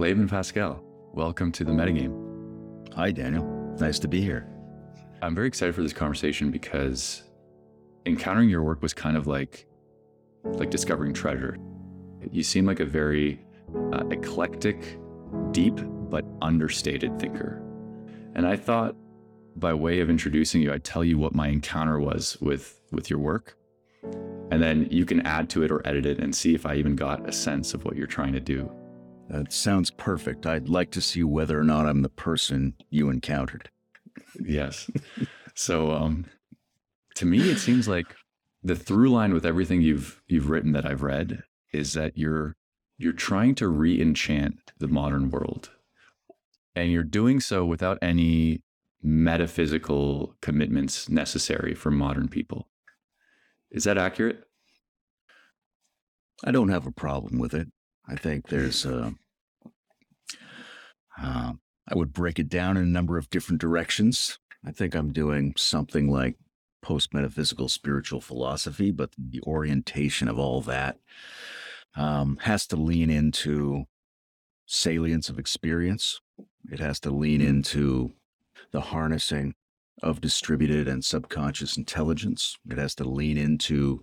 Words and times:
Layman 0.00 0.28
Pascal, 0.28 0.80
welcome 1.12 1.50
to 1.50 1.64
the 1.64 1.72
metagame. 1.72 2.14
Hi, 2.94 3.10
Daniel. 3.10 3.44
Nice 3.80 3.98
to 3.98 4.06
be 4.06 4.20
here. 4.20 4.46
I'm 5.22 5.34
very 5.34 5.48
excited 5.48 5.74
for 5.74 5.82
this 5.82 5.92
conversation 5.92 6.52
because 6.52 7.24
encountering 8.06 8.48
your 8.48 8.62
work 8.62 8.80
was 8.80 8.94
kind 8.94 9.16
of 9.16 9.26
like 9.26 9.66
like 10.44 10.70
discovering 10.70 11.12
treasure. 11.12 11.58
You 12.30 12.44
seem 12.44 12.64
like 12.64 12.78
a 12.78 12.84
very 12.84 13.44
uh, 13.92 14.06
eclectic, 14.12 15.00
deep 15.50 15.74
but 16.08 16.24
understated 16.42 17.18
thinker. 17.18 17.60
And 18.36 18.46
I 18.46 18.54
thought 18.54 18.94
by 19.56 19.74
way 19.74 19.98
of 19.98 20.08
introducing 20.08 20.62
you, 20.62 20.72
I'd 20.72 20.84
tell 20.84 21.02
you 21.02 21.18
what 21.18 21.34
my 21.34 21.48
encounter 21.48 21.98
was 21.98 22.40
with 22.40 22.80
with 22.92 23.10
your 23.10 23.18
work. 23.18 23.56
And 24.52 24.62
then 24.62 24.86
you 24.92 25.04
can 25.04 25.26
add 25.26 25.50
to 25.50 25.64
it 25.64 25.72
or 25.72 25.84
edit 25.84 26.06
it 26.06 26.20
and 26.20 26.32
see 26.32 26.54
if 26.54 26.66
I 26.66 26.76
even 26.76 26.94
got 26.94 27.28
a 27.28 27.32
sense 27.32 27.74
of 27.74 27.84
what 27.84 27.96
you're 27.96 28.06
trying 28.06 28.34
to 28.34 28.40
do. 28.40 28.70
That 29.28 29.52
sounds 29.52 29.90
perfect. 29.90 30.46
I'd 30.46 30.68
like 30.68 30.90
to 30.92 31.00
see 31.00 31.22
whether 31.22 31.58
or 31.58 31.64
not 31.64 31.86
I'm 31.86 32.02
the 32.02 32.08
person 32.08 32.74
you 32.90 33.10
encountered. 33.10 33.70
Yes. 34.40 34.90
so 35.54 35.92
um 35.92 36.26
to 37.14 37.26
me 37.26 37.50
it 37.50 37.58
seems 37.58 37.88
like 37.88 38.14
the 38.62 38.76
through 38.76 39.10
line 39.10 39.34
with 39.34 39.46
everything 39.46 39.82
you've 39.82 40.22
you've 40.28 40.50
written 40.50 40.72
that 40.72 40.86
I've 40.86 41.02
read 41.02 41.42
is 41.72 41.92
that 41.92 42.16
you're 42.16 42.56
you're 42.96 43.12
trying 43.12 43.54
to 43.56 43.68
re-enchant 43.68 44.72
the 44.78 44.88
modern 44.88 45.30
world. 45.30 45.70
And 46.74 46.90
you're 46.90 47.04
doing 47.04 47.40
so 47.40 47.64
without 47.64 47.98
any 48.02 48.62
metaphysical 49.02 50.34
commitments 50.40 51.08
necessary 51.08 51.74
for 51.74 51.90
modern 51.90 52.28
people. 52.28 52.68
Is 53.70 53.84
that 53.84 53.98
accurate? 53.98 54.44
I 56.44 56.50
don't 56.50 56.68
have 56.68 56.86
a 56.86 56.92
problem 56.92 57.38
with 57.38 57.54
it. 57.54 57.68
I 58.08 58.16
think 58.16 58.48
there's 58.48 58.86
uh, 58.86 59.10
uh, 61.20 61.52
I 61.88 61.94
would 61.94 62.12
break 62.12 62.38
it 62.38 62.48
down 62.48 62.76
in 62.76 62.82
a 62.84 62.86
number 62.86 63.18
of 63.18 63.30
different 63.30 63.60
directions. 63.60 64.38
I 64.64 64.72
think 64.72 64.94
I'm 64.94 65.12
doing 65.12 65.54
something 65.56 66.10
like 66.10 66.36
post 66.82 67.12
metaphysical 67.12 67.68
spiritual 67.68 68.20
philosophy, 68.20 68.90
but 68.90 69.10
the 69.18 69.42
orientation 69.42 70.28
of 70.28 70.38
all 70.38 70.60
that 70.62 70.98
um, 71.96 72.38
has 72.42 72.66
to 72.68 72.76
lean 72.76 73.10
into 73.10 73.84
salience 74.66 75.28
of 75.28 75.38
experience. 75.38 76.20
It 76.70 76.80
has 76.80 77.00
to 77.00 77.10
lean 77.10 77.40
into 77.40 78.12
the 78.72 78.80
harnessing 78.80 79.54
of 80.02 80.20
distributed 80.20 80.86
and 80.86 81.04
subconscious 81.04 81.76
intelligence. 81.76 82.56
It 82.70 82.78
has 82.78 82.94
to 82.96 83.04
lean 83.04 83.36
into 83.36 84.02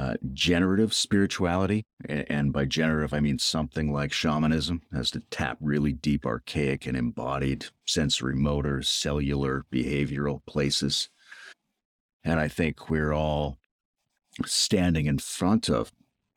uh, 0.00 0.14
generative 0.32 0.94
spirituality. 0.94 1.84
And 2.08 2.54
by 2.54 2.64
generative, 2.64 3.12
I 3.12 3.20
mean 3.20 3.38
something 3.38 3.92
like 3.92 4.14
shamanism, 4.14 4.80
has 4.94 5.10
to 5.10 5.20
tap 5.30 5.58
really 5.60 5.92
deep, 5.92 6.24
archaic, 6.24 6.86
and 6.86 6.96
embodied 6.96 7.66
sensory 7.86 8.34
motor, 8.34 8.80
cellular, 8.80 9.66
behavioral 9.70 10.40
places. 10.46 11.10
And 12.24 12.40
I 12.40 12.48
think 12.48 12.88
we're 12.88 13.12
all 13.12 13.58
standing 14.46 15.04
in 15.04 15.18
front 15.18 15.68
of 15.68 15.92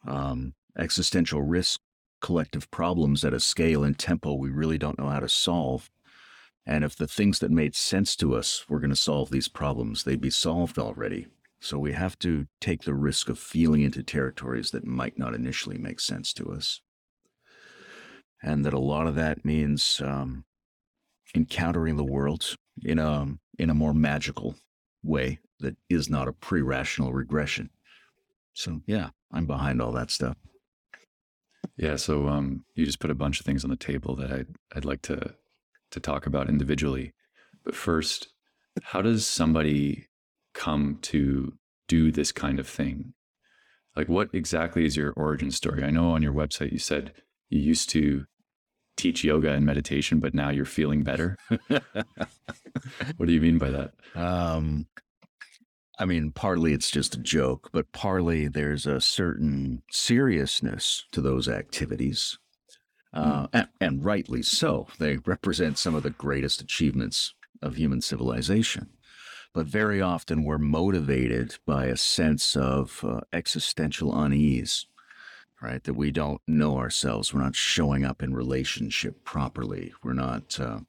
um, 0.06 0.56
existential 0.78 1.42
risk 1.42 1.80
collective 2.20 2.70
problems 2.70 3.24
at 3.24 3.34
a 3.34 3.40
scale 3.40 3.86
and 3.86 3.98
tempo 3.98 4.34
we 4.34 4.50
really 4.50 4.78
don't 4.78 5.00
know 5.00 5.08
how 5.08 5.22
to 5.22 5.30
solve. 5.30 5.90
And 6.66 6.84
if 6.84 6.98
the 6.98 7.08
things 7.08 7.40
that 7.40 7.52
made 7.52 7.76
sense 7.76 8.18
to 8.18 8.36
us 8.36 8.66
were 8.68 8.80
going 8.82 8.90
to 8.90 8.96
solve 8.98 9.30
these 9.30 9.48
problems, 9.48 10.04
they'd 10.04 10.20
be 10.20 10.30
solved 10.30 10.78
already. 10.78 11.28
So 11.64 11.80
we 11.80 11.94
have 11.94 12.20
to 12.20 12.48
take 12.60 12.82
the 12.82 12.94
risk 12.94 13.30
of 13.30 13.40
feeling 13.40 13.84
into 13.84 14.04
territories 14.04 14.72
that 14.72 14.86
might 14.86 15.18
not 15.18 15.34
initially 15.34 15.78
make 15.78 16.02
sense 16.02 16.34
to 16.34 16.52
us. 16.52 16.82
And 18.42 18.66
that 18.66 18.74
a 18.74 18.80
lot 18.80 19.08
of 19.08 19.16
that 19.16 19.46
means 19.46 20.02
um, 20.04 20.44
encountering 21.34 21.96
the 21.96 22.04
world 22.04 22.58
in 22.84 23.00
a, 23.00 23.28
in 23.58 23.70
a 23.70 23.74
more 23.74 23.94
magical 23.94 24.58
way 25.04 25.40
that 25.62 25.78
is 25.90 26.10
not 26.10 26.28
a 26.28 26.34
pre 26.34 26.62
rational 26.62 27.14
regression. 27.14 27.70
So, 28.54 28.82
yeah, 28.86 29.12
I'm 29.32 29.46
behind 29.46 29.82
all 29.82 29.94
that 29.94 30.12
stuff. 30.12 30.36
Yeah, 31.78 31.96
so 31.96 32.28
um, 32.28 32.66
you 32.76 32.86
just 32.86 33.00
put 33.00 33.10
a 33.10 33.16
bunch 33.16 33.40
of 33.40 33.46
things 33.46 33.64
on 33.64 33.70
the 33.70 33.78
table 33.78 34.18
that 34.18 34.34
I'd, 34.34 34.48
I'd 34.76 34.86
like 34.86 35.02
to 35.04 35.34
to 35.92 36.00
talk 36.02 36.26
about 36.26 36.50
individually. 36.50 37.14
But 37.64 37.74
first, 37.74 38.34
how 38.82 39.02
does 39.02 39.26
somebody 39.26 40.08
come 40.54 41.00
to 41.04 41.54
do 41.88 42.12
this 42.12 42.32
kind 42.32 42.60
of 42.60 42.68
thing? 42.68 43.14
Like, 43.96 44.10
what 44.10 44.30
exactly 44.34 44.86
is 44.86 44.98
your 44.98 45.12
origin 45.14 45.52
story? 45.52 45.84
I 45.84 45.92
know 45.92 46.12
on 46.12 46.24
your 46.24 46.34
website 46.34 46.72
you 46.72 46.80
said 46.80 47.14
you 47.50 47.60
used 47.60 47.90
to 47.92 48.26
teach 48.98 49.24
yoga 49.24 49.52
and 49.52 49.66
meditation, 49.66 50.20
but 50.20 50.34
now 50.34 50.50
you're 50.50 50.66
feeling 50.66 51.04
better. 51.04 51.38
what 51.68 53.28
do 53.28 53.32
you 53.32 53.42
mean 53.42 53.58
by 53.58 53.70
that? 53.70 53.92
Um, 54.16 54.88
I 56.00 56.06
mean, 56.06 56.32
partly 56.32 56.74
it's 56.74 56.92
just 56.92 57.16
a 57.16 57.20
joke, 57.20 57.70
but 57.72 57.92
partly 57.92 58.48
there's 58.48 58.88
a 58.88 59.02
certain 59.02 59.84
seriousness 59.92 61.06
to 61.12 61.22
those 61.22 61.48
activities. 61.48 62.38
Uh, 63.14 63.44
mm. 63.44 63.50
and, 63.54 63.68
and 63.80 64.06
rightly 64.06 64.42
so. 64.42 64.88
They 64.98 65.18
represent 65.18 65.78
some 65.78 65.94
of 65.94 66.02
the 66.02 66.10
greatest 66.10 66.62
achievements 66.62 67.36
of 67.62 67.76
human 67.76 68.02
civilization. 68.02 68.90
But 69.54 69.68
very 69.68 70.02
often 70.02 70.44
we're 70.44 70.58
motivated 70.58 71.58
by 71.66 71.86
a 71.86 71.98
sense 71.98 72.56
of 72.56 73.04
uh, 73.04 73.22
existential 73.32 74.18
unease, 74.18 74.88
right? 75.62 75.84
That 75.84 75.94
we 75.94 76.10
don't 76.10 76.42
know 76.48 76.78
ourselves. 76.78 77.34
We're 77.34 77.44
not 77.44 77.56
showing 77.56 78.04
up 78.04 78.24
in 78.24 78.34
relationship 78.34 79.24
properly. 79.24 79.94
We're 80.04 80.14
not, 80.14 80.60
uh, 80.60 80.80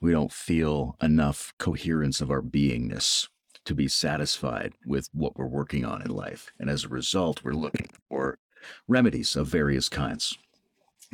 we 0.00 0.12
don't 0.12 0.32
feel 0.32 0.96
enough 1.00 1.54
coherence 1.58 2.20
of 2.20 2.30
our 2.30 2.42
beingness 2.42 3.28
to 3.64 3.74
be 3.74 3.88
satisfied 3.88 4.74
with 4.84 5.08
what 5.12 5.36
we're 5.36 5.46
working 5.46 5.84
on 5.84 6.02
in 6.02 6.10
life. 6.10 6.52
And 6.60 6.68
as 6.68 6.84
a 6.84 6.88
result, 6.88 7.42
we're 7.42 7.52
looking 7.52 7.88
for 8.08 8.38
remedies 8.86 9.36
of 9.36 9.48
various 9.48 9.88
kinds. 9.88 10.36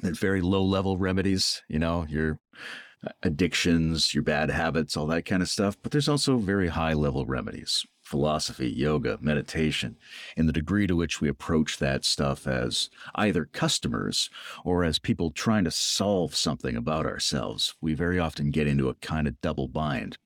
And 0.02 0.18
very 0.18 0.40
low 0.40 0.64
level 0.64 0.96
remedies, 0.96 1.62
you 1.68 1.78
know, 1.78 2.06
your 2.08 2.38
addictions, 3.22 4.14
your 4.14 4.22
bad 4.22 4.50
habits, 4.50 4.96
all 4.96 5.06
that 5.08 5.24
kind 5.24 5.42
of 5.42 5.48
stuff. 5.48 5.76
But 5.82 5.92
there's 5.92 6.08
also 6.08 6.36
very 6.36 6.68
high 6.68 6.94
level 6.94 7.26
remedies 7.26 7.86
philosophy, 8.02 8.68
yoga, 8.68 9.16
meditation, 9.22 9.96
in 10.36 10.46
the 10.46 10.52
degree 10.52 10.86
to 10.86 10.94
which 10.94 11.22
we 11.22 11.28
approach 11.28 11.78
that 11.78 12.04
stuff 12.04 12.46
as 12.46 12.90
either 13.14 13.46
customers 13.46 14.28
or 14.66 14.84
as 14.84 14.98
people 14.98 15.30
trying 15.30 15.64
to 15.64 15.70
solve 15.70 16.34
something 16.34 16.76
about 16.76 17.06
ourselves, 17.06 17.74
we 17.80 17.94
very 17.94 18.18
often 18.18 18.50
get 18.50 18.66
into 18.66 18.90
a 18.90 18.94
kind 18.96 19.26
of 19.26 19.40
double 19.40 19.66
bind 19.66 20.18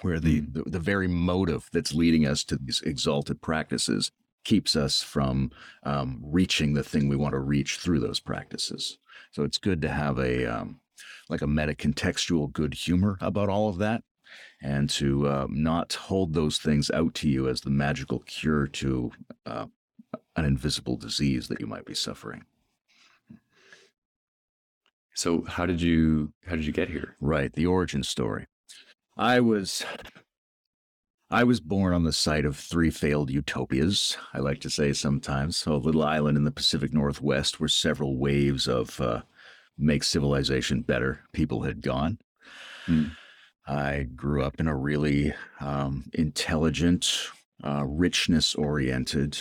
where 0.00 0.18
the, 0.18 0.40
mm. 0.40 0.54
the, 0.54 0.62
the, 0.70 0.78
very 0.78 1.08
motive 1.08 1.68
that's 1.72 1.92
leading 1.92 2.26
us 2.26 2.42
to 2.42 2.56
these 2.56 2.80
exalted 2.82 3.42
practices 3.42 4.10
keeps 4.44 4.74
us 4.74 5.02
from 5.02 5.50
um, 5.82 6.20
reaching 6.24 6.72
the 6.72 6.82
thing 6.82 7.06
we 7.06 7.16
want 7.16 7.32
to 7.32 7.38
reach 7.38 7.76
through 7.76 8.00
those 8.00 8.20
practices. 8.20 8.96
So 9.32 9.42
it's 9.42 9.58
good 9.58 9.82
to 9.82 9.88
have 9.88 10.18
a 10.18 10.46
um, 10.46 10.80
like 11.30 11.42
a 11.42 11.46
meta 11.46 11.74
contextual 11.74 12.52
good 12.52 12.74
humor 12.74 13.16
about 13.20 13.48
all 13.48 13.68
of 13.68 13.78
that, 13.78 14.02
and 14.62 14.90
to 14.90 15.28
uh, 15.28 15.46
not 15.48 15.94
hold 15.94 16.34
those 16.34 16.58
things 16.58 16.90
out 16.90 17.14
to 17.14 17.28
you 17.28 17.48
as 17.48 17.60
the 17.60 17.70
magical 17.70 18.20
cure 18.20 18.66
to 18.66 19.10
uh, 19.46 19.66
an 20.36 20.44
invisible 20.44 20.96
disease 20.96 21.48
that 21.48 21.60
you 21.60 21.66
might 21.66 21.84
be 21.84 21.94
suffering. 21.94 22.44
So 25.14 25.42
how 25.42 25.66
did 25.66 25.82
you 25.82 26.32
how 26.46 26.56
did 26.56 26.64
you 26.64 26.72
get 26.72 26.88
here? 26.88 27.16
Right, 27.20 27.52
the 27.52 27.66
origin 27.66 28.02
story. 28.02 28.46
I 29.16 29.40
was 29.40 29.84
I 31.32 31.44
was 31.44 31.60
born 31.60 31.92
on 31.92 32.02
the 32.02 32.12
site 32.12 32.44
of 32.44 32.56
three 32.56 32.90
failed 32.90 33.30
utopias, 33.30 34.16
I 34.34 34.40
like 34.40 34.58
to 34.62 34.70
say 34.70 34.92
sometimes. 34.92 35.56
So, 35.56 35.74
a 35.74 35.76
little 35.76 36.02
island 36.02 36.36
in 36.36 36.42
the 36.42 36.50
Pacific 36.50 36.92
Northwest 36.92 37.60
where 37.60 37.68
several 37.68 38.16
waves 38.16 38.66
of 38.66 39.00
uh, 39.00 39.22
make 39.80 40.04
civilization 40.04 40.82
better 40.82 41.20
people 41.32 41.62
had 41.62 41.80
gone. 41.80 42.18
Mm. 42.86 43.12
I 43.66 44.06
grew 44.14 44.42
up 44.42 44.58
in 44.58 44.66
a 44.66 44.76
really 44.76 45.32
um, 45.60 46.10
intelligent, 46.12 47.28
uh, 47.62 47.84
richness 47.86 48.54
oriented, 48.54 49.38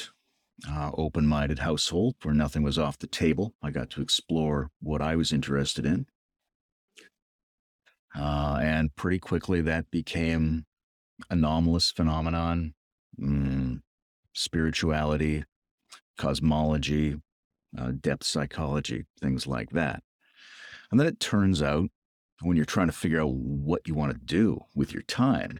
uh, 0.70 0.92
open 0.94 1.26
minded 1.26 1.60
household 1.60 2.16
where 2.24 2.34
nothing 2.34 2.64
was 2.64 2.78
off 2.78 3.00
the 3.00 3.08
table. 3.08 3.54
I 3.64 3.72
got 3.72 3.90
to 3.92 4.02
explore 4.02 4.72
what 4.82 5.02
I 5.02 5.16
was 5.16 5.32
interested 5.32 5.86
in. 5.86 6.06
Uh, 8.16 8.60
and 8.62 8.96
pretty 8.96 9.20
quickly 9.20 9.62
that 9.62 9.90
became 9.92 10.66
anomalous 11.30 11.92
phenomenon, 11.92 12.74
mm, 13.20 13.82
spirituality, 14.34 15.44
cosmology, 16.18 17.16
uh, 17.78 17.92
depth 18.00 18.26
psychology, 18.26 19.06
things 19.20 19.48
like 19.48 19.70
that. 19.72 20.04
And 20.92 21.00
then 21.00 21.08
it 21.08 21.20
turns 21.20 21.62
out 21.62 21.90
when 22.42 22.56
you're 22.56 22.66
trying 22.66 22.88
to 22.88 22.94
figure 22.94 23.22
out 23.22 23.34
what 23.34 23.88
you 23.88 23.94
want 23.94 24.12
to 24.14 24.18
do 24.18 24.62
with 24.76 24.94
your 24.94 25.04
time, 25.04 25.60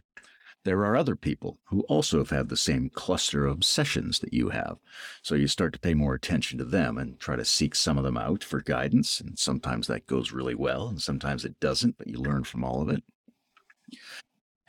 there 0.64 0.84
are 0.84 0.96
other 0.96 1.16
people 1.16 1.58
who 1.64 1.80
also 1.82 2.18
have 2.18 2.30
had 2.30 2.48
the 2.48 2.56
same 2.56 2.90
cluster 2.90 3.46
of 3.46 3.54
obsessions 3.54 4.18
that 4.20 4.34
you 4.34 4.50
have. 4.50 4.76
So 5.22 5.34
you 5.34 5.48
start 5.48 5.72
to 5.72 5.80
pay 5.80 5.94
more 5.94 6.14
attention 6.14 6.58
to 6.58 6.64
them 6.64 6.98
and 6.98 7.18
try 7.18 7.36
to 7.36 7.44
seek 7.44 7.74
some 7.74 7.96
of 7.96 8.04
them 8.04 8.18
out 8.18 8.44
for 8.44 8.60
guidance. 8.60 9.20
And 9.20 9.38
sometimes 9.38 9.86
that 9.86 10.06
goes 10.06 10.32
really 10.32 10.54
well, 10.54 10.88
and 10.88 11.00
sometimes 11.00 11.44
it 11.44 11.58
doesn't, 11.60 11.96
but 11.96 12.08
you 12.08 12.18
learn 12.18 12.44
from 12.44 12.62
all 12.62 12.82
of 12.82 12.90
it. 12.90 13.02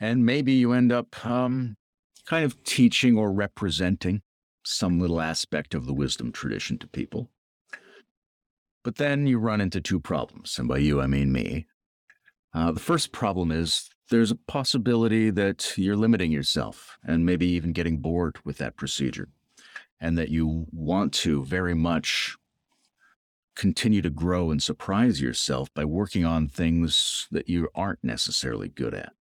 And 0.00 0.24
maybe 0.24 0.52
you 0.52 0.72
end 0.72 0.92
up 0.92 1.24
um, 1.26 1.76
kind 2.26 2.44
of 2.44 2.62
teaching 2.64 3.18
or 3.18 3.30
representing 3.30 4.22
some 4.64 4.98
little 4.98 5.20
aspect 5.20 5.74
of 5.74 5.86
the 5.86 5.94
wisdom 5.94 6.32
tradition 6.32 6.78
to 6.78 6.86
people. 6.88 7.30
But 8.84 8.96
then 8.96 9.26
you 9.26 9.38
run 9.38 9.60
into 9.60 9.80
two 9.80 10.00
problems, 10.00 10.58
and 10.58 10.68
by 10.68 10.78
you 10.78 11.00
I 11.00 11.06
mean 11.06 11.32
me. 11.32 11.66
Uh, 12.54 12.72
the 12.72 12.80
first 12.80 13.12
problem 13.12 13.50
is 13.50 13.88
there's 14.10 14.30
a 14.30 14.36
possibility 14.36 15.30
that 15.30 15.72
you're 15.78 15.96
limiting 15.96 16.32
yourself 16.32 16.98
and 17.04 17.24
maybe 17.24 17.46
even 17.46 17.72
getting 17.72 17.98
bored 17.98 18.36
with 18.44 18.58
that 18.58 18.76
procedure, 18.76 19.28
and 20.00 20.18
that 20.18 20.28
you 20.28 20.66
want 20.72 21.12
to 21.14 21.44
very 21.44 21.74
much 21.74 22.36
continue 23.54 24.02
to 24.02 24.10
grow 24.10 24.50
and 24.50 24.62
surprise 24.62 25.20
yourself 25.20 25.72
by 25.74 25.84
working 25.84 26.24
on 26.24 26.48
things 26.48 27.28
that 27.30 27.48
you 27.48 27.68
aren't 27.74 28.02
necessarily 28.02 28.68
good 28.68 28.94
at. 28.94 29.12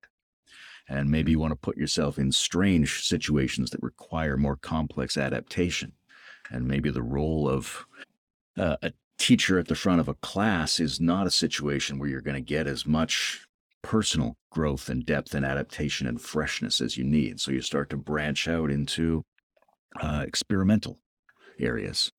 And 0.88 1.10
maybe 1.10 1.32
you 1.32 1.40
want 1.40 1.52
to 1.52 1.58
put 1.58 1.78
yourself 1.78 2.18
in 2.18 2.32
strange 2.32 3.04
situations 3.04 3.70
that 3.70 3.84
require 3.84 4.38
more 4.38 4.56
complex 4.56 5.18
adaptation. 5.18 5.94
And 6.50 6.68
maybe 6.68 6.90
the 6.90 7.04
role 7.04 7.48
of 7.48 7.86
uh, 8.58 8.78
a 8.82 8.92
teacher 9.22 9.60
at 9.60 9.68
the 9.68 9.76
front 9.76 10.00
of 10.00 10.08
a 10.08 10.16
class 10.16 10.80
is 10.80 11.00
not 11.00 11.28
a 11.28 11.32
situation 11.32 12.00
where 12.00 12.10
you're 12.10 12.22
going 12.22 12.34
to 12.34 12.42
get 12.42 12.66
as 12.66 12.88
much 12.88 13.46
personal 13.84 14.36
growth 14.50 14.90
and 14.90 15.06
depth 15.06 15.36
and 15.36 15.46
adaptation 15.46 16.08
and 16.08 16.20
freshness 16.20 16.82
as 16.82 16.98
you 16.98 17.04
need. 17.04 17.40
So 17.40 17.52
you 17.52 17.62
start 17.62 17.92
to 17.92 17.98
branch 17.98 18.48
out 18.48 18.72
into 18.72 19.24
uh, 20.02 20.24
experimental 20.26 20.98
areas. 21.60 22.12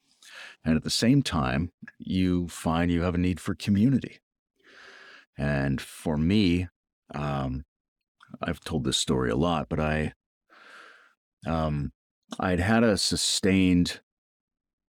And 0.65 0.77
at 0.77 0.85
the 0.85 0.91
same 0.91 1.23
time, 1.23 1.73
you 1.99 2.47
find 2.47 2.89
you 2.89 3.03
have 3.03 3.17
a 3.17 3.19
need 3.19 3.41
for 3.41 3.57
community. 3.57 4.21
And 5.37 5.81
for 5.81 6.17
me, 6.17 6.69
um, 7.13 7.65
I've 8.41 8.61
told 8.61 8.85
this 8.85 8.97
story 8.97 9.31
a 9.31 9.37
lot, 9.37 9.69
but 9.69 9.81
I, 9.81 10.13
um, 11.49 11.91
I'd 12.39 12.61
had 12.61 12.85
a 12.85 12.97
sustained 12.97 14.02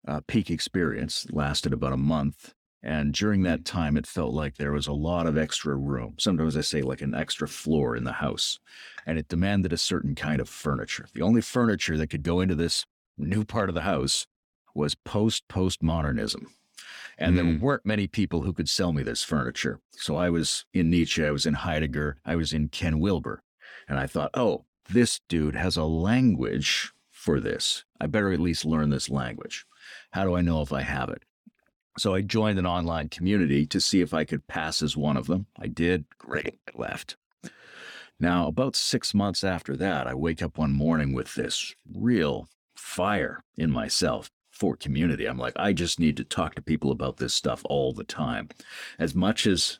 uh, 0.07 0.21
peak 0.27 0.49
experience, 0.49 1.27
lasted 1.31 1.73
about 1.73 1.93
a 1.93 1.97
month, 1.97 2.53
and 2.81 3.13
during 3.13 3.43
that 3.43 3.65
time, 3.65 3.97
it 3.97 4.07
felt 4.07 4.33
like 4.33 4.55
there 4.55 4.71
was 4.71 4.87
a 4.87 4.93
lot 4.93 5.27
of 5.27 5.37
extra 5.37 5.75
room. 5.75 6.15
Sometimes 6.17 6.55
I 6.55 6.61
say 6.61 6.81
like 6.81 7.01
an 7.01 7.13
extra 7.13 7.47
floor 7.47 7.95
in 7.95 8.05
the 8.05 8.13
house, 8.13 8.59
and 9.05 9.17
it 9.17 9.27
demanded 9.27 9.73
a 9.73 9.77
certain 9.77 10.15
kind 10.15 10.39
of 10.39 10.47
furniture. 10.47 11.07
The 11.13 11.21
only 11.21 11.41
furniture 11.41 11.97
that 11.97 12.07
could 12.07 12.23
go 12.23 12.39
into 12.39 12.55
this 12.55 12.85
new 13.17 13.43
part 13.43 13.67
of 13.67 13.75
the 13.75 13.81
house 13.81 14.27
was 14.73 14.95
post 14.95 15.47
postmodernism. 15.49 16.45
And 17.17 17.33
mm. 17.33 17.35
there 17.35 17.59
weren't 17.59 17.85
many 17.85 18.07
people 18.07 18.43
who 18.43 18.53
could 18.53 18.69
sell 18.69 18.93
me 18.93 19.03
this 19.03 19.23
furniture. 19.23 19.81
So 19.91 20.15
I 20.15 20.29
was 20.29 20.65
in 20.73 20.89
Nietzsche, 20.89 21.25
I 21.25 21.31
was 21.31 21.45
in 21.45 21.55
Heidegger, 21.55 22.17
I 22.25 22.37
was 22.37 22.53
in 22.53 22.69
Ken 22.69 22.99
Wilber. 22.99 23.43
And 23.89 23.99
I 23.99 24.07
thought, 24.07 24.31
oh, 24.35 24.65
this 24.89 25.19
dude 25.27 25.55
has 25.55 25.75
a 25.75 25.83
language 25.83 26.93
for 27.11 27.41
this. 27.41 27.83
I 27.99 28.07
better 28.07 28.31
at 28.31 28.39
least 28.39 28.63
learn 28.63 28.89
this 28.89 29.09
language. 29.09 29.65
How 30.11 30.23
do 30.23 30.35
I 30.35 30.41
know 30.41 30.61
if 30.61 30.73
I 30.73 30.81
have 30.81 31.09
it? 31.09 31.23
So 31.97 32.13
I 32.13 32.21
joined 32.21 32.59
an 32.59 32.65
online 32.65 33.09
community 33.09 33.65
to 33.67 33.81
see 33.81 34.01
if 34.01 34.13
I 34.13 34.23
could 34.23 34.47
pass 34.47 34.81
as 34.81 34.95
one 34.95 35.17
of 35.17 35.27
them. 35.27 35.47
I 35.57 35.67
did. 35.67 36.05
Great. 36.17 36.59
I 36.67 36.81
left. 36.81 37.17
Now, 38.19 38.47
about 38.47 38.75
six 38.75 39.13
months 39.13 39.43
after 39.43 39.77
that, 39.77 40.07
I 40.07 40.13
wake 40.13 40.41
up 40.41 40.57
one 40.57 40.73
morning 40.73 41.13
with 41.13 41.35
this 41.35 41.73
real 41.93 42.49
fire 42.75 43.43
in 43.57 43.71
myself 43.71 44.29
for 44.51 44.75
community. 44.75 45.25
I'm 45.25 45.37
like, 45.37 45.53
I 45.55 45.71
just 45.71 45.99
need 45.99 46.17
to 46.17 46.23
talk 46.25 46.55
to 46.55 46.61
people 46.61 46.91
about 46.91 47.17
this 47.17 47.33
stuff 47.33 47.61
all 47.65 47.93
the 47.93 48.03
time. 48.03 48.49
As 48.97 49.15
much 49.15 49.47
as 49.47 49.79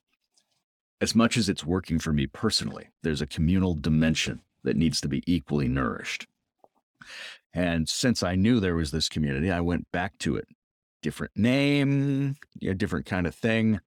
as 1.02 1.16
much 1.16 1.38
as 1.38 1.48
it's 1.48 1.66
working 1.66 1.98
for 1.98 2.12
me 2.12 2.28
personally, 2.28 2.90
there's 3.04 3.22
a 3.22 3.28
communal 3.28 3.74
dimension 3.74 4.42
that 4.64 4.76
needs 4.76 5.00
to 5.00 5.08
be 5.08 5.24
equally 5.26 5.70
nourished. 5.70 6.28
And 7.54 7.90
since 7.90 8.22
I 8.22 8.36
knew 8.36 8.60
there 8.60 8.76
was 8.76 8.92
this 8.92 9.10
community, 9.10 9.52
I 9.52 9.62
went 9.62 9.92
back 9.92 10.18
to 10.20 10.36
it 10.36 10.48
different 11.02 11.36
name, 11.36 12.36
a 12.62 12.74
different 12.74 13.06
kind 13.06 13.26
of 13.28 13.36
thing. 13.36 13.80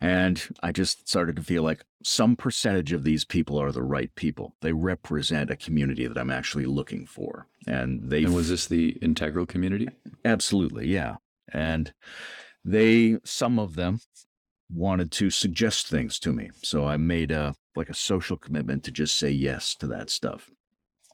And 0.00 0.42
I 0.62 0.72
just 0.72 1.08
started 1.08 1.36
to 1.36 1.42
feel 1.42 1.62
like 1.62 1.84
some 2.02 2.34
percentage 2.34 2.92
of 2.92 3.04
these 3.04 3.24
people 3.24 3.60
are 3.60 3.70
the 3.70 3.82
right 3.82 4.14
people. 4.14 4.54
They 4.62 4.72
represent 4.72 5.50
a 5.50 5.56
community 5.56 6.06
that 6.06 6.16
I'm 6.16 6.30
actually 6.30 6.64
looking 6.64 7.06
for. 7.06 7.46
And 7.66 8.10
they 8.10 8.24
And 8.24 8.34
was 8.34 8.48
this 8.48 8.66
the 8.66 8.90
integral 9.02 9.44
community? 9.44 9.88
Absolutely, 10.24 10.88
yeah. 10.88 11.16
And 11.52 11.92
they 12.64 13.18
some 13.24 13.58
of 13.58 13.76
them 13.76 14.00
wanted 14.72 15.10
to 15.12 15.28
suggest 15.28 15.88
things 15.88 16.18
to 16.20 16.32
me. 16.32 16.50
So 16.62 16.86
I 16.86 16.96
made 16.96 17.30
a 17.30 17.54
like 17.76 17.90
a 17.90 17.94
social 17.94 18.36
commitment 18.36 18.84
to 18.84 18.90
just 18.90 19.18
say 19.18 19.30
yes 19.30 19.74
to 19.76 19.86
that 19.88 20.08
stuff. 20.08 20.50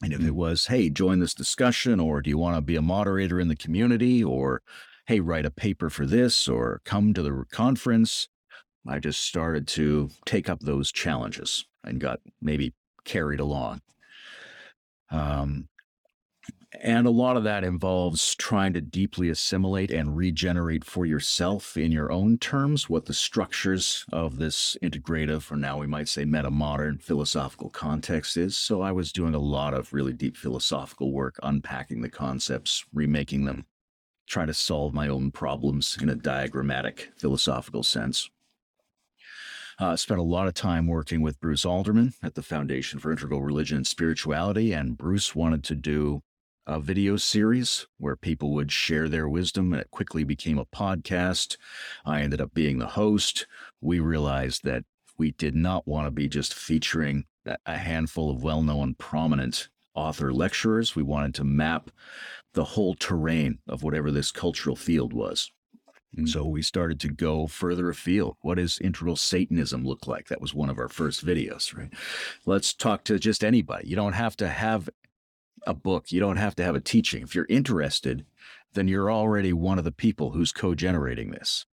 And 0.03 0.13
if 0.13 0.21
it 0.21 0.29
hmm. 0.29 0.35
was, 0.35 0.67
hey, 0.67 0.91
join 0.91 1.21
this 1.21 1.35
discussion, 1.35 2.01
or 2.01 2.21
do 2.21 2.31
you 2.31 2.39
want 2.39 2.57
to 2.57 2.61
be 2.61 2.77
a 2.77 2.83
moderator 2.83 3.41
in 3.41 3.49
the 3.49 3.57
community, 3.57 4.23
or 4.23 4.63
hey, 5.07 5.21
write 5.21 5.47
a 5.47 5.51
paper 5.51 5.89
for 5.89 6.05
this 6.05 6.49
or 6.49 6.81
come 6.85 7.15
to 7.15 7.23
the 7.23 7.45
conference. 7.51 8.29
I 8.89 8.99
just 8.99 9.23
started 9.23 9.67
to 9.69 10.11
take 10.27 10.49
up 10.49 10.61
those 10.61 10.93
challenges 10.93 11.65
and 11.85 12.01
got 12.01 12.21
maybe 12.41 12.75
carried 13.05 13.41
along. 13.41 13.81
Um, 15.11 15.69
and 16.83 17.07
a 17.07 17.11
lot 17.11 17.37
of 17.37 17.45
that 17.45 17.65
involves 17.65 18.35
trying 18.35 18.73
to 18.73 18.81
deeply 18.81 19.29
assimilate 19.29 19.91
and 19.91 20.17
regenerate 20.17 20.85
for 20.85 21.07
yourself 21.07 21.77
in 21.77 21.93
your 21.93 22.13
own 22.13 22.39
terms 22.39 22.89
what 22.89 23.07
the 23.07 23.15
structures 23.15 24.05
of 24.13 24.39
this 24.39 24.77
integrative, 24.83 25.51
or 25.51 25.57
now 25.57 25.79
we 25.79 25.87
might 25.87 26.09
say 26.09 26.25
meta 26.25 26.51
modern 26.51 26.99
philosophical 26.99 27.71
context 27.71 28.37
is. 28.37 28.57
So 28.57 28.83
I 28.83 28.93
was 28.93 29.13
doing 29.13 29.35
a 29.35 29.39
lot 29.39 29.75
of 29.75 29.93
really 29.93 30.13
deep 30.13 30.37
philosophical 30.37 31.13
work, 31.13 31.39
unpacking 31.43 32.03
the 32.03 32.11
concepts, 32.11 32.85
remaking 32.93 33.45
them, 33.45 33.67
try 34.27 34.47
to 34.47 34.55
solve 34.55 34.93
my 34.93 35.09
own 35.09 35.31
problems 35.31 35.97
in 36.01 36.09
a 36.09 36.15
diagrammatic 36.15 37.11
philosophical 37.17 37.83
sense. 37.83 38.29
Uh, 39.79 39.95
spent 39.95 40.19
a 40.19 40.23
lot 40.23 40.49
of 40.49 40.55
time 40.55 40.87
working 40.87 41.21
with 41.21 41.39
Bruce 41.39 41.67
Alderman 41.67 42.15
at 42.23 42.35
the 42.35 42.43
Foundation 42.43 42.99
for 42.99 43.11
Integral 43.11 43.43
Religion 43.43 43.77
and 43.77 43.87
Spirituality, 43.87 44.73
and 44.73 44.97
Bruce 44.97 45.35
wanted 45.35 45.63
to 45.65 45.75
do 45.75 46.23
a 46.67 46.81
video 46.81 47.17
series 47.17 47.87
where 47.99 48.17
people 48.17 48.53
would 48.55 48.73
share 48.73 49.09
their 49.09 49.29
wisdom, 49.29 49.73
and 49.73 49.81
it 49.81 49.91
quickly 49.91 50.25
became 50.25 50.59
a 50.59 50.67
podcast. 50.67 51.57
I 52.05 52.23
ended 52.23 52.41
up 52.41 52.55
being 52.55 52.79
the 52.79 52.89
host. 52.89 53.47
We 53.81 54.01
realized 54.01 54.65
that 54.65 54.85
we 55.19 55.31
did 55.33 55.55
not 55.55 55.87
want 55.87 56.07
to 56.07 56.11
be 56.11 56.29
just 56.29 56.55
featuring 56.55 57.25
a 57.65 57.77
handful 57.77 58.31
of 58.31 58.43
well 58.43 58.63
known, 58.63 58.95
prominent 58.95 59.69
author 59.95 60.33
lecturers. 60.33 60.97
We 60.97 61.03
wanted 61.03 61.35
to 61.37 61.45
map 61.45 61.91
the 62.55 62.65
whole 62.65 62.95
terrain 62.95 63.59
of 63.69 63.83
whatever 63.83 64.11
this 64.11 64.33
cultural 64.33 64.77
field 64.77 65.13
was. 65.13 65.51
Mm. 66.17 66.29
So 66.29 66.45
we 66.45 66.63
started 66.63 67.01
to 67.01 67.09
go 67.09 67.47
further 67.47 67.89
afield. 67.89 68.37
What 68.41 68.57
does 68.57 68.79
integral 68.79 69.17
Satanism 69.17 69.85
look 69.85 70.07
like? 70.07 70.29
That 70.29 70.41
was 70.41 70.55
one 70.55 70.71
of 70.71 70.79
our 70.79 70.89
first 70.89 71.25
videos, 71.25 71.77
right? 71.77 71.93
Let's 72.45 72.75
talk 72.75 73.05
to 73.05 73.19
just 73.19 73.45
anybody. 73.45 73.89
You 73.89 73.97
don't 73.97 74.15
have 74.15 74.37
to 74.39 74.49
have 74.49 74.89
a 75.67 75.75
book. 75.75 76.13
You 76.13 76.21
don't 76.21 76.37
have 76.37 76.55
to 76.57 76.65
have 76.65 76.75
a 76.75 76.81
teaching. 76.81 77.23
If 77.23 77.35
you're 77.35 77.47
interested, 77.49 78.25
then 78.75 78.89
you're 78.89 79.11
already 79.11 79.53
one 79.53 79.79
of 79.79 79.85
the 79.85 79.93
people 79.93 80.31
who's 80.31 80.53
co-generating 80.53 81.31
this. 81.31 81.67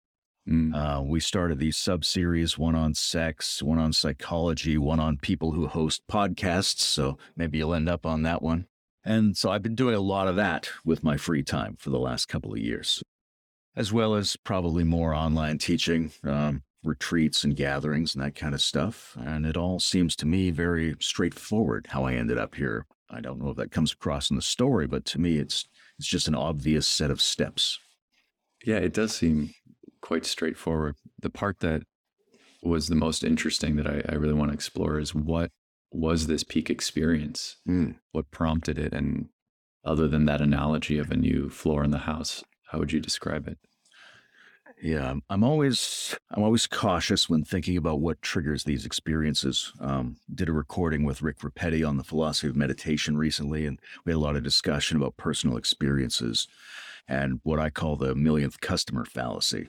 Mm. 0.49 0.75
Uh, 0.75 1.02
we 1.02 1.20
started 1.20 1.59
these 1.59 1.76
sub 1.76 2.04
series, 2.04 2.59
one 2.59 2.75
on 2.75 2.94
sex, 2.94 3.62
one 3.62 3.78
on 3.78 3.92
psychology, 3.92 4.78
one 4.78 4.99
on 5.00 5.18
people 5.18 5.52
who 5.52 5.66
host 5.66 6.02
podcasts. 6.11 6.80
So 6.80 7.18
maybe 7.37 7.59
you'll 7.59 7.75
end 7.75 7.88
up 7.88 8.06
on 8.06 8.23
that 8.23 8.42
one. 8.42 8.66
And 9.04 9.37
so 9.37 9.50
I've 9.50 9.62
been 9.62 9.75
doing 9.75 9.94
a 9.94 10.00
lot 10.00 10.28
of 10.28 10.37
that 10.37 10.70
with 10.85 11.04
my 11.04 11.16
free 11.16 11.42
time 11.42 11.76
for 11.78 11.90
the 11.90 11.99
last 11.99 12.26
couple 12.26 12.52
of 12.52 12.59
years, 12.59 13.02
as 13.75 13.92
well 13.92 14.14
as 14.14 14.37
probably 14.37 14.85
more 14.85 15.14
online 15.14 15.59
teaching, 15.59 16.12
um, 16.25 16.62
retreats 16.82 17.44
and 17.44 17.56
gatherings 17.56 18.14
and 18.14 18.25
that 18.25 18.35
kind 18.35 18.54
of 18.54 18.61
stuff. 18.61 19.16
And 19.20 19.47
it 19.47 19.56
all 19.56 19.80
seems 19.80 20.16
to 20.16 20.26
me 20.26 20.50
very 20.50 20.97
straightforward 21.00 21.88
how 21.90 22.04
I 22.04 22.14
ended 22.14 22.38
up 22.38 22.54
here. 22.54 22.87
I 23.10 23.20
don't 23.20 23.40
know 23.40 23.50
if 23.50 23.56
that 23.56 23.72
comes 23.72 23.92
across 23.92 24.30
in 24.30 24.36
the 24.36 24.42
story, 24.42 24.86
but 24.86 25.04
to 25.06 25.20
me, 25.20 25.38
it's 25.38 25.66
it's 25.98 26.08
just 26.08 26.28
an 26.28 26.34
obvious 26.34 26.86
set 26.86 27.10
of 27.10 27.20
steps. 27.20 27.78
Yeah, 28.64 28.76
it 28.76 28.94
does 28.94 29.14
seem 29.14 29.50
quite 30.00 30.24
straightforward. 30.24 30.96
The 31.20 31.30
part 31.30 31.60
that 31.60 31.82
was 32.62 32.88
the 32.88 32.94
most 32.94 33.24
interesting 33.24 33.76
that 33.76 33.86
I, 33.86 34.02
I 34.08 34.14
really 34.14 34.34
want 34.34 34.50
to 34.50 34.54
explore 34.54 34.98
is 34.98 35.14
what 35.14 35.50
was 35.92 36.26
this 36.26 36.44
peak 36.44 36.70
experience? 36.70 37.56
Mm. 37.68 37.96
What 38.12 38.30
prompted 38.30 38.78
it? 38.78 38.92
And 38.92 39.28
other 39.84 40.06
than 40.08 40.26
that 40.26 40.40
analogy 40.40 40.98
of 40.98 41.10
a 41.10 41.16
new 41.16 41.48
floor 41.48 41.82
in 41.84 41.90
the 41.90 41.98
house, 41.98 42.44
how 42.70 42.78
would 42.78 42.92
you 42.92 43.00
describe 43.00 43.48
it? 43.48 43.58
Yeah, 44.82 45.14
I'm 45.28 45.44
always 45.44 46.16
I'm 46.30 46.42
always 46.42 46.66
cautious 46.66 47.28
when 47.28 47.44
thinking 47.44 47.76
about 47.76 48.00
what 48.00 48.22
triggers 48.22 48.64
these 48.64 48.87
experiences. 48.87 49.72
Um, 49.78 50.16
did 50.34 50.49
a 50.49 50.52
recording 50.52 51.04
with 51.04 51.20
Rick 51.20 51.40
Repetti 51.40 51.87
on 51.87 51.99
the 51.99 52.04
philosophy 52.04 52.49
of 52.49 52.56
meditation 52.56 53.18
recently, 53.18 53.66
and 53.66 53.78
we 54.04 54.12
had 54.12 54.16
a 54.16 54.20
lot 54.20 54.37
of 54.37 54.42
discussion 54.42 54.96
about 54.96 55.18
personal 55.18 55.58
experiences 55.58 56.49
and 57.08 57.40
what 57.42 57.58
I 57.58 57.68
call 57.68 57.96
the 57.96 58.14
millionth 58.14 58.60
customer 58.60 59.04
fallacy. 59.04 59.68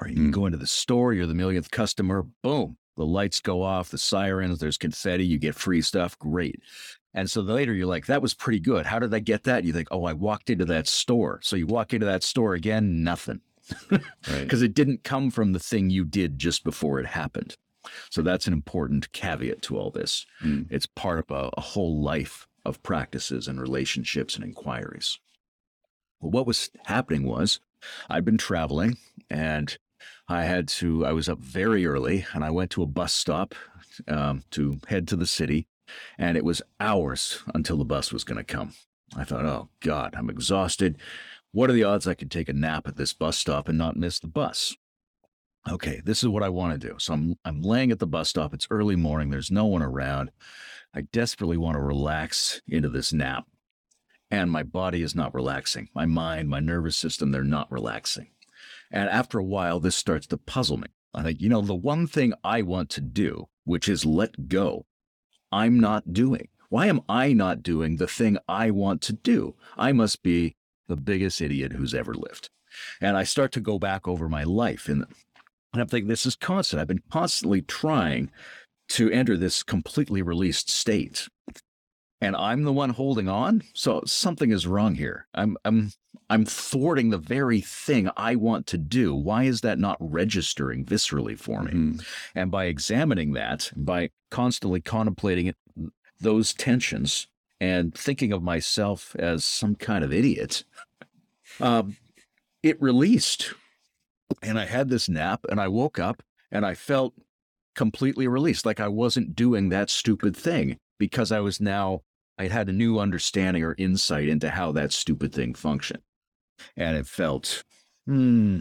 Right, 0.00 0.14
you 0.16 0.24
Mm. 0.24 0.32
go 0.32 0.46
into 0.46 0.58
the 0.58 0.66
store, 0.66 1.12
you're 1.14 1.26
the 1.26 1.34
millionth 1.34 1.70
customer, 1.70 2.24
boom, 2.42 2.76
the 2.96 3.06
lights 3.06 3.40
go 3.40 3.62
off, 3.62 3.90
the 3.90 3.98
sirens, 3.98 4.60
there's 4.60 4.78
confetti, 4.78 5.26
you 5.26 5.38
get 5.38 5.54
free 5.56 5.82
stuff, 5.82 6.18
great. 6.18 6.62
And 7.14 7.30
so 7.30 7.40
later 7.40 7.74
you're 7.74 7.86
like, 7.86 8.06
that 8.06 8.22
was 8.22 8.34
pretty 8.34 8.60
good. 8.60 8.86
How 8.86 8.98
did 9.00 9.12
I 9.14 9.18
get 9.20 9.44
that? 9.44 9.64
You 9.64 9.72
think, 9.72 9.88
oh, 9.90 10.04
I 10.04 10.12
walked 10.12 10.50
into 10.50 10.64
that 10.66 10.86
store. 10.86 11.40
So 11.42 11.56
you 11.56 11.66
walk 11.66 11.94
into 11.94 12.06
that 12.06 12.22
store 12.22 12.54
again, 12.54 13.02
nothing 13.02 13.40
Right. 13.90 14.02
because 14.42 14.62
it 14.62 14.74
didn't 14.74 15.04
come 15.04 15.30
from 15.30 15.52
the 15.52 15.58
thing 15.58 15.90
you 15.90 16.04
did 16.04 16.38
just 16.38 16.64
before 16.64 16.98
it 17.00 17.06
happened. 17.06 17.56
So 18.10 18.22
that's 18.22 18.46
an 18.46 18.52
important 18.52 19.12
caveat 19.12 19.62
to 19.62 19.78
all 19.78 19.90
this. 19.90 20.26
Mm. 20.42 20.66
It's 20.70 20.86
part 20.86 21.18
of 21.18 21.30
a, 21.30 21.50
a 21.56 21.60
whole 21.60 22.02
life 22.02 22.46
of 22.64 22.82
practices 22.82 23.48
and 23.48 23.60
relationships 23.60 24.34
and 24.34 24.44
inquiries. 24.44 25.18
Well, 26.20 26.30
what 26.30 26.46
was 26.46 26.70
happening 26.84 27.24
was 27.24 27.60
I'd 28.10 28.24
been 28.24 28.38
traveling 28.38 28.98
and 29.30 29.76
I 30.28 30.44
had 30.44 30.68
to, 30.68 31.06
I 31.06 31.12
was 31.12 31.28
up 31.28 31.38
very 31.38 31.86
early 31.86 32.26
and 32.32 32.44
I 32.44 32.50
went 32.50 32.70
to 32.72 32.82
a 32.82 32.86
bus 32.86 33.12
stop 33.12 33.54
um, 34.06 34.42
to 34.50 34.78
head 34.88 35.08
to 35.08 35.16
the 35.16 35.26
city. 35.26 35.66
And 36.18 36.36
it 36.36 36.44
was 36.44 36.60
hours 36.78 37.42
until 37.54 37.78
the 37.78 37.84
bus 37.84 38.12
was 38.12 38.24
going 38.24 38.36
to 38.36 38.44
come. 38.44 38.74
I 39.16 39.24
thought, 39.24 39.46
oh 39.46 39.68
God, 39.80 40.14
I'm 40.16 40.28
exhausted. 40.28 40.98
What 41.52 41.70
are 41.70 41.72
the 41.74 41.84
odds 41.84 42.06
I 42.06 42.14
could 42.14 42.30
take 42.30 42.48
a 42.48 42.52
nap 42.52 42.86
at 42.86 42.96
this 42.96 43.12
bus 43.12 43.38
stop 43.38 43.68
and 43.68 43.78
not 43.78 43.96
miss 43.96 44.18
the 44.18 44.28
bus? 44.28 44.76
Okay, 45.70 46.00
this 46.04 46.22
is 46.22 46.28
what 46.28 46.42
I 46.42 46.48
want 46.48 46.80
to 46.80 46.88
do. 46.88 46.96
So 46.98 47.14
I'm 47.14 47.36
I'm 47.44 47.62
laying 47.62 47.90
at 47.90 47.98
the 47.98 48.06
bus 48.06 48.28
stop. 48.28 48.54
It's 48.54 48.68
early 48.70 48.96
morning. 48.96 49.30
There's 49.30 49.50
no 49.50 49.66
one 49.66 49.82
around. 49.82 50.30
I 50.94 51.02
desperately 51.02 51.56
want 51.56 51.76
to 51.76 51.80
relax 51.80 52.60
into 52.66 52.88
this 52.88 53.12
nap. 53.12 53.44
And 54.30 54.50
my 54.50 54.62
body 54.62 55.02
is 55.02 55.14
not 55.14 55.34
relaxing. 55.34 55.88
My 55.94 56.06
mind, 56.06 56.48
my 56.48 56.60
nervous 56.60 56.96
system, 56.96 57.30
they're 57.30 57.44
not 57.44 57.70
relaxing. 57.72 58.28
And 58.90 59.08
after 59.08 59.38
a 59.38 59.44
while, 59.44 59.80
this 59.80 59.96
starts 59.96 60.26
to 60.28 60.36
puzzle 60.36 60.78
me. 60.78 60.88
I 61.14 61.22
think, 61.22 61.40
you 61.40 61.48
know, 61.48 61.62
the 61.62 61.74
one 61.74 62.06
thing 62.06 62.34
I 62.44 62.62
want 62.62 62.90
to 62.90 63.00
do, 63.00 63.48
which 63.64 63.88
is 63.88 64.04
let 64.04 64.48
go, 64.48 64.86
I'm 65.50 65.80
not 65.80 66.12
doing. 66.12 66.48
Why 66.68 66.86
am 66.86 67.00
I 67.08 67.32
not 67.32 67.62
doing 67.62 67.96
the 67.96 68.06
thing 68.06 68.36
I 68.46 68.70
want 68.70 69.00
to 69.02 69.14
do? 69.14 69.54
I 69.78 69.92
must 69.92 70.22
be 70.22 70.56
the 70.88 70.96
biggest 70.96 71.40
idiot 71.40 71.72
who's 71.72 71.94
ever 71.94 72.14
lived. 72.14 72.50
And 73.00 73.16
I 73.16 73.24
start 73.24 73.52
to 73.52 73.60
go 73.60 73.78
back 73.78 74.06
over 74.08 74.28
my 74.28 74.44
life 74.44 74.88
and, 74.88 75.04
and 75.72 75.82
I'm 75.82 75.88
thinking, 75.88 76.08
this 76.08 76.26
is 76.26 76.36
constant. 76.36 76.80
I've 76.80 76.88
been 76.88 77.02
constantly 77.10 77.62
trying 77.62 78.30
to 78.90 79.10
enter 79.10 79.36
this 79.36 79.62
completely 79.62 80.22
released 80.22 80.70
state. 80.70 81.28
And 82.20 82.34
I'm 82.34 82.64
the 82.64 82.72
one 82.72 82.90
holding 82.90 83.28
on. 83.28 83.62
So 83.74 84.02
something 84.06 84.50
is 84.50 84.66
wrong 84.66 84.96
here. 84.96 85.28
I'm 85.34 85.56
I'm 85.64 85.92
I'm 86.30 86.44
thwarting 86.44 87.10
the 87.10 87.18
very 87.18 87.60
thing 87.60 88.10
I 88.16 88.34
want 88.34 88.66
to 88.68 88.78
do. 88.78 89.14
Why 89.14 89.44
is 89.44 89.60
that 89.60 89.78
not 89.78 89.96
registering 90.00 90.84
viscerally 90.84 91.38
for 91.38 91.62
me? 91.62 91.72
Mhm. 91.72 92.06
And 92.34 92.50
by 92.50 92.64
examining 92.64 93.32
that, 93.34 93.70
by 93.76 94.10
constantly 94.30 94.80
contemplating 94.80 95.46
it, 95.46 95.56
those 96.20 96.52
tensions 96.52 97.28
and 97.60 97.94
thinking 97.94 98.32
of 98.32 98.42
myself 98.42 99.16
as 99.18 99.44
some 99.44 99.74
kind 99.74 100.04
of 100.04 100.12
idiot, 100.12 100.64
um, 101.60 101.96
it 102.62 102.80
released. 102.80 103.54
And 104.42 104.58
I 104.58 104.66
had 104.66 104.88
this 104.88 105.08
nap 105.08 105.40
and 105.48 105.60
I 105.60 105.68
woke 105.68 105.98
up 105.98 106.22
and 106.50 106.64
I 106.64 106.74
felt 106.74 107.14
completely 107.74 108.28
released, 108.28 108.66
like 108.66 108.80
I 108.80 108.88
wasn't 108.88 109.36
doing 109.36 109.68
that 109.68 109.90
stupid 109.90 110.36
thing 110.36 110.78
because 110.98 111.32
I 111.32 111.40
was 111.40 111.60
now, 111.60 112.02
I 112.38 112.48
had 112.48 112.68
a 112.68 112.72
new 112.72 112.98
understanding 112.98 113.64
or 113.64 113.74
insight 113.78 114.28
into 114.28 114.50
how 114.50 114.72
that 114.72 114.92
stupid 114.92 115.32
thing 115.32 115.54
functioned. 115.54 116.02
And 116.76 116.96
it 116.96 117.06
felt, 117.06 117.62
hmm, 118.06 118.60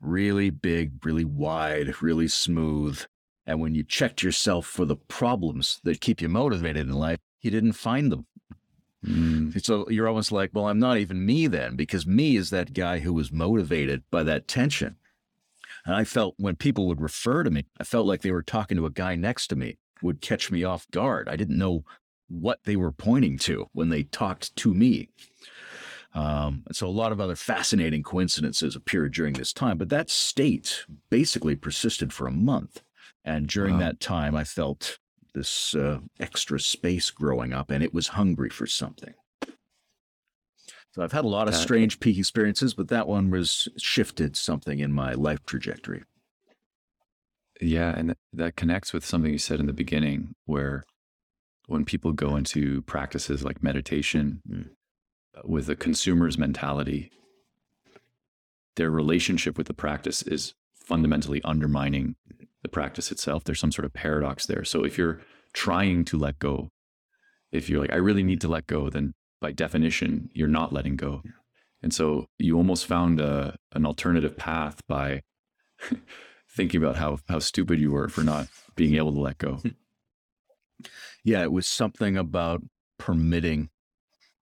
really 0.00 0.50
big, 0.50 1.04
really 1.04 1.24
wide, 1.24 2.02
really 2.02 2.28
smooth. 2.28 3.00
And 3.46 3.60
when 3.60 3.74
you 3.74 3.82
checked 3.82 4.22
yourself 4.22 4.66
for 4.66 4.84
the 4.84 4.96
problems 4.96 5.80
that 5.84 6.00
keep 6.00 6.20
you 6.20 6.28
motivated 6.28 6.86
in 6.86 6.92
life, 6.92 7.20
you 7.44 7.50
didn't 7.50 7.72
find 7.72 8.10
them. 8.10 8.26
Mm. 9.04 9.62
So 9.64 9.88
you're 9.90 10.08
almost 10.08 10.32
like, 10.32 10.50
well, 10.54 10.68
I'm 10.68 10.78
not 10.78 10.98
even 10.98 11.26
me 11.26 11.46
then, 11.46 11.76
because 11.76 12.06
me 12.06 12.36
is 12.36 12.50
that 12.50 12.72
guy 12.72 13.00
who 13.00 13.12
was 13.12 13.30
motivated 13.30 14.02
by 14.10 14.22
that 14.22 14.48
tension. 14.48 14.96
And 15.84 15.94
I 15.94 16.04
felt 16.04 16.34
when 16.38 16.56
people 16.56 16.86
would 16.86 17.02
refer 17.02 17.42
to 17.42 17.50
me, 17.50 17.66
I 17.78 17.84
felt 17.84 18.06
like 18.06 18.22
they 18.22 18.30
were 18.30 18.42
talking 18.42 18.78
to 18.78 18.86
a 18.86 18.90
guy 18.90 19.16
next 19.16 19.48
to 19.48 19.56
me, 19.56 19.76
would 20.02 20.22
catch 20.22 20.50
me 20.50 20.64
off 20.64 20.90
guard. 20.90 21.28
I 21.28 21.36
didn't 21.36 21.58
know 21.58 21.84
what 22.28 22.60
they 22.64 22.76
were 22.76 22.92
pointing 22.92 23.36
to 23.38 23.68
when 23.72 23.90
they 23.90 24.04
talked 24.04 24.56
to 24.56 24.72
me. 24.72 25.10
Um, 26.14 26.62
and 26.66 26.74
so 26.74 26.86
a 26.86 26.88
lot 26.88 27.12
of 27.12 27.20
other 27.20 27.36
fascinating 27.36 28.02
coincidences 28.02 28.76
appeared 28.76 29.12
during 29.12 29.34
this 29.34 29.52
time, 29.52 29.76
but 29.76 29.90
that 29.90 30.08
state 30.08 30.86
basically 31.10 31.56
persisted 31.56 32.12
for 32.12 32.26
a 32.26 32.32
month. 32.32 32.82
And 33.24 33.46
during 33.46 33.74
Wow. 33.74 33.80
that 33.80 34.00
time, 34.00 34.34
I 34.34 34.44
felt 34.44 34.98
this 35.34 35.74
uh, 35.74 35.98
extra 36.20 36.58
space 36.60 37.10
growing 37.10 37.52
up, 37.52 37.70
and 37.70 37.82
it 37.82 37.92
was 37.92 38.08
hungry 38.08 38.50
for 38.50 38.66
something. 38.66 39.14
So 40.92 41.02
I've 41.02 41.12
had 41.12 41.24
a 41.24 41.28
lot 41.28 41.48
of 41.48 41.54
strange 41.56 41.98
peak 41.98 42.18
experiences, 42.18 42.72
but 42.72 42.86
that 42.88 43.08
one 43.08 43.28
was 43.28 43.68
shifted 43.78 44.36
something 44.36 44.78
in 44.78 44.92
my 44.92 45.14
life 45.14 45.44
trajectory. 45.44 46.04
Yeah, 47.60 47.92
and 47.96 48.14
that 48.32 48.54
connects 48.56 48.92
with 48.92 49.04
something 49.04 49.32
you 49.32 49.38
said 49.38 49.58
in 49.58 49.66
the 49.66 49.72
beginning, 49.72 50.34
where 50.46 50.84
when 51.66 51.84
people 51.84 52.12
go 52.12 52.36
into 52.36 52.82
practices 52.82 53.42
like 53.42 53.62
meditation 53.62 54.40
Mm. 54.48 54.70
uh, 55.36 55.40
with 55.44 55.68
a 55.68 55.74
consumer's 55.76 56.38
mentality, 56.38 57.10
their 58.76 58.90
relationship 58.90 59.58
with 59.58 59.66
the 59.66 59.74
practice 59.74 60.22
is 60.22 60.54
fundamentally 60.74 61.40
undermining 61.42 62.14
the 62.64 62.68
practice 62.68 63.12
itself. 63.12 63.44
There's 63.44 63.60
some 63.60 63.70
sort 63.70 63.84
of 63.84 63.92
paradox 63.92 64.46
there. 64.46 64.64
So 64.64 64.84
if 64.84 64.98
you're 64.98 65.20
trying 65.52 66.04
to 66.06 66.18
let 66.18 66.40
go, 66.40 66.70
if 67.52 67.70
you're 67.70 67.80
like, 67.80 67.92
I 67.92 67.96
really 67.96 68.24
need 68.24 68.40
to 68.40 68.48
let 68.48 68.66
go, 68.66 68.90
then 68.90 69.14
by 69.40 69.52
definition, 69.52 70.30
you're 70.32 70.48
not 70.48 70.72
letting 70.72 70.96
go. 70.96 71.22
And 71.82 71.94
so 71.94 72.26
you 72.38 72.56
almost 72.56 72.86
found 72.86 73.20
a, 73.20 73.56
an 73.72 73.86
alternative 73.86 74.36
path 74.36 74.80
by 74.88 75.20
thinking 76.50 76.82
about 76.82 76.96
how, 76.96 77.18
how 77.28 77.38
stupid 77.38 77.78
you 77.78 77.92
were 77.92 78.08
for 78.08 78.24
not 78.24 78.48
being 78.74 78.96
able 78.96 79.12
to 79.12 79.20
let 79.20 79.38
go. 79.38 79.60
Yeah, 81.26 81.42
it 81.42 81.52
was 81.52 81.66
something 81.66 82.18
about 82.18 82.62
permitting 82.98 83.70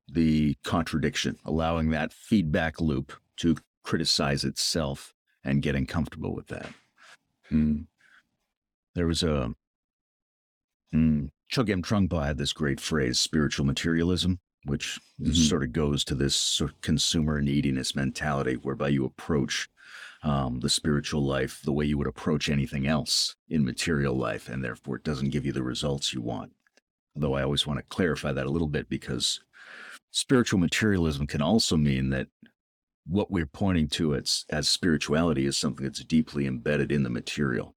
the 0.08 0.56
contradiction, 0.64 1.36
allowing 1.44 1.90
that 1.90 2.12
feedback 2.12 2.80
loop 2.80 3.12
to 3.36 3.56
criticize 3.84 4.42
itself 4.42 5.14
and 5.44 5.62
getting 5.62 5.86
comfortable 5.86 6.34
with 6.34 6.48
that. 6.48 6.70
Mm, 7.52 7.86
There 8.94 9.06
was 9.06 9.22
a 9.22 9.54
mm, 10.94 11.30
Chogyam 11.52 11.82
Trungpa 11.82 12.24
had 12.26 12.38
this 12.38 12.52
great 12.52 12.80
phrase, 12.80 13.18
spiritual 13.18 13.64
materialism, 13.66 14.40
which 14.64 15.00
Mhm. 15.20 15.34
sort 15.34 15.62
of 15.64 15.72
goes 15.72 16.04
to 16.04 16.14
this 16.14 16.36
sort 16.36 16.72
of 16.72 16.80
consumer 16.80 17.40
neediness 17.40 17.94
mentality, 17.96 18.54
whereby 18.54 18.88
you 18.88 19.04
approach 19.04 19.68
um, 20.22 20.60
the 20.60 20.70
spiritual 20.70 21.20
life 21.24 21.60
the 21.62 21.72
way 21.72 21.84
you 21.84 21.98
would 21.98 22.06
approach 22.06 22.48
anything 22.48 22.86
else 22.86 23.34
in 23.48 23.64
material 23.64 24.14
life, 24.14 24.48
and 24.48 24.62
therefore 24.62 24.94
it 24.96 25.02
doesn't 25.02 25.30
give 25.30 25.44
you 25.44 25.52
the 25.52 25.64
results 25.64 26.12
you 26.14 26.20
want. 26.20 26.52
Though 27.16 27.34
I 27.34 27.42
always 27.42 27.66
want 27.66 27.80
to 27.80 27.86
clarify 27.86 28.32
that 28.32 28.46
a 28.46 28.50
little 28.50 28.68
bit 28.68 28.88
because 28.88 29.40
spiritual 30.12 30.60
materialism 30.60 31.26
can 31.26 31.42
also 31.42 31.76
mean 31.76 32.10
that 32.10 32.28
what 33.04 33.32
we're 33.32 33.46
pointing 33.46 33.88
to 33.88 34.14
as, 34.14 34.44
as 34.48 34.68
spirituality 34.68 35.44
is 35.44 35.58
something 35.58 35.84
that's 35.84 36.04
deeply 36.04 36.46
embedded 36.46 36.92
in 36.92 37.02
the 37.02 37.10
material. 37.10 37.74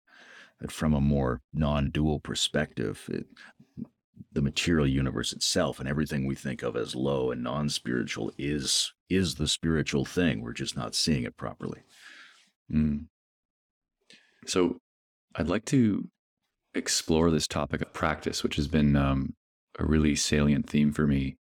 That 0.62 0.71
from 0.71 0.93
a 0.93 1.01
more 1.01 1.41
non 1.53 1.89
dual 1.89 2.19
perspective, 2.19 3.09
it, 3.12 3.25
the 4.31 4.41
material 4.41 4.88
universe 4.88 5.33
itself 5.33 5.79
and 5.79 5.88
everything 5.88 6.25
we 6.25 6.35
think 6.35 6.63
of 6.63 6.75
as 6.75 6.95
low 6.95 7.31
and 7.31 7.43
non 7.43 7.69
spiritual 7.69 8.31
is, 8.38 8.93
is 9.09 9.35
the 9.35 9.47
spiritual 9.47 10.05
thing. 10.05 10.41
We're 10.41 10.53
just 10.53 10.77
not 10.77 10.95
seeing 10.95 11.24
it 11.24 11.38
properly. 11.38 11.81
mm. 12.71 13.05
So 14.47 14.77
I'd 15.35 15.50
like 15.50 15.65
to 15.65 16.07
explore 16.74 17.31
this 17.31 17.47
topic 17.47 17.81
of 17.81 17.93
practice, 17.93 18.43
which 18.43 18.57
has 18.57 18.67
been 18.67 18.95
um, 18.95 19.33
a 19.79 19.85
really 19.85 20.15
salient 20.15 20.69
theme 20.69 20.91
for 20.91 21.07
me 21.07 21.38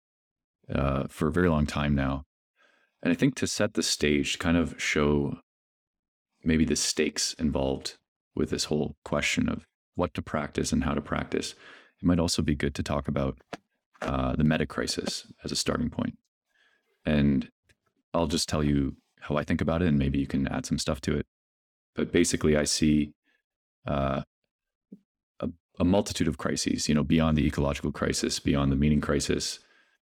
uh, 0.75 1.05
for 1.09 1.29
a 1.29 1.33
very 1.33 1.49
long 1.49 1.67
time 1.67 1.95
now. 1.95 2.25
And 3.03 3.13
I 3.13 3.17
think 3.17 3.37
to 3.37 3.47
set 3.47 3.75
the 3.75 3.83
stage, 3.83 4.33
to 4.33 4.39
kind 4.39 4.57
of 4.57 4.81
show 4.81 5.39
maybe 6.43 6.65
the 6.65 6.77
stakes 6.77 7.35
involved 7.35 7.97
with 8.39 8.51
this 8.51 8.65
whole 8.65 8.97
question 9.05 9.49
of 9.49 9.67
what 9.97 10.15
to 10.15 10.23
practice 10.23 10.73
and 10.73 10.85
how 10.85 10.95
to 10.95 11.01
practice, 11.01 11.55
it 12.01 12.07
might 12.07 12.21
also 12.21 12.41
be 12.41 12.55
good 12.55 12.75
to 12.77 12.83
talk 12.83 13.09
about 13.09 13.39
uh, 14.01 14.35
the 14.37 14.45
meta 14.45 14.65
crisis 14.65 15.27
as 15.45 15.53
a 15.53 15.57
starting 15.57 15.91
point. 15.91 16.17
And 17.05 17.51
I'll 18.15 18.29
just 18.29 18.49
tell 18.49 18.63
you 18.63 18.97
how 19.21 19.37
I 19.37 19.45
think 19.45 19.61
about 19.61 19.83
it, 19.83 19.89
and 19.89 19.99
maybe 19.99 20.19
you 20.19 20.27
can 20.27 20.47
add 20.49 20.65
some 20.65 20.79
stuff 20.79 21.01
to 21.03 21.17
it. 21.17 21.27
But 21.95 22.13
basically, 22.13 22.57
I 22.57 22.65
see 22.65 23.13
uh, 23.87 24.23
a, 25.41 25.49
a, 25.81 25.85
multitude 25.85 26.29
of 26.29 26.39
crises. 26.39 26.89
You 26.89 26.95
know, 26.95 27.03
beyond 27.03 27.37
the 27.37 27.47
ecological 27.47 27.91
crisis, 27.91 28.39
beyond 28.39 28.71
the 28.71 28.77
meaning 28.77 29.01
crisis, 29.01 29.59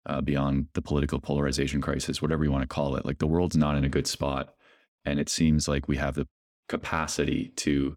uh, 0.08 0.22
beyond 0.22 0.68
the 0.74 0.82
political 0.82 1.20
polarization 1.20 1.82
crisis, 1.82 2.22
whatever 2.22 2.44
you 2.44 2.52
want 2.52 2.64
to 2.64 2.68
call 2.68 2.96
it. 2.96 3.06
Like 3.06 3.20
the 3.20 3.28
world's 3.28 3.58
not 3.58 3.76
in 3.76 3.84
a 3.84 3.90
good 3.90 4.08
spot, 4.08 4.56
and 5.06 5.20
it 5.20 5.30
seems 5.30 5.68
like 5.68 5.88
we 5.88 5.98
have 5.98 6.16
the 6.16 6.28
capacity 6.68 7.52
to 7.58 7.96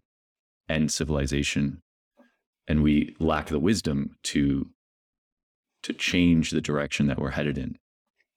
end 0.69 0.91
civilization, 0.91 1.81
and 2.67 2.83
we 2.83 3.15
lack 3.19 3.47
the 3.47 3.59
wisdom 3.59 4.15
to 4.23 4.69
to 5.81 5.93
change 5.93 6.51
the 6.51 6.61
direction 6.61 7.07
that 7.07 7.19
we're 7.19 7.31
headed 7.31 7.57
in. 7.57 7.77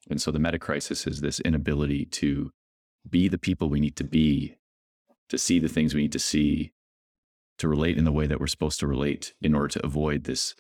And 0.08 0.22
so 0.22 0.30
the 0.30 0.38
meta 0.38 0.58
crisis 0.58 1.06
is 1.06 1.20
this 1.20 1.40
inability 1.40 2.04
to 2.06 2.52
be 3.08 3.28
the 3.28 3.38
people 3.38 3.68
we 3.68 3.80
need 3.80 3.96
to 3.96 4.04
be, 4.04 4.56
to 5.28 5.38
see 5.38 5.58
the 5.58 5.68
things 5.68 5.94
we 5.94 6.02
need 6.02 6.12
to 6.12 6.18
see, 6.20 6.72
to 7.58 7.68
relate 7.68 7.98
in 7.98 8.04
the 8.04 8.12
way 8.12 8.26
that 8.26 8.40
we're 8.40 8.46
supposed 8.46 8.80
to 8.80 8.86
relate 8.86 9.34
in 9.42 9.54
order 9.54 9.68
to 9.68 9.84
avoid 9.84 10.24
this 10.24 10.54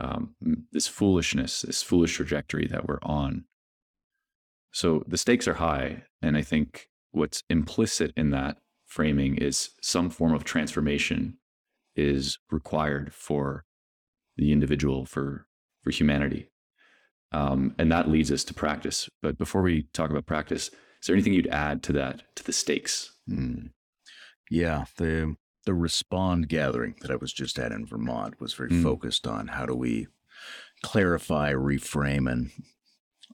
um, 0.00 0.34
this 0.72 0.88
foolishness, 0.88 1.62
this 1.62 1.82
foolish 1.82 2.16
trajectory 2.16 2.66
that 2.66 2.88
we're 2.88 2.98
on. 3.02 3.44
So 4.72 5.04
the 5.06 5.16
stakes 5.16 5.46
are 5.46 5.54
high, 5.54 6.02
and 6.20 6.36
I 6.36 6.42
think 6.42 6.88
what's 7.12 7.44
implicit 7.48 8.12
in 8.16 8.30
that 8.30 8.56
framing 8.94 9.36
is 9.36 9.70
some 9.82 10.08
form 10.08 10.32
of 10.32 10.44
transformation 10.44 11.36
is 11.96 12.38
required 12.50 13.12
for 13.12 13.64
the 14.36 14.52
individual, 14.52 15.04
for 15.04 15.46
for 15.82 15.90
humanity. 15.90 16.50
Um, 17.32 17.74
and 17.78 17.90
that 17.90 18.08
leads 18.08 18.30
us 18.30 18.44
to 18.44 18.54
practice. 18.54 19.10
But 19.20 19.36
before 19.36 19.62
we 19.62 19.88
talk 19.92 20.10
about 20.10 20.26
practice, 20.26 20.68
is 20.68 21.06
there 21.06 21.16
anything 21.16 21.32
you'd 21.32 21.48
add 21.48 21.82
to 21.84 21.92
that, 21.94 22.22
to 22.36 22.44
the 22.44 22.52
stakes? 22.52 23.12
Hmm. 23.28 23.66
Yeah, 24.48 24.84
the 24.96 25.34
the 25.66 25.74
respond 25.74 26.48
gathering 26.48 26.94
that 27.00 27.10
I 27.10 27.16
was 27.16 27.32
just 27.32 27.58
at 27.58 27.72
in 27.72 27.86
Vermont 27.86 28.40
was 28.40 28.54
very 28.54 28.70
mm. 28.70 28.82
focused 28.82 29.26
on 29.26 29.48
how 29.48 29.66
do 29.66 29.74
we 29.74 30.06
clarify, 30.82 31.52
reframe, 31.52 32.30
and 32.30 32.50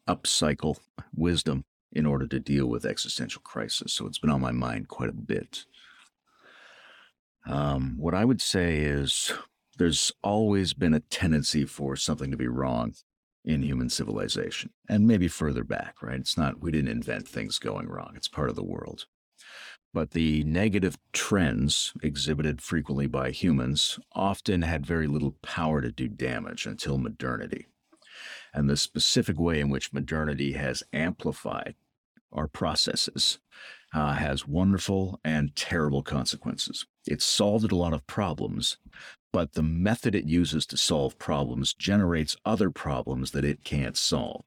upcycle 0.08 0.78
wisdom 1.14 1.64
in 1.92 2.06
order 2.06 2.26
to 2.26 2.40
deal 2.40 2.66
with 2.66 2.84
existential 2.84 3.42
crisis. 3.42 3.92
So 3.92 4.06
it's 4.06 4.18
been 4.18 4.30
on 4.30 4.40
my 4.40 4.52
mind 4.52 4.88
quite 4.88 5.08
a 5.08 5.12
bit. 5.12 5.64
Um, 7.46 7.96
what 7.98 8.14
I 8.14 8.24
would 8.24 8.40
say 8.40 8.78
is 8.78 9.32
there's 9.78 10.12
always 10.22 10.74
been 10.74 10.94
a 10.94 11.00
tendency 11.00 11.64
for 11.64 11.96
something 11.96 12.30
to 12.30 12.36
be 12.36 12.48
wrong 12.48 12.94
in 13.44 13.62
human 13.62 13.88
civilization 13.88 14.70
and 14.88 15.06
maybe 15.06 15.26
further 15.26 15.64
back, 15.64 15.96
right? 16.02 16.20
It's 16.20 16.36
not, 16.36 16.60
we 16.60 16.70
didn't 16.70 16.90
invent 16.90 17.26
things 17.26 17.58
going 17.58 17.88
wrong, 17.88 18.12
it's 18.14 18.28
part 18.28 18.50
of 18.50 18.56
the 18.56 18.62
world. 18.62 19.06
But 19.92 20.12
the 20.12 20.44
negative 20.44 20.98
trends 21.12 21.92
exhibited 22.02 22.62
frequently 22.62 23.08
by 23.08 23.30
humans 23.32 23.98
often 24.12 24.62
had 24.62 24.86
very 24.86 25.08
little 25.08 25.32
power 25.42 25.80
to 25.80 25.90
do 25.90 26.06
damage 26.06 26.66
until 26.66 26.96
modernity. 26.98 27.66
And 28.52 28.68
the 28.68 28.76
specific 28.76 29.38
way 29.38 29.60
in 29.60 29.70
which 29.70 29.92
modernity 29.92 30.52
has 30.52 30.82
amplified 30.92 31.74
our 32.32 32.46
processes 32.46 33.38
uh, 33.92 34.12
has 34.14 34.46
wonderful 34.46 35.20
and 35.24 35.54
terrible 35.56 36.02
consequences. 36.02 36.86
It's 37.06 37.24
solved 37.24 37.72
a 37.72 37.76
lot 37.76 37.92
of 37.92 38.06
problems, 38.06 38.76
but 39.32 39.52
the 39.52 39.62
method 39.62 40.14
it 40.14 40.24
uses 40.24 40.66
to 40.66 40.76
solve 40.76 41.18
problems 41.18 41.74
generates 41.74 42.36
other 42.44 42.70
problems 42.70 43.32
that 43.32 43.44
it 43.44 43.64
can't 43.64 43.96
solve. 43.96 44.44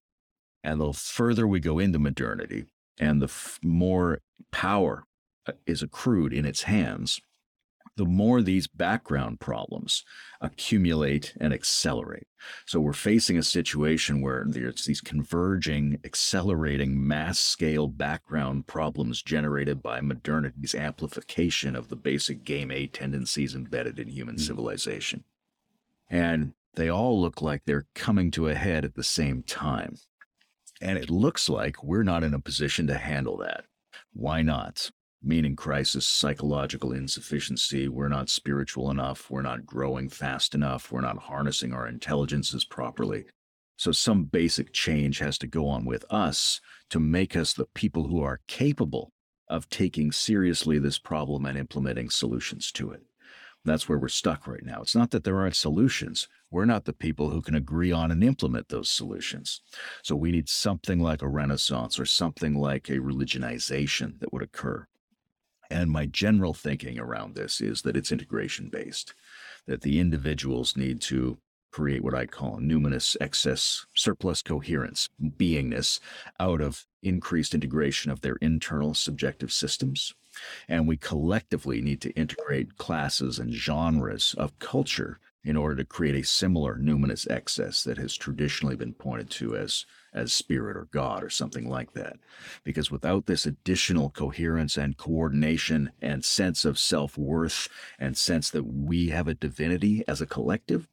And 0.64 0.80
the 0.80 0.94
further 0.94 1.46
we 1.46 1.60
go 1.60 1.80
into 1.80 2.00
modernity 2.00 2.66
and 3.00 3.22
the 3.22 3.26
f- 3.26 3.60
more 3.64 4.22
power 4.52 5.04
uh, 5.46 5.54
is 5.66 5.84
accrued 5.84 6.32
in 6.32 6.46
its 6.46 6.64
hands, 6.64 7.20
the 7.96 8.06
more 8.06 8.42
these 8.42 8.68
background 8.68 9.40
problems 9.40 10.04
accumulate 10.42 11.34
and 11.40 11.54
accelerate. 11.54 12.28
So 12.66 12.80
we're 12.80 12.94
facing 12.94 13.38
a 13.38 13.44
situation 13.44 14.22
where 14.22 14.44
there's 14.48 14.86
these 14.86 15.00
converging, 15.00 16.00
accelerating, 16.04 17.08
mass 17.08 17.40
scale 17.40 17.88
background 17.88 18.68
problems 18.68 19.22
generated 19.22 19.82
by 19.82 20.02
modernity's 20.02 20.76
amplification 20.76 21.76
of 21.76 21.90
the 21.90 21.96
basic 21.96 22.44
game 22.44 22.72
A 22.72 22.88
tendencies 22.88 23.56
embedded 23.56 24.00
in 24.00 24.10
human 24.10 24.36
mm-hmm. 24.36 24.44
civilization. 24.44 25.24
And 26.10 26.54
they 26.76 26.90
all 26.90 27.22
look 27.22 27.42
like 27.42 27.62
they're 27.66 27.88
coming 27.94 28.32
to 28.32 28.50
a 28.50 28.56
head 28.56 28.84
at 28.84 28.96
the 28.96 29.04
same 29.04 29.44
time. 29.44 29.96
And 30.82 30.98
it 30.98 31.10
looks 31.10 31.48
like 31.48 31.84
we're 31.84 32.04
not 32.04 32.24
in 32.24 32.34
a 32.34 32.40
position 32.40 32.88
to 32.88 32.98
handle 32.98 33.38
that. 33.38 33.66
Why 34.12 34.42
not? 34.42 34.92
Meaning 35.24 35.56
crisis, 35.56 36.06
psychological 36.06 36.92
insufficiency. 36.92 37.88
We're 37.88 38.10
not 38.10 38.30
spiritual 38.30 38.92
enough. 38.92 39.32
We're 39.32 39.42
not 39.42 39.66
growing 39.66 40.10
fast 40.10 40.54
enough. 40.54 40.92
We're 40.92 41.02
not 41.02 41.18
harnessing 41.18 41.74
our 41.74 41.88
intelligences 41.88 42.66
properly. 42.66 43.26
So, 43.78 43.92
some 43.92 44.26
basic 44.26 44.74
change 44.74 45.20
has 45.20 45.38
to 45.40 45.48
go 45.48 45.68
on 45.68 45.86
with 45.86 46.06
us 46.10 46.62
to 46.90 47.00
make 47.00 47.36
us 47.36 47.54
the 47.54 47.66
people 47.74 48.08
who 48.08 48.22
are 48.22 48.42
capable 48.48 49.12
of 49.48 49.70
taking 49.70 50.12
seriously 50.12 50.80
this 50.80 51.00
problem 51.00 51.46
and 51.46 51.58
implementing 51.58 52.10
solutions 52.10 52.72
to 52.74 52.92
it. 52.92 53.02
That's 53.66 53.88
where 53.88 53.98
we're 53.98 54.10
stuck 54.10 54.46
right 54.46 54.64
now. 54.64 54.82
It's 54.82 54.96
not 54.96 55.12
that 55.12 55.24
there 55.24 55.40
aren't 55.40 55.56
solutions. 55.56 56.28
We're 56.52 56.66
not 56.66 56.86
the 56.86 56.94
people 56.94 57.30
who 57.30 57.42
can 57.42 57.56
agree 57.56 57.92
on 57.92 58.12
and 58.12 58.24
implement 58.24 58.68
those 58.70 58.90
solutions. 58.90 59.62
So 60.04 60.16
we 60.16 60.32
need 60.32 60.50
something 60.50 61.00
like 61.00 61.22
a 61.22 61.30
renaissance 61.30 61.98
or 61.98 62.06
something 62.06 62.56
like 62.56 62.90
a 62.90 63.00
religionization 63.00 64.20
that 64.20 64.34
would 64.34 64.44
occur. 64.44 64.86
And 65.74 65.90
my 65.90 66.06
general 66.06 66.54
thinking 66.54 67.00
around 67.00 67.34
this 67.34 67.60
is 67.60 67.82
that 67.82 67.98
it's 67.98 68.12
integration 68.12 68.70
based, 68.70 69.16
that 69.66 69.82
the 69.82 70.00
individuals 70.00 70.78
need 70.78 71.02
to 71.02 71.40
create 71.72 72.04
what 72.04 72.14
I 72.14 72.28
call 72.28 72.60
numinous 72.60 73.18
excess 73.20 73.88
surplus 73.96 74.44
coherence, 74.44 75.10
beingness, 75.20 76.00
out 76.40 76.62
of 76.62 76.86
increased 77.02 77.56
integration 77.56 78.12
of 78.12 78.22
their 78.22 78.36
internal 78.36 78.94
subjective 78.94 79.52
systems. 79.52 80.14
And 80.68 80.88
we 80.88 80.96
collectively 80.96 81.82
need 81.82 82.02
to 82.02 82.12
integrate 82.12 82.78
classes 82.78 83.40
and 83.40 83.52
genres 83.52 84.36
of 84.38 84.60
culture 84.60 85.20
in 85.44 85.58
order 85.58 85.76
to 85.76 85.84
create 85.84 86.16
a 86.16 86.24
similar 86.24 86.76
numinous 86.76 87.30
excess 87.30 87.84
that 87.84 87.98
has 87.98 88.16
traditionally 88.16 88.76
been 88.76 88.94
pointed 88.94 89.30
to 89.30 89.56
as 89.56 89.86
as 90.14 90.32
spirit 90.32 90.78
or 90.78 90.88
God 90.92 91.24
or 91.24 91.30
something 91.30 91.68
like 91.68 91.94
that. 91.94 92.18
Because 92.64 92.92
without 92.92 93.26
this 93.26 93.46
additional 93.46 94.10
coherence 94.10 94.78
and 94.78 94.96
coordination 94.96 95.92
and 96.02 96.24
sense 96.24 96.66
of 96.66 96.80
self 96.80 97.18
worth 97.18 97.68
and 98.00 98.16
sense 98.16 98.50
that 98.52 98.64
we 98.64 99.10
have 99.10 99.28
a 99.28 99.34
divinity 99.34 100.04
as 100.08 100.22
a 100.22 100.28
collective, 100.28 100.88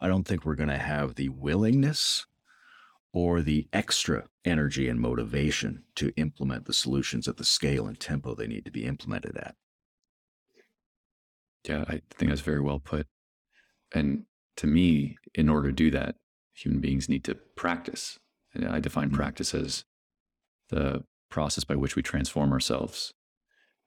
I 0.00 0.08
don't 0.08 0.24
think 0.24 0.44
we're 0.44 0.54
going 0.54 0.68
to 0.68 0.78
have 0.78 1.14
the 1.14 1.28
willingness 1.28 2.26
or 3.12 3.40
the 3.40 3.66
extra 3.72 4.28
energy 4.44 4.88
and 4.88 5.00
motivation 5.00 5.84
to 5.94 6.12
implement 6.16 6.66
the 6.66 6.74
solutions 6.74 7.26
at 7.26 7.36
the 7.36 7.44
scale 7.44 7.86
and 7.86 7.98
tempo 7.98 8.34
they 8.34 8.46
need 8.46 8.64
to 8.64 8.70
be 8.70 8.84
implemented 8.84 9.36
at. 9.36 9.54
Yeah, 11.66 11.84
I 11.88 12.02
think 12.10 12.30
that's 12.30 12.42
very 12.42 12.60
well 12.60 12.78
put. 12.78 13.06
And 13.94 14.24
to 14.58 14.66
me, 14.66 15.16
in 15.34 15.48
order 15.48 15.68
to 15.68 15.74
do 15.74 15.90
that, 15.90 16.16
human 16.54 16.80
beings 16.80 17.08
need 17.08 17.24
to 17.24 17.34
practice. 17.34 18.18
And 18.54 18.66
I 18.66 18.80
define 18.80 19.08
mm-hmm. 19.08 19.16
practice 19.16 19.54
as 19.54 19.84
the 20.70 21.04
process 21.30 21.64
by 21.64 21.76
which 21.76 21.96
we 21.96 22.02
transform 22.02 22.52
ourselves. 22.52 23.12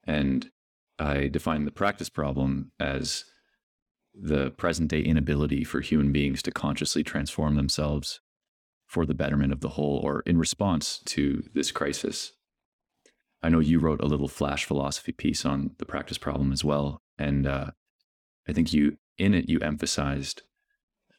And 0.06 0.50
I 0.98 1.28
define 1.28 1.66
the 1.66 1.72
practice 1.72 2.10
problem 2.10 2.72
as 2.80 3.26
the 4.14 4.52
present 4.52 4.90
day 4.90 5.02
inability 5.02 5.64
for 5.64 5.82
human 5.82 6.12
beings 6.12 6.42
to 6.44 6.52
consciously 6.52 7.04
transform 7.04 7.56
themselves 7.56 8.20
for 8.86 9.06
the 9.06 9.14
betterment 9.14 9.54
of 9.54 9.62
the 9.62 9.70
whole 9.70 10.00
or 10.04 10.22
in 10.26 10.38
response 10.38 11.00
to 11.06 11.44
this 11.54 11.72
crisis. 11.72 12.34
I 13.42 13.50
know 13.50 13.60
you 13.60 13.80
wrote 13.80 14.02
a 14.02 14.08
little 14.08 14.28
flash 14.28 14.66
philosophy 14.66 15.12
piece 15.12 15.46
on 15.46 15.72
the 15.78 15.86
practice 15.86 16.18
problem 16.18 16.52
as 16.52 16.64
well. 16.64 17.02
And 17.18 17.48
uh, 17.48 17.72
I 18.48 18.54
think 18.54 18.74
you, 18.74 18.98
in 19.20 19.34
it, 19.34 19.50
you 19.50 19.60
emphasized 19.60 20.42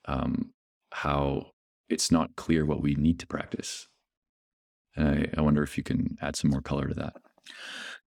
um, 0.07 0.53
how 0.93 1.53
it's 1.89 2.11
not 2.11 2.37
clear 2.37 2.65
what 2.65 2.83
we 2.83 2.95
need 2.95 3.21
to 3.21 3.27
practice. 3.27 3.87
And 4.97 5.09
I, 5.09 5.39
I 5.39 5.43
wonder 5.43 5.63
if 5.63 5.77
you 5.77 5.85
can 5.85 6.17
add 6.21 6.37
some 6.37 6.51
more 6.51 6.63
color 6.63 6.89
to 6.89 6.95
that. 6.95 7.17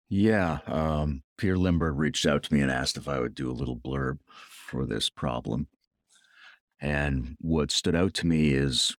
Yeah. 0.08 0.58
Um, 0.66 1.22
Limber 1.42 1.92
reached 1.92 2.26
out 2.26 2.42
to 2.44 2.54
me 2.54 2.60
and 2.60 2.70
asked 2.70 2.96
if 2.96 3.08
I 3.08 3.20
would 3.20 3.34
do 3.34 3.50
a 3.50 3.52
little 3.52 3.76
blurb 3.76 4.18
for 4.26 4.86
this 4.86 5.08
problem. 5.08 5.68
And 6.80 7.36
what 7.40 7.70
stood 7.70 7.94
out 7.94 8.14
to 8.14 8.26
me 8.26 8.50
is 8.50 8.96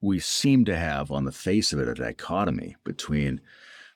we 0.00 0.18
seem 0.20 0.64
to 0.66 0.76
have, 0.76 1.10
on 1.10 1.24
the 1.24 1.32
face 1.32 1.72
of 1.72 1.80
it, 1.80 1.88
a 1.88 1.94
dichotomy 1.94 2.76
between 2.84 3.40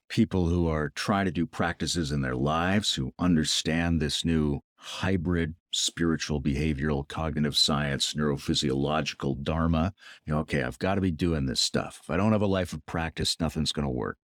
people 0.09 0.49
who 0.49 0.69
are 0.69 0.91
trying 0.91 1.27
to 1.27 1.31
do 1.31 1.47
practices 1.47 2.11
in 2.11 2.21
their 2.21 2.35
lives, 2.35 2.95
who 2.95 3.13
understand 3.19 4.01
this 4.01 4.25
new 4.25 4.61
hybrid 4.83 5.55
spiritual, 5.73 6.41
behavioral, 6.41 7.07
cognitive 7.07 7.57
science, 7.57 8.15
neurophysiological 8.15 9.43
dharma. 9.43 9.93
You 10.27 10.33
know, 10.33 10.41
okay, 10.41 10.63
I've 10.63 10.79
got 10.79 10.95
to 10.97 11.01
be 11.01 11.11
doing 11.11 11.47
this 11.47 11.61
stuff. 11.61 12.01
If 12.03 12.11
I 12.11 12.17
don't 12.17 12.33
have 12.33 12.43
a 12.43 12.47
life 12.47 12.73
of 12.73 12.85
practice, 12.87 13.39
nothing's 13.39 13.73
going 13.73 13.87
to 13.87 13.91
work. 13.91 14.17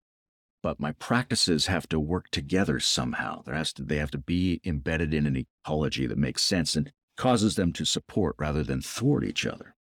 but 0.66 0.80
my 0.80 0.90
practices 0.90 1.66
have 1.66 1.88
to 1.88 2.00
work 2.00 2.28
together 2.32 2.80
somehow. 2.80 3.40
There 3.42 3.54
has 3.54 3.72
to, 3.74 3.84
they 3.84 3.98
have 3.98 4.10
to 4.10 4.18
be 4.18 4.60
embedded 4.64 5.14
in 5.14 5.24
an 5.24 5.36
ecology 5.36 6.08
that 6.08 6.18
makes 6.18 6.42
sense 6.42 6.74
and 6.74 6.90
causes 7.16 7.54
them 7.54 7.72
to 7.74 7.84
support 7.84 8.34
rather 8.36 8.64
than 8.64 8.80
thwart 8.80 9.22
each 9.22 9.46
other. 9.46 9.76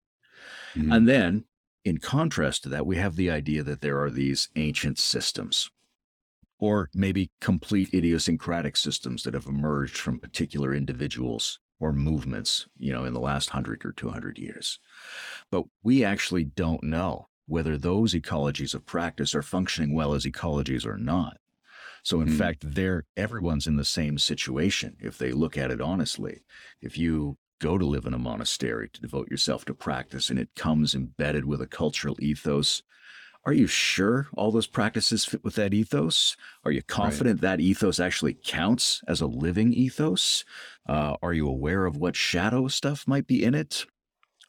Mm-hmm. 0.76 0.92
And 0.92 1.08
then, 1.08 1.46
in 1.84 1.98
contrast 1.98 2.62
to 2.64 2.70
that, 2.70 2.86
we 2.86 2.98
have 2.98 3.16
the 3.16 3.32
idea 3.32 3.64
that 3.64 3.82
there 3.82 4.00
are 4.00 4.12
these 4.12 4.50
ancient 4.56 5.00
systems, 5.00 5.72
or 6.60 6.90
maybe 6.94 7.32
complete 7.42 7.94
idiosyncratic 7.94 8.78
systems 8.78 9.24
that 9.24 9.34
have 9.34 9.46
emerged 9.46 9.98
from 9.98 10.20
particular 10.20 10.74
individuals 10.74 11.60
or 11.80 11.92
movements, 11.92 12.68
you 12.78 12.94
know, 12.94 13.04
in 13.04 13.14
the 13.14 13.20
last 13.20 13.50
100 13.50 13.84
or 13.86 13.92
200 13.92 14.38
years. 14.38 14.80
But 15.52 15.66
we 15.84 16.04
actually 16.04 16.46
don't 16.46 16.84
know 16.84 17.28
whether 17.48 17.78
those 17.78 18.14
ecologies 18.14 18.74
of 18.74 18.86
practice 18.86 19.36
are 19.36 19.42
functioning 19.42 19.94
well 19.94 20.14
as 20.14 20.26
ecologies 20.26 20.86
or 20.86 20.98
not. 20.98 21.38
So 22.04 22.22
in 22.22 22.30
mm. 22.30 22.38
fact, 22.38 22.76
they're 22.76 23.06
everyone's 23.18 23.68
in 23.68 23.76
the 23.78 23.86
same 23.86 24.18
situation 24.18 24.96
if 25.00 25.18
they 25.18 25.32
look 25.32 25.58
at 25.58 25.72
it 25.72 25.82
honestly. 25.82 26.44
If 26.82 26.98
you 26.98 27.38
go 27.60 27.78
to 27.78 27.86
live 27.86 28.06
in 28.06 28.14
a 28.14 28.20
monastery 28.20 28.90
to 28.90 29.02
devote 29.02 29.30
yourself 29.30 29.66
to 29.66 29.74
practice 29.74 30.30
and 30.30 30.38
it 30.38 30.50
comes 30.56 30.94
embedded 30.94 31.46
with 31.46 31.62
a 31.62 31.68
cultural 31.68 32.16
ethos, 32.20 32.84
are 33.46 33.54
you 33.54 33.68
sure 33.68 34.28
all 34.36 34.52
those 34.52 34.68
practices 34.68 35.24
fit 35.24 35.44
with 35.44 35.56
that 35.56 35.74
ethos? 35.74 36.36
Are 36.64 36.72
you 36.72 36.82
confident 36.82 37.44
right. 37.44 37.58
that 37.58 37.62
ethos 37.62 38.00
actually 38.00 38.34
counts 38.34 39.02
as 39.08 39.22
a 39.22 39.28
living 39.28 39.72
ethos? 39.72 40.44
Uh, 40.88 41.16
are 41.22 41.34
you 41.34 41.48
aware 41.48 41.86
of 41.86 41.98
what 41.98 42.16
shadow 42.16 42.68
stuff 42.68 43.08
might 43.08 43.28
be 43.28 43.44
in 43.44 43.54
it? 43.54 43.86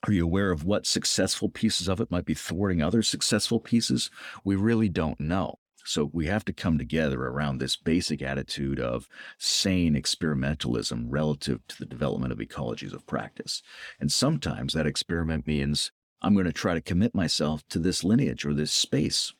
Are 0.06 0.12
you 0.12 0.24
aware 0.24 0.50
of 0.50 0.64
what 0.64 0.86
successful 0.86 1.48
pieces 1.48 1.88
of 1.88 2.00
it 2.00 2.10
might 2.10 2.24
be 2.24 2.34
thwarting 2.34 2.82
other 2.82 3.02
successful 3.02 3.60
pieces? 3.60 4.10
We 4.44 4.56
really 4.56 4.88
don't 4.88 5.20
know. 5.20 5.58
So 5.84 6.10
we 6.12 6.26
have 6.26 6.44
to 6.46 6.52
come 6.52 6.78
together 6.78 7.22
around 7.22 7.58
this 7.58 7.76
basic 7.76 8.20
attitude 8.20 8.80
of 8.80 9.08
sane 9.38 9.94
experimentalism 9.94 11.06
relative 11.08 11.66
to 11.68 11.78
the 11.78 11.86
development 11.86 12.32
of 12.32 12.38
ecologies 12.38 12.92
of 12.92 13.06
practice. 13.06 13.62
And 14.00 14.10
sometimes 14.10 14.72
that 14.72 14.86
experiment 14.86 15.46
means 15.46 15.92
I'm 16.26 16.34
going 16.34 16.46
to 16.46 16.52
try 16.52 16.74
to 16.74 16.80
commit 16.80 17.14
myself 17.14 17.62
to 17.68 17.78
this 17.78 18.02
lineage 18.02 18.44
or 18.44 18.52
this 18.52 18.72
space 18.72 19.32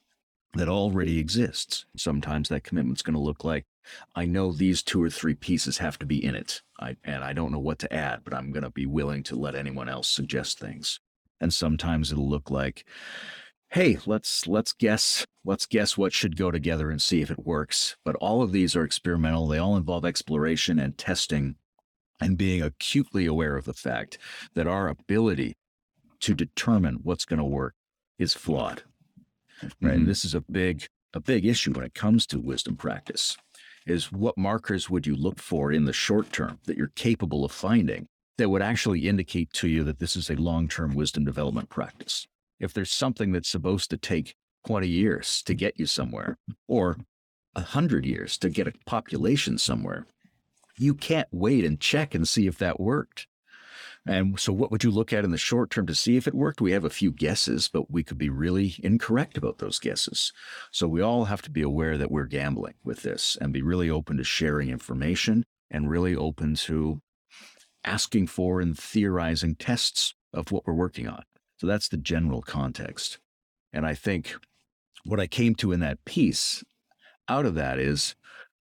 that 0.55 0.69
already 0.69 1.19
exists. 1.19 1.85
Sometimes 1.97 2.49
that 2.49 2.63
commitment's 2.63 3.03
going 3.03 3.15
to 3.15 3.21
look 3.21 3.43
like 3.43 3.65
I 4.15 4.25
know 4.25 4.53
these 4.53 4.85
two 4.85 5.03
or 5.03 5.11
three 5.11 5.35
pieces 5.35 5.79
have 5.79 5.99
to 5.99 6.07
be 6.07 6.25
in 6.25 6.37
it, 6.37 6.63
I, 6.79 6.97
and 7.03 7.25
I 7.25 7.33
don't 7.33 7.51
know 7.51 7.59
what 7.59 7.81
to 7.81 7.93
add, 7.93 8.21
but 8.23 8.35
I'm 8.35 8.53
going 8.53 8.63
to 8.63 8.71
be 8.71 8.87
willing 8.87 9.25
to 9.25 9.35
let 9.35 9.57
anyone 9.57 9.89
else 9.89 10.07
suggest 10.07 10.61
things. 10.61 11.01
And 11.41 11.53
sometimes 11.53 12.13
it'll 12.13 12.31
look 12.31 12.53
like, 12.53 12.85
hey, 13.71 13.99
let's 14.07 14.47
let's 14.47 14.73
guess 14.73 15.27
let's 15.45 15.67
guess 15.67 15.99
what 15.99 16.13
should 16.13 16.37
go 16.37 16.53
together 16.53 16.89
and 16.89 17.03
see 17.03 17.21
if 17.21 17.33
it 17.33 17.45
works. 17.45 17.97
But 18.05 18.15
all 18.17 18.43
of 18.43 18.53
these 18.53 18.77
are 18.77 18.85
experimental. 18.85 19.49
They 19.49 19.59
all 19.59 19.77
involve 19.77 20.05
exploration 20.05 20.79
and 20.79 20.97
testing 20.97 21.57
and 22.21 22.39
being 22.39 22.63
acutely 22.63 23.27
aware 23.27 23.57
of 23.57 23.65
the 23.65 23.75
fact 23.75 24.19
that 24.55 24.69
our 24.69 24.87
ability 24.87 25.57
to 26.21 26.35
determine 26.35 27.01
what's 27.03 27.25
going 27.25 27.39
to 27.39 27.45
work 27.45 27.75
is 28.19 28.35
flawed. 28.35 28.83
Right? 29.63 29.73
Mm-hmm. 29.73 29.89
And 29.89 30.07
this 30.07 30.25
is 30.25 30.35
a 30.35 30.41
big 30.41 30.87
a 31.15 31.21
big 31.21 31.47
issue 31.47 31.73
when 31.73 31.85
it 31.85 31.95
comes 31.95 32.27
to 32.27 32.39
wisdom 32.39 32.77
practice 32.77 33.39
is 33.87 34.13
what 34.13 34.37
markers 34.37 34.91
would 34.91 35.07
you 35.07 35.17
look 35.17 35.39
for 35.39 35.73
in 35.73 35.87
the 35.87 35.93
short 35.93 36.31
term 36.31 36.59
that 36.67 36.77
you're 36.77 36.93
capable 36.95 37.45
of 37.45 37.53
finding 37.53 38.07
that 38.37 38.51
would 38.51 38.61
actually 38.61 39.09
indicate 39.09 39.51
to 39.55 39.67
you 39.67 39.83
that 39.83 39.99
this 39.99 40.15
is 40.15 40.29
a 40.29 40.37
long-term 40.37 40.95
wisdom 40.95 41.25
development 41.25 41.71
practice 41.71 42.27
if 42.61 42.75
there's 42.75 42.93
something 42.93 43.33
that's 43.33 43.49
supposed 43.49 43.89
to 43.89 43.97
take 43.97 44.35
20 44.67 44.87
years 44.87 45.43
to 45.43 45.55
get 45.55 45.79
you 45.79 45.87
somewhere 45.87 46.37
or 46.69 46.99
100 47.55 48.05
years 48.05 48.37
to 48.37 48.51
get 48.51 48.67
a 48.67 48.73
population 48.85 49.57
somewhere 49.57 50.07
you 50.77 50.93
can't 50.93 51.29
wait 51.31 51.65
and 51.65 51.81
check 51.81 52.15
and 52.15 52.29
see 52.29 52.47
if 52.47 52.59
that 52.59 52.79
worked 52.79 53.27
and 54.07 54.39
so, 54.39 54.53
what 54.53 54.71
would 54.71 54.85
you 54.85 54.91
look 54.93 55.13
at 55.13 55.25
in 55.25 55.33
the 55.33 55.39
short 55.39 55.71
term 55.71 55.87
to 55.87 55.95
see 55.95 56.17
if 56.17 56.29
it 56.29 56.35
worked? 56.35 56.61
We 56.61 56.73
have 56.73 56.85
a 56.85 56.91
few 56.91 57.11
guesses, 57.11 57.69
but 57.69 57.91
we 57.91 58.05
could 58.05 58.19
be 58.19 58.29
really 58.29 58.77
incorrect 58.83 59.37
about 59.37 59.59
those 59.59 59.81
guesses. 59.81 60.33
So, 60.71 60.87
we 60.87 61.01
all 61.01 61.25
have 61.25 61.43
to 61.43 61.51
be 61.51 61.63
aware 61.63 61.99
that 61.99 62.11
we're 62.11 62.27
gambling 62.27 62.75
with 62.85 63.03
this 63.03 63.37
and 63.41 63.53
be 63.53 63.63
really 63.63 63.91
open 63.91 64.17
to 64.19 64.25
sharing 64.25 64.69
information 64.69 65.45
and 65.71 65.91
really 65.91 66.15
open 66.15 66.55
to 66.55 67.01
asking 67.85 68.29
for 68.29 68.61
and 68.61 68.79
theorizing 68.79 69.57
tests 69.57 70.15
of 70.33 70.53
what 70.53 70.67
we're 70.67 70.75
working 70.75 71.09
on. 71.09 71.25
So, 71.59 71.67
that's 71.67 71.89
the 71.89 71.97
general 71.97 72.43
context. 72.43 73.19
And 73.73 73.85
I 73.85 73.95
think 73.95 74.37
what 75.05 75.19
I 75.19 75.27
came 75.27 75.57
to 75.57 75.73
in 75.73 75.81
that 75.81 76.05
piece 76.05 76.63
out 77.29 77.45
of 77.45 77.55
that 77.57 77.81
is 77.81 78.15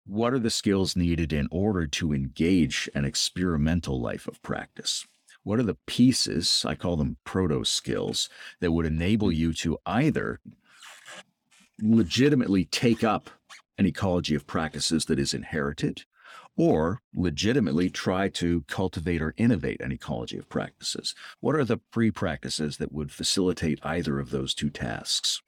what 0.05 0.33
are 0.33 0.39
the 0.41 0.51
skills 0.51 0.97
needed 0.97 1.33
in 1.33 1.47
order 1.53 1.87
to 1.87 2.13
engage 2.13 2.89
an 2.93 3.05
experimental 3.05 4.01
life 4.01 4.27
of 4.27 4.43
practice? 4.43 5.07
What 5.49 5.59
are 5.59 5.63
the 5.63 5.79
pieces, 5.87 6.63
I 6.69 6.75
call 6.75 6.99
them 6.99 7.17
proto 7.25 7.65
skills, 7.65 8.29
that 8.61 8.71
would 8.71 8.85
enable 8.85 9.33
you 9.33 9.55
to 9.55 9.79
either 9.87 10.41
legitimately 11.81 12.67
take 12.67 13.03
up 13.03 13.31
an 13.79 13.87
ecology 13.87 14.35
of 14.35 14.47
practices 14.47 15.07
that 15.07 15.19
is 15.19 15.33
inherited 15.33 16.05
or 16.55 17.01
legitimately 17.15 17.89
try 17.89 18.29
to 18.29 18.63
cultivate 18.69 19.23
or 19.23 19.33
innovate 19.39 19.81
an 19.81 19.91
ecology 19.91 20.37
of 20.37 20.51
practices? 20.51 21.15
What 21.41 21.55
are 21.55 21.65
the 21.65 21.79
pre 21.79 22.11
practices 22.11 22.77
that 22.77 22.93
would 22.93 23.11
facilitate 23.11 23.79
either 23.83 24.21
of 24.21 24.29
those 24.29 24.53
two 24.53 24.69
tasks? 24.69 25.41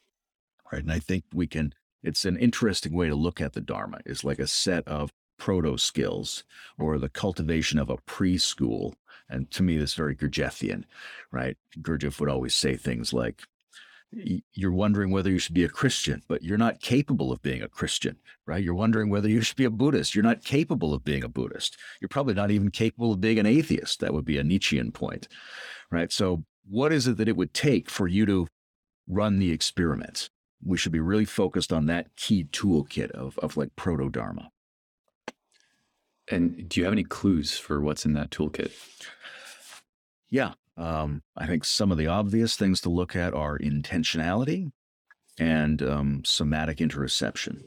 Right. 0.72 0.80
And 0.80 0.92
I 0.92 0.98
think 0.98 1.24
we 1.34 1.46
can, 1.46 1.74
it's 2.02 2.24
an 2.24 2.38
interesting 2.38 2.94
way 2.94 3.10
to 3.10 3.14
look 3.14 3.38
at 3.38 3.52
the 3.52 3.60
Dharma, 3.60 3.98
is 4.06 4.24
like 4.24 4.38
a 4.38 4.46
set 4.46 4.88
of 4.88 5.10
proto 5.40 5.76
skills 5.76 6.44
or 6.78 6.98
the 6.98 7.10
cultivation 7.10 7.78
of 7.78 7.90
a 7.90 7.96
preschool 7.96 8.94
and 9.30 9.50
to 9.52 9.62
me, 9.62 9.76
this 9.76 9.94
very 9.94 10.14
Gurdjieffian, 10.14 10.84
right? 11.30 11.56
Gurdjieff 11.78 12.20
would 12.20 12.28
always 12.28 12.54
say 12.54 12.76
things 12.76 13.12
like, 13.12 13.42
you're 14.12 14.72
wondering 14.72 15.12
whether 15.12 15.30
you 15.30 15.38
should 15.38 15.54
be 15.54 15.62
a 15.62 15.68
Christian, 15.68 16.22
but 16.26 16.42
you're 16.42 16.58
not 16.58 16.80
capable 16.80 17.30
of 17.30 17.42
being 17.42 17.62
a 17.62 17.68
Christian, 17.68 18.16
right? 18.44 18.62
You're 18.62 18.74
wondering 18.74 19.08
whether 19.08 19.28
you 19.28 19.40
should 19.40 19.56
be 19.56 19.64
a 19.64 19.70
Buddhist. 19.70 20.14
You're 20.14 20.24
not 20.24 20.42
capable 20.42 20.92
of 20.92 21.04
being 21.04 21.22
a 21.22 21.28
Buddhist. 21.28 21.76
You're 22.00 22.08
probably 22.08 22.34
not 22.34 22.50
even 22.50 22.72
capable 22.72 23.12
of 23.12 23.20
being 23.20 23.38
an 23.38 23.46
atheist. 23.46 24.00
That 24.00 24.12
would 24.12 24.24
be 24.24 24.38
a 24.38 24.44
Nietzschean 24.44 24.90
point, 24.90 25.28
right? 25.92 26.12
So, 26.12 26.44
what 26.68 26.92
is 26.92 27.06
it 27.06 27.18
that 27.18 27.28
it 27.28 27.36
would 27.36 27.54
take 27.54 27.88
for 27.88 28.08
you 28.08 28.26
to 28.26 28.48
run 29.08 29.38
the 29.38 29.52
experiment? 29.52 30.28
We 30.64 30.76
should 30.76 30.92
be 30.92 31.00
really 31.00 31.24
focused 31.24 31.72
on 31.72 31.86
that 31.86 32.14
key 32.16 32.44
toolkit 32.44 33.12
of, 33.12 33.38
of 33.38 33.56
like 33.56 33.76
proto 33.76 34.10
Dharma. 34.10 34.50
And 36.30 36.68
do 36.68 36.80
you 36.80 36.84
have 36.84 36.92
any 36.92 37.02
clues 37.02 37.58
for 37.58 37.80
what's 37.80 38.04
in 38.04 38.12
that 38.14 38.30
toolkit? 38.30 38.72
Yeah. 40.30 40.52
Um, 40.76 41.22
I 41.36 41.46
think 41.46 41.64
some 41.64 41.92
of 41.92 41.98
the 41.98 42.06
obvious 42.06 42.56
things 42.56 42.80
to 42.82 42.88
look 42.88 43.14
at 43.14 43.34
are 43.34 43.58
intentionality 43.58 44.70
and 45.38 45.82
um, 45.82 46.22
somatic 46.24 46.78
interoception, 46.78 47.64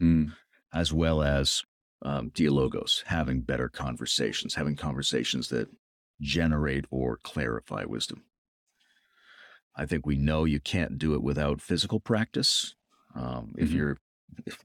mm. 0.00 0.32
as 0.72 0.92
well 0.92 1.22
as 1.22 1.62
um, 2.02 2.30
dialogos, 2.30 3.02
having 3.06 3.42
better 3.42 3.68
conversations, 3.68 4.54
having 4.54 4.76
conversations 4.76 5.48
that 5.48 5.68
generate 6.20 6.86
or 6.90 7.18
clarify 7.22 7.84
wisdom. 7.84 8.24
I 9.76 9.86
think 9.86 10.06
we 10.06 10.16
know 10.16 10.44
you 10.44 10.58
can't 10.60 10.98
do 10.98 11.14
it 11.14 11.22
without 11.22 11.60
physical 11.60 12.00
practice. 12.00 12.74
Um, 13.14 13.54
if 13.56 13.68
mm-hmm. 13.68 13.76
you're 13.76 13.98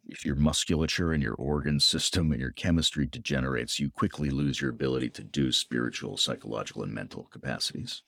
if 0.07 0.25
your 0.25 0.35
musculature 0.35 1.11
and 1.11 1.21
your 1.21 1.35
organ 1.35 1.79
system 1.79 2.31
and 2.31 2.41
your 2.41 2.51
chemistry 2.51 3.05
degenerates, 3.05 3.79
you 3.79 3.89
quickly 3.89 4.29
lose 4.29 4.61
your 4.61 4.69
ability 4.69 5.09
to 5.09 5.23
do 5.23 5.51
spiritual, 5.51 6.17
psychological, 6.17 6.83
and 6.83 6.93
mental 6.93 7.23
capacities. 7.31 8.03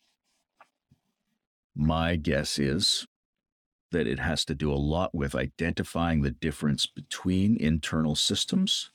My 1.76 2.16
guess 2.16 2.58
is 2.58 3.08
that 3.92 4.08
it 4.08 4.20
has 4.20 4.46
to 4.46 4.56
do 4.56 4.72
a 4.72 4.76
lot 4.76 5.14
with 5.14 5.36
identifying 5.36 6.22
the 6.22 6.32
difference 6.32 6.86
between 6.86 7.58
internal 7.58 8.16
systems 8.16 8.92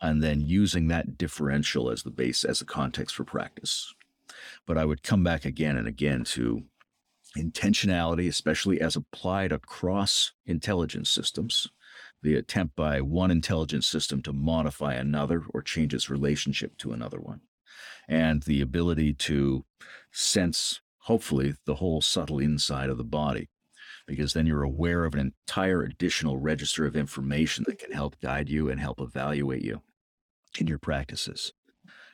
and 0.00 0.22
then 0.22 0.40
using 0.40 0.88
that 0.88 1.18
differential 1.18 1.90
as 1.90 2.02
the 2.02 2.10
base, 2.10 2.44
as 2.44 2.60
a 2.60 2.66
context 2.66 3.14
for 3.14 3.24
practice. 3.24 3.94
But 4.66 4.78
I 4.78 4.84
would 4.84 5.02
come 5.02 5.24
back 5.24 5.44
again 5.44 5.76
and 5.76 5.88
again 5.88 6.24
to 6.24 6.64
intentionality, 7.36 8.28
especially 8.28 8.80
as 8.80 8.96
applied 8.96 9.52
across 9.52 10.32
intelligence 10.46 11.10
systems 11.10 11.68
the 12.22 12.34
attempt 12.34 12.74
by 12.74 13.00
one 13.00 13.30
intelligence 13.30 13.86
system 13.86 14.22
to 14.22 14.32
modify 14.32 14.94
another 14.94 15.44
or 15.50 15.62
change 15.62 15.94
its 15.94 16.10
relationship 16.10 16.76
to 16.78 16.92
another 16.92 17.20
one, 17.20 17.40
and 18.08 18.42
the 18.42 18.60
ability 18.60 19.14
to 19.14 19.64
sense, 20.10 20.80
hopefully, 21.02 21.54
the 21.64 21.76
whole 21.76 22.00
subtle 22.00 22.38
inside 22.38 22.90
of 22.90 22.98
the 22.98 23.04
body, 23.04 23.48
because 24.06 24.32
then 24.32 24.46
you're 24.46 24.62
aware 24.62 25.04
of 25.04 25.14
an 25.14 25.20
entire 25.20 25.82
additional 25.82 26.38
register 26.38 26.86
of 26.86 26.96
information 26.96 27.64
that 27.68 27.78
can 27.78 27.92
help 27.92 28.18
guide 28.20 28.48
you 28.48 28.68
and 28.68 28.80
help 28.80 29.00
evaluate 29.00 29.62
you 29.62 29.82
in 30.58 30.66
your 30.66 30.78
practices. 30.78 31.52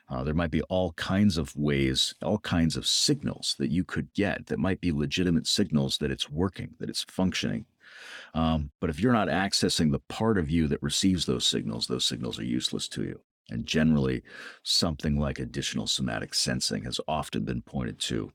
Uh, 0.07 0.23
there 0.23 0.35
might 0.35 0.51
be 0.51 0.61
all 0.63 0.91
kinds 0.93 1.35
of 1.35 1.55
ways, 1.55 2.13
all 2.21 2.37
kinds 2.37 2.77
of 2.77 2.85
signals 2.85 3.55
that 3.57 3.71
you 3.71 3.83
could 3.83 4.13
get 4.13 4.45
that 4.45 4.59
might 4.59 4.79
be 4.79 4.91
legitimate 4.91 5.47
signals 5.47 5.97
that 5.97 6.11
it's 6.11 6.29
working, 6.29 6.75
that 6.79 6.89
it's 6.89 7.03
functioning, 7.09 7.65
Um, 8.35 8.71
but 8.81 8.89
if 8.89 8.99
you're 8.99 9.13
not 9.13 9.29
accessing 9.29 9.91
the 9.91 10.01
part 10.09 10.37
of 10.37 10.49
you 10.51 10.67
that 10.67 10.83
receives 10.83 11.25
those 11.25 11.47
signals, 11.47 11.87
those 11.87 12.05
signals 12.05 12.37
are 12.37 12.43
useless 12.43 12.87
to 12.89 13.03
you. 13.03 13.21
And 13.49 13.65
generally, 13.65 14.23
something 14.61 15.17
like 15.17 15.39
additional 15.39 15.87
somatic 15.87 16.33
sensing 16.33 16.83
has 16.83 16.99
often 17.07 17.45
been 17.45 17.61
pointed 17.61 17.97
to 18.01 18.31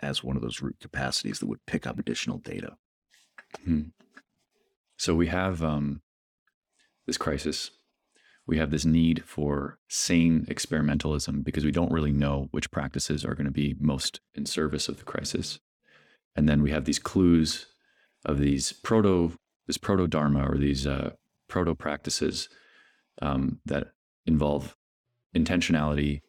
as 0.00 0.24
one 0.24 0.36
of 0.36 0.42
those 0.42 0.62
root 0.62 0.76
capacities 0.80 1.38
that 1.38 1.48
would 1.48 1.64
pick 1.66 1.86
up 1.86 1.98
additional 1.98 2.38
data. 2.38 2.76
Hmm. 3.64 3.82
So 4.96 5.14
we 5.14 5.26
have 5.26 5.62
um, 5.62 6.00
this 7.06 7.18
crisis. 7.18 7.72
We 8.46 8.58
have 8.58 8.70
this 8.70 8.84
need 8.84 9.24
for 9.24 9.78
sane 9.88 10.46
experimentalism 10.48 11.44
because 11.44 11.64
we 11.64 11.72
don't 11.72 11.92
really 11.92 12.12
know 12.12 12.48
which 12.52 12.70
practices 12.70 13.24
are 13.24 13.34
going 13.34 13.46
to 13.46 13.52
be 13.52 13.76
most 13.78 14.20
in 14.34 14.46
service 14.46 14.88
of 14.88 14.98
the 14.98 15.04
crisis. 15.04 15.58
And 16.34 16.48
then 16.48 16.62
we 16.62 16.70
have 16.70 16.84
these 16.84 16.98
clues 16.98 17.66
of 18.24 18.38
these 18.38 18.72
proto, 18.72 19.32
this 19.66 19.78
proto 19.78 20.06
dharma 20.06 20.48
or 20.48 20.56
these 20.58 20.86
uh, 20.86 21.10
proto 21.48 21.74
practices 21.74 22.48
um, 23.20 23.60
that 23.64 23.88
involve 24.26 24.76
intentionality, 25.36 26.20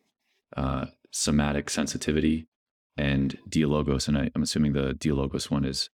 uh, 0.55 0.85
somatic 1.11 1.69
sensitivity, 1.69 2.47
and 2.97 3.37
dialogos. 3.49 4.07
And 4.07 4.17
I, 4.17 4.29
am 4.35 4.43
assuming 4.43 4.73
the 4.73 4.93
dialogos 4.93 5.49
one 5.49 5.65
is 5.65 5.89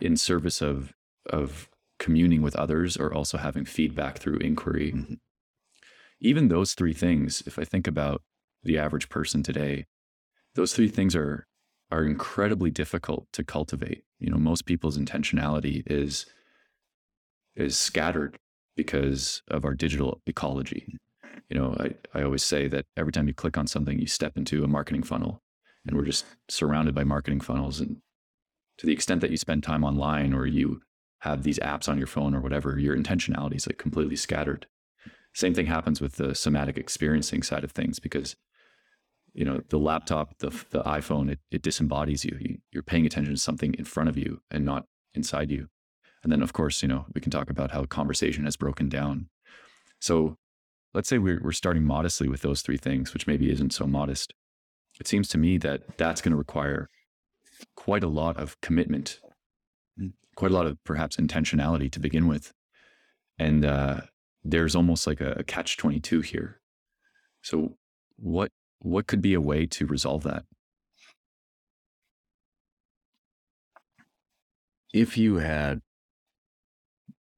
in 0.00 0.16
service 0.16 0.60
of 0.60 0.92
of 1.30 1.68
communing 1.98 2.42
with 2.42 2.56
others 2.56 2.96
or 2.96 3.12
also 3.12 3.38
having 3.38 3.64
feedback 3.64 4.18
through 4.18 4.38
inquiry. 4.38 4.92
Mm-hmm. 4.92 5.14
Even 6.20 6.48
those 6.48 6.74
three 6.74 6.92
things, 6.92 7.42
if 7.46 7.58
I 7.58 7.64
think 7.64 7.86
about 7.86 8.22
the 8.62 8.78
average 8.78 9.08
person 9.08 9.42
today, 9.42 9.86
those 10.54 10.74
three 10.74 10.88
things 10.88 11.14
are 11.14 11.46
are 11.94 12.04
incredibly 12.04 12.72
difficult 12.72 13.28
to 13.32 13.44
cultivate. 13.44 14.02
You 14.18 14.28
know, 14.28 14.36
most 14.36 14.66
people's 14.66 14.98
intentionality 14.98 15.84
is 15.86 16.26
is 17.54 17.78
scattered 17.78 18.36
because 18.76 19.42
of 19.48 19.64
our 19.64 19.74
digital 19.74 20.20
ecology. 20.26 20.98
You 21.48 21.56
know, 21.56 21.76
I, 21.78 21.94
I 22.18 22.24
always 22.24 22.42
say 22.42 22.66
that 22.66 22.84
every 22.96 23.12
time 23.12 23.28
you 23.28 23.34
click 23.34 23.56
on 23.56 23.68
something, 23.68 24.00
you 24.00 24.08
step 24.08 24.36
into 24.36 24.64
a 24.64 24.68
marketing 24.68 25.04
funnel 25.04 25.40
and 25.86 25.96
we're 25.96 26.04
just 26.04 26.26
surrounded 26.48 26.96
by 26.96 27.04
marketing 27.04 27.40
funnels. 27.40 27.80
And 27.80 27.98
to 28.78 28.86
the 28.86 28.92
extent 28.92 29.20
that 29.20 29.30
you 29.30 29.36
spend 29.36 29.62
time 29.62 29.84
online 29.84 30.34
or 30.34 30.46
you 30.46 30.80
have 31.20 31.44
these 31.44 31.60
apps 31.60 31.88
on 31.88 31.96
your 31.96 32.08
phone 32.08 32.34
or 32.34 32.40
whatever, 32.40 32.76
your 32.76 32.96
intentionality 32.96 33.54
is 33.54 33.68
like 33.68 33.78
completely 33.78 34.16
scattered. 34.16 34.66
Same 35.32 35.54
thing 35.54 35.66
happens 35.66 36.00
with 36.00 36.16
the 36.16 36.34
somatic 36.34 36.76
experiencing 36.76 37.44
side 37.44 37.62
of 37.62 37.70
things 37.70 38.00
because 38.00 38.34
you 39.34 39.44
know 39.44 39.60
the 39.68 39.78
laptop, 39.78 40.38
the 40.38 40.50
the 40.70 40.82
iPhone, 40.82 41.30
it, 41.30 41.40
it 41.50 41.62
disembodies 41.62 42.24
you. 42.24 42.36
you. 42.40 42.58
You're 42.72 42.82
paying 42.82 43.06
attention 43.06 43.34
to 43.34 43.40
something 43.40 43.74
in 43.74 43.84
front 43.84 44.08
of 44.08 44.16
you 44.16 44.40
and 44.50 44.64
not 44.64 44.86
inside 45.14 45.50
you. 45.50 45.68
And 46.22 46.32
then, 46.32 46.42
of 46.42 46.52
course, 46.52 46.82
you 46.82 46.88
know 46.88 47.06
we 47.14 47.20
can 47.20 47.30
talk 47.30 47.50
about 47.50 47.72
how 47.72 47.84
conversation 47.84 48.44
has 48.44 48.56
broken 48.56 48.88
down. 48.88 49.28
So 50.00 50.36
let's 50.94 51.08
say 51.08 51.18
we're 51.18 51.40
we're 51.42 51.52
starting 51.52 51.84
modestly 51.84 52.28
with 52.28 52.42
those 52.42 52.62
three 52.62 52.78
things, 52.78 53.12
which 53.12 53.26
maybe 53.26 53.50
isn't 53.50 53.72
so 53.72 53.86
modest 53.86 54.32
it 55.00 55.08
seems 55.08 55.28
to 55.28 55.38
me 55.38 55.58
that 55.58 55.96
that's 55.98 56.20
going 56.20 56.30
to 56.30 56.36
require 56.36 56.88
quite 57.76 58.04
a 58.04 58.08
lot 58.08 58.36
of 58.36 58.60
commitment, 58.60 59.20
mm. 60.00 60.12
quite 60.36 60.50
a 60.50 60.54
lot 60.54 60.66
of 60.66 60.82
perhaps 60.84 61.16
intentionality 61.16 61.90
to 61.90 62.00
begin 62.00 62.28
with. 62.28 62.52
And 63.38 63.64
uh, 63.64 64.02
there's 64.44 64.76
almost 64.76 65.06
like 65.06 65.20
a, 65.20 65.32
a 65.32 65.44
catch 65.44 65.76
22 65.76 66.20
here. 66.20 66.60
So, 67.42 67.76
what 68.16 68.50
what 68.84 69.06
could 69.06 69.22
be 69.22 69.34
a 69.34 69.40
way 69.40 69.64
to 69.66 69.86
resolve 69.86 70.22
that? 70.24 70.44
If 74.92 75.16
you 75.16 75.36
had 75.36 75.80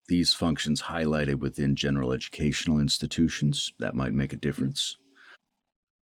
these 0.08 0.32
functions 0.32 0.82
highlighted 0.82 1.36
within 1.36 1.76
general 1.76 2.12
educational 2.12 2.78
institutions, 2.78 3.72
that 3.78 3.94
might 3.94 4.12
make 4.12 4.32
a 4.32 4.36
difference 4.36 4.96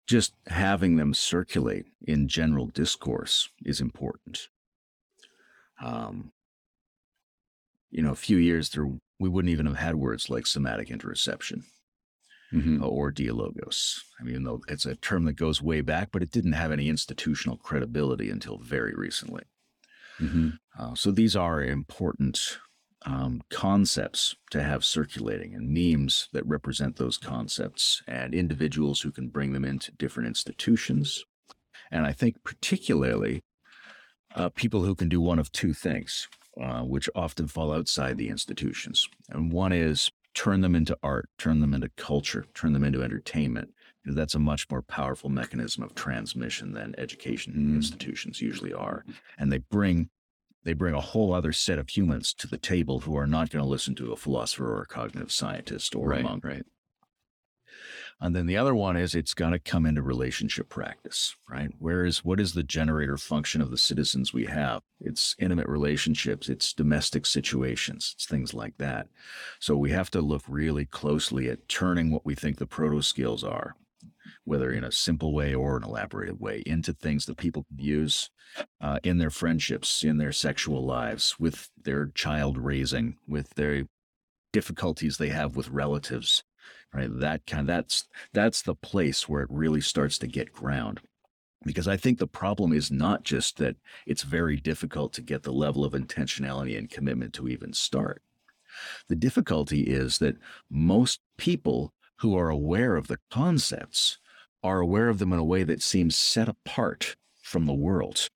just 0.07 0.33
having 0.47 0.97
them 0.97 1.13
circulate 1.13 1.85
in 2.05 2.27
general 2.27 2.67
discourse 2.67 3.49
is 3.63 3.79
important. 3.79 4.49
Um, 5.81 6.31
you 7.89 8.01
know, 8.01 8.11
a 8.11 8.15
few 8.15 8.37
years 8.37 8.67
through, 8.67 8.99
we 9.19 9.29
wouldn't 9.29 9.51
even 9.51 9.65
have 9.65 9.77
had 9.77 9.95
words 9.95 10.29
like 10.29 10.45
somatic 10.45 10.89
interoception 10.89 11.63
mm-hmm. 12.53 12.83
or 12.83 13.11
dialogos. 13.11 14.01
I 14.19 14.23
mean, 14.23 14.43
though 14.43 14.61
it's 14.67 14.85
a 14.85 14.95
term 14.95 15.25
that 15.25 15.33
goes 15.33 15.61
way 15.61 15.81
back, 15.81 16.09
but 16.11 16.21
it 16.21 16.31
didn't 16.31 16.53
have 16.53 16.71
any 16.71 16.87
institutional 16.87 17.57
credibility 17.57 18.29
until 18.29 18.57
very 18.57 18.93
recently. 18.93 19.43
Mm-hmm. 20.19 20.49
Uh, 20.77 20.95
so 20.95 21.11
these 21.11 21.35
are 21.35 21.63
important 21.63 22.59
um, 23.05 23.41
concepts 23.49 24.35
to 24.51 24.63
have 24.63 24.85
circulating 24.85 25.53
and 25.53 25.69
memes 25.69 26.29
that 26.31 26.45
represent 26.45 26.95
those 26.95 27.17
concepts 27.17 28.01
and 28.07 28.33
individuals 28.33 29.01
who 29.01 29.11
can 29.11 29.27
bring 29.27 29.53
them 29.53 29.65
into 29.65 29.91
different 29.91 30.27
institutions. 30.27 31.25
And 31.91 32.05
I 32.05 32.13
think 32.13 32.43
particularly 32.43 33.43
uh, 34.35 34.49
people 34.49 34.83
who 34.83 34.95
can 34.95 35.09
do 35.09 35.19
one 35.19 35.39
of 35.39 35.51
two 35.51 35.73
things, 35.73 36.27
uh, 36.61 36.81
which 36.81 37.09
often 37.13 37.47
fall 37.47 37.73
outside 37.73 38.17
the 38.17 38.29
institutions. 38.29 39.07
And 39.29 39.51
one 39.51 39.73
is 39.73 40.11
turn 40.33 40.61
them 40.61 40.75
into 40.75 40.97
art, 41.03 41.29
turn 41.37 41.59
them 41.59 41.73
into 41.73 41.89
culture, 41.95 42.45
turn 42.53 42.73
them 42.73 42.83
into 42.83 43.03
entertainment. 43.03 43.73
That's 44.05 44.35
a 44.35 44.39
much 44.39 44.69
more 44.69 44.81
powerful 44.81 45.29
mechanism 45.29 45.83
of 45.83 45.95
transmission 45.95 46.73
than 46.73 46.93
education 46.97 47.53
mm. 47.53 47.75
institutions 47.75 48.41
usually 48.41 48.73
are. 48.73 49.05
And 49.37 49.51
they 49.51 49.59
bring 49.59 50.09
they 50.65 50.73
bring 50.73 50.93
a 50.93 51.01
whole 51.01 51.33
other 51.33 51.51
set 51.51 51.77
of 51.77 51.89
humans 51.89 52.33
to 52.35 52.47
the 52.47 52.57
table 52.57 53.01
who 53.01 53.17
are 53.17 53.27
not 53.27 53.49
going 53.49 53.63
to 53.63 53.69
listen 53.69 53.95
to 53.95 54.13
a 54.13 54.15
philosopher 54.15 54.73
or 54.73 54.81
a 54.81 54.87
cognitive 54.87 55.31
scientist 55.31 55.93
or 55.93 56.07
right, 56.07 56.21
a 56.21 56.23
monk. 56.23 56.43
Right. 56.45 56.65
And 58.23 58.33
then 58.33 58.45
the 58.45 58.55
other 58.55 58.73
one 58.73 58.95
is 58.95 59.15
it's 59.15 59.33
got 59.33 59.49
to 59.49 59.59
come 59.59 59.85
into 59.85 60.01
relationship 60.01 60.69
practice, 60.69 61.35
right? 61.49 61.69
Where 61.77 62.05
is 62.05 62.23
what 62.23 62.39
is 62.39 62.53
the 62.53 62.63
generator 62.63 63.17
function 63.17 63.61
of 63.61 63.69
the 63.69 63.77
citizens 63.77 64.31
we 64.31 64.45
have? 64.45 64.81
It's 65.01 65.35
intimate 65.39 65.67
relationships, 65.67 66.47
it's 66.47 66.71
domestic 66.71 67.25
situations, 67.25 68.13
it's 68.15 68.25
things 68.25 68.53
like 68.53 68.77
that. 68.77 69.09
So 69.59 69.75
we 69.75 69.91
have 69.91 70.09
to 70.11 70.21
look 70.21 70.43
really 70.47 70.85
closely 70.85 71.49
at 71.49 71.67
turning 71.67 72.11
what 72.11 72.25
we 72.25 72.33
think 72.33 72.59
the 72.59 72.65
proto 72.65 73.01
skills 73.01 73.43
are 73.43 73.75
whether 74.45 74.71
in 74.71 74.83
a 74.83 74.91
simple 74.91 75.33
way 75.33 75.53
or 75.53 75.77
an 75.77 75.83
elaborated 75.83 76.39
way, 76.39 76.63
into 76.65 76.93
things 76.93 77.25
that 77.25 77.37
people 77.37 77.63
can 77.63 77.77
use 77.77 78.29
uh, 78.81 78.99
in 79.03 79.17
their 79.17 79.29
friendships, 79.29 80.03
in 80.03 80.17
their 80.17 80.31
sexual 80.31 80.85
lives, 80.85 81.39
with 81.39 81.69
their 81.81 82.07
child 82.07 82.57
raising, 82.57 83.17
with 83.27 83.49
their 83.51 83.85
difficulties 84.51 85.17
they 85.17 85.29
have 85.29 85.55
with 85.55 85.69
relatives. 85.69 86.43
Right, 86.93 87.09
that 87.19 87.47
kind 87.47 87.67
that's 87.67 88.07
that's 88.33 88.61
the 88.61 88.75
place 88.75 89.27
where 89.27 89.41
it 89.41 89.49
really 89.49 89.81
starts 89.81 90.19
to 90.19 90.27
get 90.27 90.53
ground 90.53 91.01
because 91.65 91.87
I 91.87 91.97
think 91.97 92.19
the 92.19 92.27
problem 92.27 92.73
is 92.73 92.91
not 92.91 93.23
just 93.23 93.57
that 93.57 93.75
it's 94.05 94.23
very 94.23 94.57
difficult 94.57 95.13
to 95.13 95.21
get 95.21 95.43
the 95.43 95.53
level 95.53 95.85
of 95.85 95.93
intentionality 95.93 96.77
and 96.77 96.89
commitment 96.89 97.33
to 97.35 97.47
even 97.47 97.73
start. 97.73 98.21
The 99.07 99.15
difficulty 99.15 99.81
is 99.81 100.17
that 100.17 100.37
most 100.69 101.19
people 101.37 101.93
who 102.17 102.37
are 102.37 102.49
aware 102.49 102.95
of 102.95 103.07
the 103.07 103.19
concepts 103.29 104.17
are 104.63 104.79
aware 104.79 105.09
of 105.09 105.19
them 105.19 105.33
in 105.33 105.39
a 105.39 105.43
way 105.43 105.63
that 105.63 105.81
seems 105.81 106.17
set 106.17 106.47
apart 106.47 107.15
from 107.41 107.65
the 107.65 107.73
world. 107.73 108.29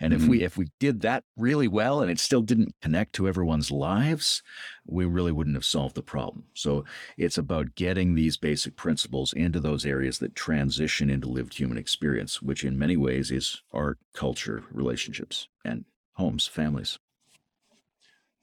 And 0.00 0.12
mm-hmm. 0.12 0.22
if 0.22 0.28
we 0.28 0.36
mm-hmm. 0.38 0.46
if 0.46 0.56
we 0.56 0.68
did 0.78 1.00
that 1.00 1.24
really 1.36 1.68
well 1.68 2.00
and 2.00 2.10
it 2.10 2.20
still 2.20 2.42
didn't 2.42 2.74
connect 2.80 3.14
to 3.14 3.28
everyone's 3.28 3.70
lives, 3.70 4.42
we 4.86 5.04
really 5.04 5.32
wouldn't 5.32 5.56
have 5.56 5.64
solved 5.64 5.94
the 5.94 6.02
problem. 6.02 6.44
So 6.54 6.84
it's 7.16 7.38
about 7.38 7.74
getting 7.74 8.14
these 8.14 8.36
basic 8.36 8.76
principles 8.76 9.32
into 9.32 9.60
those 9.60 9.84
areas 9.84 10.18
that 10.18 10.34
transition 10.34 11.10
into 11.10 11.28
lived 11.28 11.54
human 11.58 11.78
experience, 11.78 12.40
which 12.40 12.64
in 12.64 12.78
many 12.78 12.96
ways 12.96 13.30
is 13.30 13.62
art, 13.72 13.98
culture, 14.14 14.64
relationships, 14.70 15.48
and 15.64 15.84
homes, 16.14 16.46
families. 16.46 16.98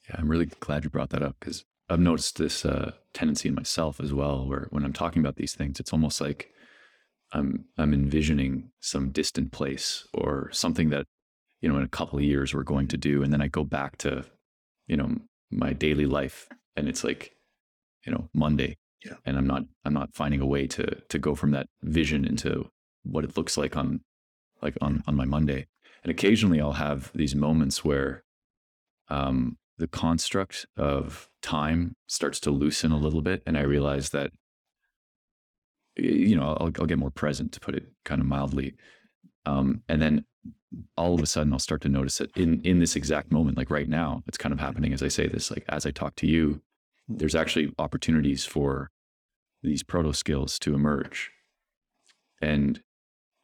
Yeah, 0.10 0.18
I'm 0.20 0.30
really 0.30 0.48
glad 0.60 0.84
you 0.84 0.90
brought 0.90 1.10
that 1.12 1.24
up 1.24 1.38
because 1.40 1.66
I've 1.90 2.00
noticed 2.00 2.38
this 2.38 2.66
uh, 2.66 2.92
tendency 3.14 3.50
in 3.50 3.56
myself 3.56 4.00
as 4.00 4.14
well, 4.14 4.46
where 4.46 4.68
when 4.72 4.84
I'm 4.84 4.94
talking 4.94 5.22
about 5.22 5.36
these 5.36 5.54
things, 5.54 5.80
it's 5.80 5.94
almost 5.94 6.20
like 6.20 6.52
I'm 7.32 7.66
I'm 7.78 7.94
envisioning 7.94 8.72
some 8.80 9.12
distant 9.12 9.52
place 9.52 10.08
or 10.14 10.50
something 10.52 10.90
that 10.90 11.06
you 11.66 11.72
know 11.72 11.80
in 11.80 11.84
a 11.84 11.88
couple 11.88 12.20
of 12.20 12.24
years 12.24 12.54
we're 12.54 12.62
going 12.62 12.88
to 12.90 12.96
do, 12.96 13.24
and 13.24 13.34
then 13.34 13.42
I 13.42 13.48
go 13.48 13.64
back 13.64 13.98
to 13.98 14.24
you 14.86 14.96
know 14.96 15.16
my 15.50 15.74
daily 15.74 16.06
life, 16.06 16.48
and 16.76 16.88
it's 16.88 17.04
like 17.04 17.32
you 18.06 18.12
know 18.12 18.30
Monday, 18.36 18.78
yeah. 19.04 19.16
and 19.26 19.36
I'm 19.36 19.48
not 19.48 19.64
I'm 19.84 19.96
not 19.96 20.14
finding 20.14 20.42
a 20.42 20.46
way 20.46 20.68
to 20.68 20.86
to 20.86 21.18
go 21.18 21.34
from 21.34 21.50
that 21.52 21.66
vision 21.82 22.24
into 22.24 22.70
what 23.02 23.24
it 23.24 23.36
looks 23.36 23.58
like 23.58 23.76
on 23.76 24.02
like 24.62 24.78
on 24.80 25.04
on 25.08 25.16
my 25.16 25.26
Monday, 25.26 25.66
and 26.04 26.12
occasionally 26.12 26.62
I'll 26.62 26.74
have 26.74 27.12
these 27.16 27.34
moments 27.34 27.84
where 27.84 28.24
um, 29.10 29.58
the 29.80 29.88
construct 29.88 30.68
of 30.78 31.30
time 31.42 31.96
starts 32.08 32.40
to 32.42 32.52
loosen 32.52 32.92
a 32.92 32.98
little 33.00 33.24
bit, 33.24 33.42
and 33.48 33.58
I 33.58 33.62
realize 33.62 34.10
that 34.10 34.30
you 35.98 36.36
know, 36.36 36.58
I'll, 36.60 36.72
I'll 36.80 36.86
get 36.86 37.00
more 37.00 37.10
present 37.10 37.54
to 37.54 37.60
put 37.60 37.74
it 37.74 37.88
kind 38.04 38.22
of 38.22 38.28
mildly. 38.28 38.76
Um, 39.48 39.82
and 39.88 40.00
then 40.00 40.26
all 40.98 41.14
of 41.14 41.22
a 41.22 41.26
sudden 41.26 41.54
I'll 41.54 41.60
start 41.60 41.82
to 41.82 41.90
notice 41.90 42.20
it 42.22 42.32
in 42.36 42.62
in 42.62 42.80
this 42.80 42.96
exact 42.96 43.32
moment, 43.32 43.58
like 43.58 43.70
right 43.70 43.88
now, 43.88 44.24
it's 44.28 44.38
kind 44.38 44.54
of 44.54 44.60
happening 44.60 44.94
as 44.94 45.04
I 45.04 45.08
say 45.08 45.28
this. 45.28 45.52
Like 45.52 45.66
as 45.70 45.86
I 45.86 45.92
talk 45.92 46.16
to 46.18 46.28
you, 46.28 46.62
there's 47.08 47.36
actually 47.36 47.72
opportunities 47.80 48.46
for 48.46 48.92
these 49.62 49.84
proto 49.84 50.14
skills 50.14 50.60
to 50.60 50.76
emerge. 50.76 51.32
And 52.42 52.82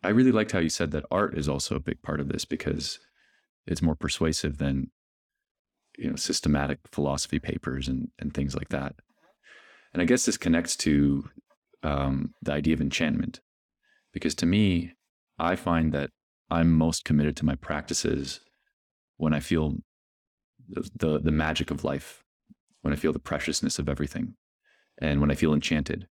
I 0.03 0.09
really 0.09 0.31
liked 0.31 0.51
how 0.51 0.59
you 0.59 0.69
said 0.69 0.91
that 0.91 1.05
art 1.11 1.37
is 1.37 1.47
also 1.47 1.75
a 1.75 1.79
big 1.79 2.01
part 2.01 2.19
of 2.19 2.29
this 2.29 2.45
because 2.45 2.99
it's 3.65 3.81
more 3.81 3.95
persuasive 3.95 4.57
than 4.57 4.91
you 5.97 6.09
know 6.09 6.15
systematic 6.15 6.79
philosophy 6.91 7.39
papers 7.39 7.87
and 7.87 8.09
and 8.19 8.33
things 8.33 8.55
like 8.55 8.69
that. 8.69 8.95
And 9.93 10.01
I 10.01 10.05
guess 10.05 10.25
this 10.25 10.37
connects 10.37 10.75
to 10.77 11.29
um, 11.83 12.33
the 12.41 12.53
idea 12.53 12.73
of 12.73 12.81
enchantment, 12.81 13.41
because 14.13 14.35
to 14.35 14.45
me, 14.45 14.93
I 15.37 15.55
find 15.55 15.91
that 15.93 16.11
I'm 16.51 16.77
most 16.77 17.05
committed 17.05 17.35
to 17.37 17.45
my 17.45 17.55
practices 17.55 18.41
when 19.17 19.33
I 19.33 19.39
feel 19.39 19.77
the, 20.67 20.89
the, 20.95 21.19
the 21.19 21.31
magic 21.31 21.71
of 21.71 21.83
life, 21.83 22.23
when 22.81 22.93
I 22.93 22.97
feel 22.97 23.13
the 23.13 23.19
preciousness 23.19 23.79
of 23.79 23.87
everything, 23.87 24.35
and 24.99 25.21
when 25.21 25.31
I 25.31 25.35
feel 25.35 25.53
enchanted. 25.53 26.07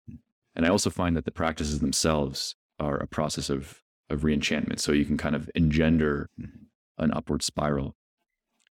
And 0.56 0.66
I 0.66 0.70
also 0.70 0.90
find 0.90 1.16
that 1.16 1.26
the 1.26 1.32
practices 1.32 1.80
themselves 1.80 2.56
are 2.80 2.98
a 2.98 3.08
process 3.08 3.50
of 3.50 3.82
of 4.10 4.22
reenchantment. 4.22 4.80
So 4.80 4.92
you 4.92 5.06
can 5.06 5.18
kind 5.18 5.36
of 5.36 5.50
engender 5.54 6.30
an 6.98 7.12
upward 7.14 7.44
spiral. 7.44 7.96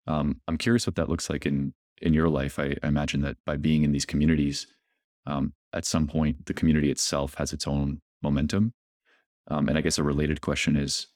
Um, 0.06 0.40
I'm 0.48 0.58
curious 0.58 0.86
what 0.86 0.96
that 0.96 1.08
looks 1.08 1.30
like 1.30 1.46
in 1.46 1.74
in 2.02 2.14
your 2.14 2.28
life. 2.28 2.58
I, 2.58 2.74
I 2.82 2.88
imagine 2.88 3.20
that 3.22 3.36
by 3.44 3.56
being 3.56 3.82
in 3.84 3.92
these 3.92 4.06
communities, 4.06 4.66
um, 5.26 5.52
at 5.72 5.84
some 5.84 6.06
point 6.06 6.46
the 6.46 6.54
community 6.54 6.90
itself 6.90 7.34
has 7.34 7.52
its 7.52 7.66
own 7.66 8.00
momentum. 8.22 8.72
Um, 9.48 9.68
and 9.68 9.76
I 9.78 9.82
guess 9.82 9.98
a 9.98 10.02
related 10.02 10.40
question 10.40 10.76
is: 10.76 11.06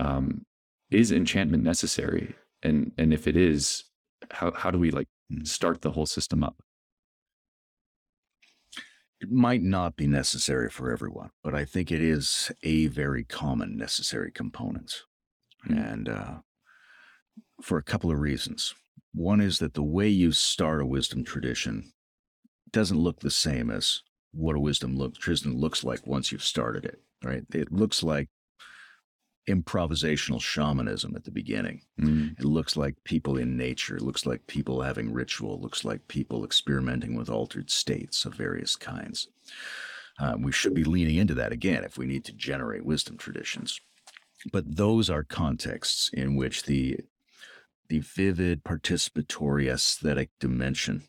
um, 0.00 0.44
Is 0.90 1.12
enchantment 1.12 1.62
necessary? 1.62 2.34
And 2.62 2.92
and 2.98 3.12
if 3.12 3.26
it 3.26 3.36
is, 3.36 3.84
how 4.30 4.52
how 4.52 4.70
do 4.70 4.78
we 4.78 4.90
like 4.90 5.08
start 5.44 5.82
the 5.82 5.92
whole 5.92 6.06
system 6.06 6.42
up? 6.42 6.62
It 9.20 9.30
might 9.30 9.62
not 9.62 9.96
be 9.96 10.06
necessary 10.06 10.70
for 10.70 10.90
everyone, 10.90 11.30
but 11.44 11.54
I 11.54 11.66
think 11.66 11.92
it 11.92 12.00
is 12.00 12.50
a 12.62 12.86
very 12.86 13.24
common 13.24 13.76
necessary 13.76 14.32
component. 14.32 15.02
Mm-hmm. 15.68 15.78
And 15.78 16.08
uh, 16.08 16.34
for 17.62 17.78
a 17.78 17.82
couple 17.82 18.10
of 18.10 18.18
reasons. 18.18 18.74
One 19.12 19.40
is 19.40 19.58
that 19.58 19.74
the 19.74 19.82
way 19.82 20.08
you 20.08 20.32
start 20.32 20.80
a 20.80 20.86
wisdom 20.86 21.24
tradition 21.24 21.92
doesn't 22.70 22.98
look 22.98 23.20
the 23.20 23.30
same 23.30 23.70
as 23.70 24.02
what 24.32 24.56
a 24.56 24.60
wisdom 24.60 24.96
look, 24.96 25.16
tradition 25.16 25.58
looks 25.58 25.82
like 25.82 26.06
once 26.06 26.30
you've 26.30 26.44
started 26.44 26.84
it, 26.84 27.02
right? 27.24 27.42
It 27.52 27.72
looks 27.72 28.02
like 28.02 28.28
improvisational 29.50 30.40
shamanism 30.40 31.14
at 31.16 31.24
the 31.24 31.30
beginning. 31.30 31.82
Mm. 32.00 32.38
It 32.38 32.44
looks 32.44 32.76
like 32.76 32.94
people 33.04 33.36
in 33.36 33.56
nature. 33.56 33.96
It 33.96 34.02
looks 34.02 34.26
like 34.26 34.46
people 34.46 34.82
having 34.82 35.12
ritual. 35.12 35.54
It 35.54 35.60
looks 35.60 35.84
like 35.84 36.08
people 36.08 36.44
experimenting 36.44 37.16
with 37.16 37.28
altered 37.28 37.70
states 37.70 38.24
of 38.24 38.34
various 38.34 38.76
kinds. 38.76 39.28
Uh, 40.18 40.36
we 40.38 40.52
should 40.52 40.74
be 40.74 40.84
leaning 40.84 41.16
into 41.16 41.34
that 41.34 41.52
again 41.52 41.84
if 41.84 41.96
we 41.96 42.06
need 42.06 42.24
to 42.26 42.32
generate 42.32 42.84
wisdom 42.84 43.16
traditions. 43.16 43.80
But 44.52 44.76
those 44.76 45.10
are 45.10 45.24
contexts 45.24 46.10
in 46.12 46.36
which 46.36 46.64
the 46.64 47.00
the 47.88 47.98
vivid 47.98 48.62
participatory 48.62 49.68
aesthetic 49.68 50.30
dimension 50.38 51.02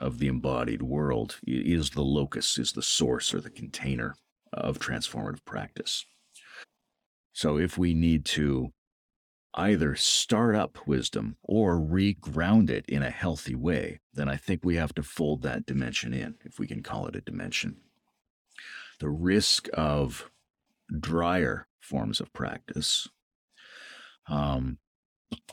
of 0.00 0.18
the 0.18 0.26
embodied 0.26 0.82
world 0.82 1.38
is 1.46 1.90
the 1.90 2.02
locus, 2.02 2.58
is 2.58 2.72
the 2.72 2.82
source 2.82 3.34
or 3.34 3.40
the 3.40 3.50
container 3.50 4.16
of 4.52 4.78
transformative 4.78 5.44
practice. 5.44 6.06
So 7.34 7.58
if 7.58 7.76
we 7.76 7.94
need 7.94 8.24
to 8.26 8.72
either 9.54 9.96
start 9.96 10.54
up 10.54 10.78
wisdom 10.86 11.36
or 11.42 11.78
reground 11.78 12.70
it 12.70 12.84
in 12.88 13.02
a 13.02 13.10
healthy 13.10 13.56
way, 13.56 14.00
then 14.12 14.28
I 14.28 14.36
think 14.36 14.60
we 14.64 14.76
have 14.76 14.94
to 14.94 15.02
fold 15.02 15.42
that 15.42 15.66
dimension 15.66 16.14
in, 16.14 16.36
if 16.44 16.58
we 16.58 16.68
can 16.68 16.82
call 16.82 17.06
it 17.06 17.16
a 17.16 17.20
dimension. 17.20 17.76
The 19.00 19.10
risk 19.10 19.68
of 19.74 20.30
drier 21.00 21.66
forms 21.80 22.20
of 22.20 22.32
practice 22.32 23.08
um, 24.28 24.78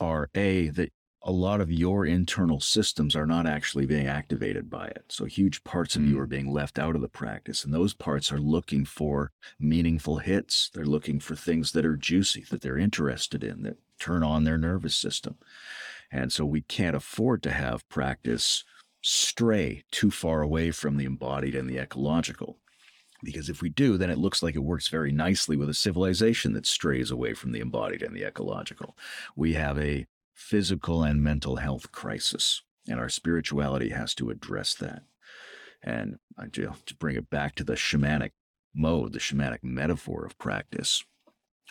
are 0.00 0.30
A, 0.36 0.68
that 0.68 0.92
a 1.24 1.32
lot 1.32 1.60
of 1.60 1.70
your 1.70 2.04
internal 2.04 2.60
systems 2.60 3.14
are 3.14 3.26
not 3.26 3.46
actually 3.46 3.86
being 3.86 4.06
activated 4.06 4.68
by 4.68 4.86
it. 4.86 5.04
So 5.08 5.24
huge 5.24 5.62
parts 5.62 5.94
of 5.94 6.02
mm. 6.02 6.08
you 6.08 6.18
are 6.18 6.26
being 6.26 6.52
left 6.52 6.78
out 6.78 6.96
of 6.96 7.00
the 7.00 7.08
practice. 7.08 7.64
And 7.64 7.72
those 7.72 7.94
parts 7.94 8.32
are 8.32 8.40
looking 8.40 8.84
for 8.84 9.30
meaningful 9.60 10.18
hits. 10.18 10.68
They're 10.74 10.84
looking 10.84 11.20
for 11.20 11.36
things 11.36 11.72
that 11.72 11.86
are 11.86 11.96
juicy, 11.96 12.44
that 12.50 12.60
they're 12.60 12.78
interested 12.78 13.44
in, 13.44 13.62
that 13.62 13.78
turn 14.00 14.24
on 14.24 14.42
their 14.44 14.58
nervous 14.58 14.96
system. 14.96 15.36
And 16.10 16.32
so 16.32 16.44
we 16.44 16.62
can't 16.62 16.96
afford 16.96 17.42
to 17.44 17.52
have 17.52 17.88
practice 17.88 18.64
stray 19.00 19.84
too 19.90 20.10
far 20.10 20.42
away 20.42 20.70
from 20.72 20.96
the 20.96 21.04
embodied 21.04 21.54
and 21.54 21.70
the 21.70 21.78
ecological. 21.78 22.58
Because 23.22 23.48
if 23.48 23.62
we 23.62 23.68
do, 23.68 23.96
then 23.96 24.10
it 24.10 24.18
looks 24.18 24.42
like 24.42 24.56
it 24.56 24.64
works 24.64 24.88
very 24.88 25.12
nicely 25.12 25.56
with 25.56 25.68
a 25.68 25.74
civilization 25.74 26.52
that 26.54 26.66
strays 26.66 27.12
away 27.12 27.34
from 27.34 27.52
the 27.52 27.60
embodied 27.60 28.02
and 28.02 28.16
the 28.16 28.24
ecological. 28.24 28.96
We 29.36 29.52
have 29.52 29.78
a 29.78 30.06
physical 30.42 31.02
and 31.02 31.22
mental 31.22 31.56
health 31.56 31.92
crisis, 31.92 32.62
and 32.88 32.98
our 32.98 33.08
spirituality 33.08 33.90
has 33.90 34.14
to 34.16 34.30
address 34.30 34.74
that. 34.74 35.02
And 35.82 36.18
to 36.52 36.74
bring 36.98 37.16
it 37.16 37.30
back 37.30 37.54
to 37.56 37.64
the 37.64 37.74
shamanic 37.74 38.32
mode, 38.74 39.12
the 39.12 39.18
shamanic 39.18 39.62
metaphor 39.62 40.24
of 40.26 40.38
practice, 40.38 41.04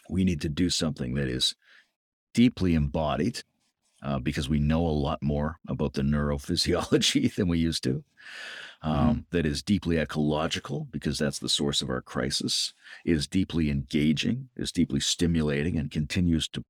we 0.10 0.23
need 0.23 0.41
to 0.41 0.49
do 0.49 0.69
something 0.69 1.13
that 1.15 1.27
is 1.27 1.55
deeply 2.34 2.73
embodied 2.73 3.43
uh, 4.03 4.19
because 4.19 4.49
we 4.49 4.60
know 4.60 4.86
a 4.86 4.89
lot 4.89 5.21
more 5.21 5.60
about 5.67 5.93
the 5.93 6.01
neurophysiology 6.01 7.34
than 7.36 7.47
we 7.47 7.60
used 7.60 7.84
to. 7.84 8.03
Um, 8.81 8.95
mm-hmm. 8.95 9.19
That 9.31 9.45
is 9.45 9.62
deeply 9.62 9.99
ecological 9.99 10.88
because 10.89 11.19
that's 11.19 11.39
the 11.39 11.49
source 11.49 11.81
of 11.81 11.89
our 11.89 12.01
crisis, 12.01 12.73
is 13.05 13.27
deeply 13.27 13.69
engaging, 13.69 14.49
is 14.55 14.71
deeply 14.71 14.99
stimulating, 14.99 15.77
and 15.77 15.91
continues 15.91 16.47
to 16.49 16.63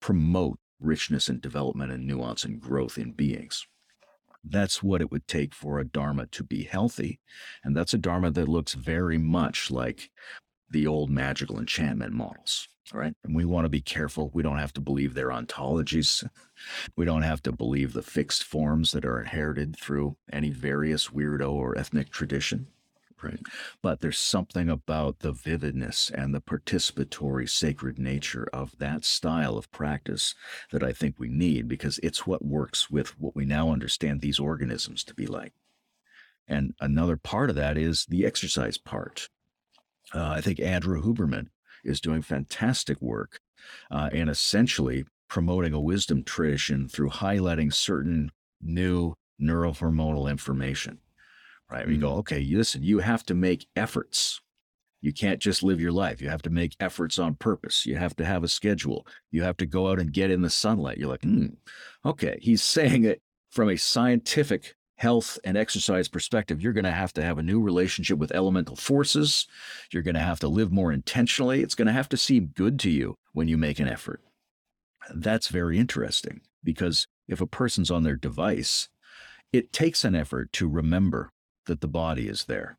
promote 0.00 0.58
richness 0.80 1.28
and 1.28 1.40
development 1.40 1.92
and 1.92 2.06
nuance 2.06 2.44
and 2.44 2.60
growth 2.60 2.98
in 2.98 3.12
beings. 3.12 3.66
That's 4.44 4.82
what 4.82 5.00
it 5.00 5.10
would 5.10 5.26
take 5.26 5.54
for 5.54 5.78
a 5.78 5.84
Dharma 5.84 6.26
to 6.26 6.44
be 6.44 6.62
healthy. 6.62 7.18
And 7.64 7.76
that's 7.76 7.94
a 7.94 7.98
Dharma 7.98 8.30
that 8.32 8.48
looks 8.48 8.74
very 8.74 9.18
much 9.18 9.70
like 9.70 10.10
the 10.70 10.86
old 10.86 11.10
magical 11.10 11.58
enchantment 11.58 12.12
models. 12.12 12.68
Right. 12.92 13.12
And 13.24 13.34
we 13.34 13.44
want 13.44 13.64
to 13.64 13.68
be 13.68 13.80
careful. 13.80 14.30
We 14.32 14.44
don't 14.44 14.58
have 14.58 14.72
to 14.74 14.80
believe 14.80 15.14
their 15.14 15.30
ontologies. 15.30 16.24
We 16.96 17.04
don't 17.04 17.22
have 17.22 17.42
to 17.42 17.52
believe 17.52 17.92
the 17.92 18.02
fixed 18.02 18.44
forms 18.44 18.92
that 18.92 19.04
are 19.04 19.20
inherited 19.20 19.76
through 19.76 20.16
any 20.32 20.50
various 20.50 21.08
weirdo 21.08 21.50
or 21.50 21.76
ethnic 21.76 22.10
tradition. 22.10 22.68
Right. 23.22 23.40
But 23.82 24.00
there's 24.00 24.18
something 24.18 24.68
about 24.68 25.20
the 25.20 25.32
vividness 25.32 26.10
and 26.10 26.34
the 26.34 26.40
participatory 26.40 27.48
sacred 27.48 27.98
nature 27.98 28.46
of 28.52 28.76
that 28.78 29.04
style 29.04 29.56
of 29.56 29.70
practice 29.72 30.34
that 30.70 30.82
I 30.82 30.92
think 30.92 31.18
we 31.18 31.28
need 31.28 31.66
because 31.66 31.98
it's 32.02 32.26
what 32.26 32.44
works 32.44 32.90
with 32.90 33.18
what 33.18 33.34
we 33.34 33.46
now 33.46 33.70
understand 33.70 34.20
these 34.20 34.38
organisms 34.38 35.02
to 35.04 35.14
be 35.14 35.26
like. 35.26 35.54
And 36.46 36.74
another 36.78 37.16
part 37.16 37.48
of 37.50 37.56
that 37.56 37.78
is 37.78 38.04
the 38.06 38.26
exercise 38.26 38.78
part. 38.78 39.28
Uh, 40.14 40.28
I 40.28 40.40
think 40.40 40.60
Andrew 40.60 41.02
Huberman 41.02 41.48
is 41.84 42.00
doing 42.00 42.22
fantastic 42.22 43.00
work 43.00 43.40
uh, 43.90 44.10
and 44.12 44.28
essentially 44.28 45.04
promoting 45.28 45.72
a 45.72 45.80
wisdom 45.80 46.22
tradition 46.22 46.86
through 46.86 47.10
highlighting 47.10 47.72
certain 47.72 48.30
new 48.60 49.14
neurohormonal 49.40 50.30
information 50.30 50.98
right? 51.70 51.82
Mm-hmm. 51.82 51.90
We 51.90 51.98
go, 51.98 52.12
okay, 52.16 52.42
listen, 52.42 52.82
you 52.82 52.98
have 53.00 53.24
to 53.26 53.34
make 53.34 53.66
efforts. 53.76 54.40
You 55.00 55.12
can't 55.12 55.40
just 55.40 55.62
live 55.62 55.80
your 55.80 55.92
life. 55.92 56.20
You 56.20 56.28
have 56.30 56.42
to 56.42 56.50
make 56.50 56.74
efforts 56.80 57.18
on 57.18 57.34
purpose. 57.34 57.86
You 57.86 57.96
have 57.96 58.16
to 58.16 58.24
have 58.24 58.42
a 58.42 58.48
schedule. 58.48 59.06
You 59.30 59.42
have 59.42 59.56
to 59.58 59.66
go 59.66 59.90
out 59.90 60.00
and 60.00 60.12
get 60.12 60.30
in 60.30 60.42
the 60.42 60.50
sunlight. 60.50 60.98
You're 60.98 61.10
like, 61.10 61.22
hmm, 61.22 61.46
okay. 62.04 62.38
He's 62.40 62.62
saying 62.62 63.04
it 63.04 63.20
from 63.50 63.68
a 63.68 63.76
scientific 63.76 64.74
health 64.96 65.38
and 65.44 65.56
exercise 65.56 66.08
perspective. 66.08 66.60
You're 66.60 66.72
going 66.72 66.84
to 66.84 66.90
have 66.90 67.12
to 67.14 67.22
have 67.22 67.38
a 67.38 67.42
new 67.42 67.60
relationship 67.60 68.18
with 68.18 68.32
elemental 68.32 68.76
forces. 68.76 69.46
You're 69.92 70.02
going 70.02 70.14
to 70.14 70.20
have 70.20 70.40
to 70.40 70.48
live 70.48 70.72
more 70.72 70.90
intentionally. 70.90 71.62
It's 71.62 71.74
going 71.74 71.86
to 71.86 71.92
have 71.92 72.08
to 72.10 72.16
seem 72.16 72.46
good 72.46 72.80
to 72.80 72.90
you 72.90 73.14
when 73.32 73.48
you 73.48 73.58
make 73.58 73.78
an 73.78 73.88
effort. 73.88 74.22
That's 75.14 75.48
very 75.48 75.78
interesting 75.78 76.40
because 76.64 77.06
if 77.28 77.40
a 77.40 77.46
person's 77.46 77.90
on 77.90 78.02
their 78.02 78.16
device, 78.16 78.88
it 79.52 79.72
takes 79.72 80.04
an 80.04 80.14
effort 80.14 80.52
to 80.54 80.68
remember 80.68 81.30
that 81.66 81.80
the 81.80 81.88
body 81.88 82.28
is 82.28 82.44
there. 82.44 82.78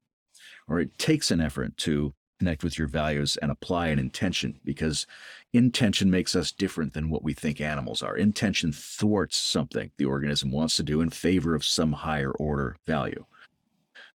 Or 0.68 0.80
it 0.80 0.98
takes 0.98 1.32
an 1.32 1.40
effort 1.40 1.78
to 1.78 2.14
connect 2.40 2.64
with 2.64 2.78
your 2.78 2.88
values 2.88 3.38
and 3.38 3.52
apply 3.52 3.88
an 3.88 4.00
intention 4.00 4.60
because 4.64 5.08
intention 5.54 6.12
makes 6.12 6.36
us 6.36 6.52
different 6.52 6.94
than 6.94 7.10
what 7.10 7.24
we 7.24 7.34
think 7.34 7.60
animals 7.60 8.04
are. 8.04 8.16
Intention 8.16 8.72
thwarts 8.72 9.38
something 9.38 9.92
the 9.98 10.06
organism 10.06 10.52
wants 10.52 10.76
to 10.76 10.84
do 10.84 11.02
in 11.02 11.10
favor 11.10 11.56
of 11.56 11.64
some 11.64 11.94
higher 11.94 12.32
order 12.32 12.76
value. 12.86 13.26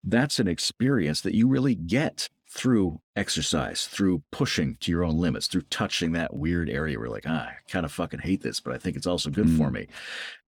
That's 0.04 0.40
an 0.40 0.48
experience 0.48 1.22
that 1.22 1.36
you 1.36 1.48
really 1.48 1.76
get 1.76 2.30
through 2.50 3.00
exercise, 3.16 3.88
through 3.88 4.22
pushing 4.32 4.76
to 4.82 4.92
your 4.92 5.06
own 5.06 5.18
limits, 5.18 5.48
through 5.48 5.62
touching 5.70 6.12
that 6.12 6.34
weird 6.34 6.70
area 6.70 6.98
where 6.98 7.08
you're 7.08 7.16
like, 7.16 7.26
ah, 7.26 7.48
I 7.48 7.56
kind 7.70 7.86
of 7.86 7.94
fucking 7.94 8.20
hate 8.20 8.42
this, 8.42 8.60
but 8.60 8.74
I 8.74 8.78
think 8.78 8.98
it's 8.98 9.08
also 9.08 9.30
good 9.30 9.48
mm. 9.48 9.58
for 9.58 9.72
me. 9.72 9.88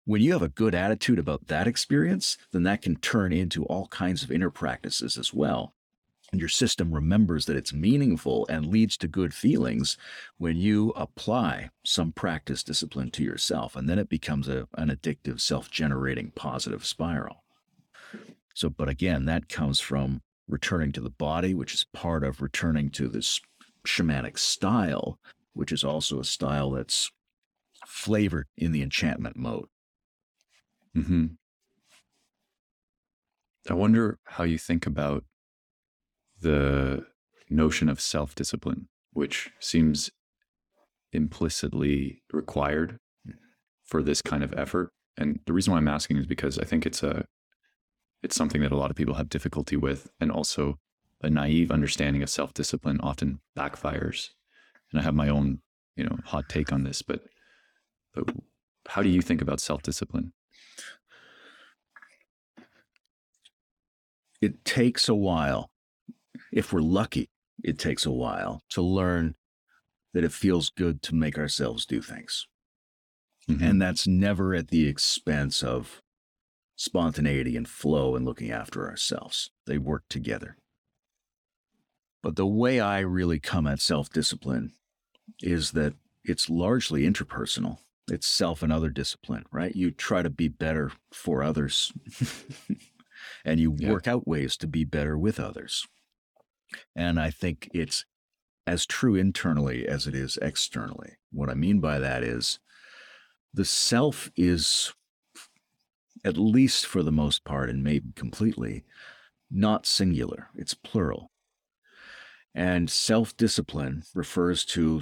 When 0.08 0.22
you 0.22 0.32
have 0.32 0.42
a 0.42 0.48
good 0.48 0.74
attitude 0.74 1.20
about 1.20 1.48
that 1.48 1.68
experience, 1.68 2.38
then 2.54 2.64
that 2.64 2.82
can 2.82 2.96
turn 2.96 3.34
into 3.34 3.66
all 3.66 3.88
kinds 3.88 4.24
of 4.24 4.32
inner 4.32 4.50
practices 4.50 5.18
as 5.18 5.34
well. 5.34 5.74
And 6.32 6.40
your 6.40 6.48
system 6.48 6.94
remembers 6.94 7.46
that 7.46 7.58
it's 7.58 7.74
meaningful 7.74 8.48
and 8.50 8.68
leads 8.68 8.96
to 9.00 9.10
good 9.10 9.34
feelings 9.34 9.98
when 10.38 10.56
you 10.56 10.92
apply 10.96 11.72
some 11.84 12.14
practice 12.14 12.64
discipline 12.64 13.12
to 13.12 13.24
yourself. 13.24 13.76
And 13.76 13.90
then 13.90 14.00
it 14.00 14.08
becomes 14.08 14.48
a, 14.48 14.70
an 14.78 14.88
addictive, 14.88 15.42
self 15.42 15.70
generating 15.70 16.32
positive 16.32 16.86
spiral. 16.86 17.44
So, 18.56 18.70
but 18.70 18.88
again, 18.88 19.26
that 19.26 19.50
comes 19.50 19.82
from 19.82 20.22
returning 20.48 20.94
to 20.94 21.02
the 21.02 21.10
body, 21.10 21.54
which 21.54 21.74
is 21.74 21.86
part 21.92 22.24
of 22.24 22.42
returning 22.42 22.92
to 22.92 23.10
this 23.10 23.42
shamanic 23.86 24.40
style, 24.40 25.20
which 25.52 25.74
is 25.74 25.84
also 25.84 26.22
a 26.22 26.24
style 26.24 26.72
that's 26.72 27.12
flavored 27.86 28.48
in 28.56 28.72
the 28.72 28.82
enchantment 28.82 29.36
mode. 29.36 29.68
Hmm. 31.04 31.26
I 33.70 33.74
wonder 33.74 34.18
how 34.26 34.44
you 34.44 34.58
think 34.58 34.86
about 34.86 35.26
the 36.40 37.06
notion 37.50 37.90
of 37.90 38.00
self 38.00 38.36
discipline, 38.36 38.88
which 39.12 39.52
seems 39.60 40.10
implicitly 41.12 42.24
required 42.32 43.00
for 43.84 44.02
this 44.04 44.22
kind 44.22 44.44
of 44.44 44.54
effort. 44.54 44.92
And 45.18 45.40
the 45.46 45.54
reason 45.54 45.72
why 45.72 45.80
I'm 45.80 45.88
asking 45.88 46.18
is 46.18 46.26
because 46.26 46.60
I 46.60 46.64
think 46.64 46.86
it's 46.86 47.04
a 47.04 47.26
it's 48.24 48.36
something 48.36 48.62
that 48.62 48.72
a 48.72 48.78
lot 48.78 48.90
of 48.90 48.96
people 48.96 49.16
have 49.16 49.30
difficulty 49.30 49.78
with, 49.78 50.10
and 50.20 50.32
also 50.32 50.80
a 51.22 51.30
naive 51.30 51.72
understanding 51.72 52.24
of 52.24 52.30
self 52.30 52.54
discipline 52.54 53.00
often 53.02 53.40
backfires. 53.58 54.30
And 54.92 55.00
I 55.02 55.04
have 55.04 55.16
my 55.16 55.30
own, 55.30 55.60
you 55.96 56.06
know, 56.06 56.18
hot 56.26 56.50
take 56.50 56.72
on 56.72 56.84
this, 56.84 57.02
but, 57.02 57.22
how 58.88 59.04
do 59.04 59.10
you 59.10 59.22
think 59.22 59.42
about 59.42 59.60
self 59.60 59.84
It 64.42 64.64
takes 64.66 65.10
a 65.10 65.16
while. 65.16 65.70
If 66.52 66.72
we're 66.72 66.82
lucky, 66.82 67.30
it 67.64 67.80
takes 67.80 68.06
a 68.06 68.12
while 68.12 68.62
to 68.70 68.82
learn 68.82 69.36
that 70.14 70.24
it 70.24 70.32
feels 70.32 70.70
good 70.70 71.02
to 71.04 71.16
make 71.16 71.38
ourselves 71.38 71.86
do 71.86 72.02
things. 72.02 72.48
Mm-hmm. 73.50 73.64
And 73.64 73.82
that's 73.82 74.08
never 74.08 74.54
at 74.54 74.70
the 74.70 74.88
expense 74.88 75.64
of 75.64 76.02
spontaneity 76.76 77.56
and 77.56 77.68
flow 77.68 78.16
and 78.16 78.26
looking 78.26 78.52
after 78.52 78.88
ourselves. 78.88 79.50
They 79.66 79.78
work 79.78 80.04
together. 80.10 80.58
But 82.22 82.36
the 82.36 82.48
way 82.48 82.80
I 82.80 83.00
really 83.00 83.40
come 83.40 83.68
at 83.68 83.80
self 83.80 84.10
discipline 84.10 84.74
is 85.42 85.72
that 85.72 85.94
it's 86.24 86.50
largely 86.50 87.04
interpersonal. 87.04 87.78
It's 88.10 88.28
self 88.28 88.64
and 88.64 88.72
other 88.72 88.90
discipline, 88.90 89.46
right? 89.52 89.76
You 89.76 89.92
try 89.92 90.22
to 90.22 90.30
be 90.30 90.48
better 90.48 90.92
for 91.12 91.44
others 91.44 91.92
and 93.48 93.60
you 93.60 93.76
yeah. 93.80 93.92
work 93.92 94.08
out 94.08 94.28
ways 94.28 94.58
to 94.58 94.68
be 94.68 94.84
better 94.84 95.18
with 95.18 95.40
others. 95.40 95.88
And 96.96 97.20
I 97.20 97.32
think 97.32 97.70
it's 97.74 98.06
as 98.68 98.86
true 98.86 99.16
internally 99.16 99.88
as 99.88 100.06
it 100.06 100.14
is 100.14 100.38
externally. 100.42 101.14
What 101.32 101.50
I 101.50 101.54
mean 101.54 101.80
by 101.80 102.00
that 102.00 102.24
is 102.24 102.60
the 103.54 103.64
self 103.66 104.30
is 104.36 104.94
at 106.26 106.38
least 106.38 106.86
for 106.86 107.02
the 107.04 107.12
most 107.12 107.46
part, 107.46 107.70
and 107.70 107.84
maybe 107.84 108.12
completely, 108.16 108.84
not 109.50 109.86
singular, 109.86 110.50
it's 110.56 110.74
plural. 110.74 111.32
And 112.54 112.90
self 112.90 113.38
discipline 113.38 114.04
refers 114.14 114.66
to 114.66 115.02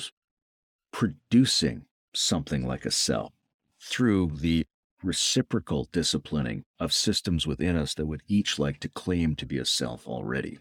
producing 0.93 1.85
something 2.13 2.67
like 2.67 2.85
a 2.85 2.91
self 2.91 3.33
through 3.81 4.31
the 4.35 4.65
reciprocal 5.05 5.87
disciplining 5.91 6.63
of 6.79 6.91
systems 6.91 7.45
within 7.47 7.75
us 7.75 7.93
that 7.93 8.07
would 8.07 8.23
each 8.27 8.59
like 8.59 8.79
to 8.79 8.89
claim 8.89 9.35
to 9.35 9.45
be 9.45 9.57
a 9.57 9.65
self 9.65 10.07
already. 10.07 10.57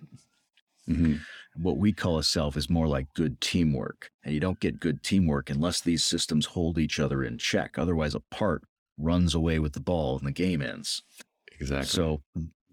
Mm-hmm. 0.89 1.17
What 1.57 1.79
we 1.79 1.93
call 1.93 2.19
a 2.19 2.25
self 2.25 2.57
is 2.57 2.69
more 2.69 2.87
like 2.87 3.13
good 3.15 3.41
teamwork. 3.41 4.11
And 4.23 4.35
you 4.35 4.41
don't 4.41 4.61
get 4.61 4.81
good 4.81 5.03
teamwork 5.03 5.51
unless 5.51 5.81
these 5.81 6.05
systems 6.05 6.47
hold 6.47 6.79
each 6.79 7.01
other 7.01 7.25
in 7.25 7.39
check. 7.39 7.79
Otherwise, 7.79 8.15
a 8.15 8.21
part 8.21 8.63
runs 8.99 9.35
away 9.35 9.59
with 9.59 9.73
the 9.73 9.81
ball 9.81 10.19
and 10.19 10.27
the 10.27 10.33
game 10.33 10.63
ends. 10.63 11.03
Exactly. 11.59 11.87
So 11.87 12.23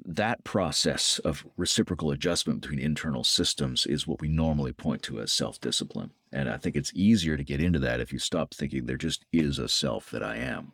that 0.03 0.43
process 0.43 1.19
of 1.19 1.45
reciprocal 1.57 2.11
adjustment 2.11 2.61
between 2.61 2.79
internal 2.79 3.23
systems 3.23 3.85
is 3.85 4.07
what 4.07 4.19
we 4.19 4.27
normally 4.27 4.73
point 4.73 5.03
to 5.03 5.19
as 5.21 5.31
self 5.31 5.59
discipline. 5.59 6.11
And 6.33 6.49
I 6.49 6.57
think 6.57 6.75
it's 6.75 6.91
easier 6.95 7.37
to 7.37 7.43
get 7.43 7.61
into 7.61 7.79
that 7.79 7.99
if 7.99 8.11
you 8.11 8.19
stop 8.19 8.53
thinking 8.53 8.85
there 8.85 8.97
just 8.97 9.25
is 9.31 9.59
a 9.59 9.67
self 9.67 10.09
that 10.11 10.23
I 10.23 10.37
am. 10.37 10.73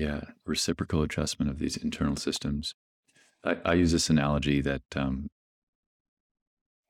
Yeah, 0.00 0.22
reciprocal 0.46 1.02
adjustment 1.02 1.50
of 1.50 1.58
these 1.58 1.76
internal 1.76 2.16
systems. 2.16 2.74
I, 3.44 3.58
I 3.66 3.74
use 3.74 3.92
this 3.92 4.08
analogy 4.08 4.62
that 4.62 4.80
um, 4.96 5.28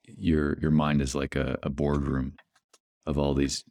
your 0.06 0.56
your 0.61 0.70
mind 0.70 1.02
is 1.02 1.12
like 1.12 1.34
a, 1.34 1.58
a 1.64 1.70
boardroom 1.70 2.34
of 3.06 3.18
all 3.18 3.34
these 3.34 3.64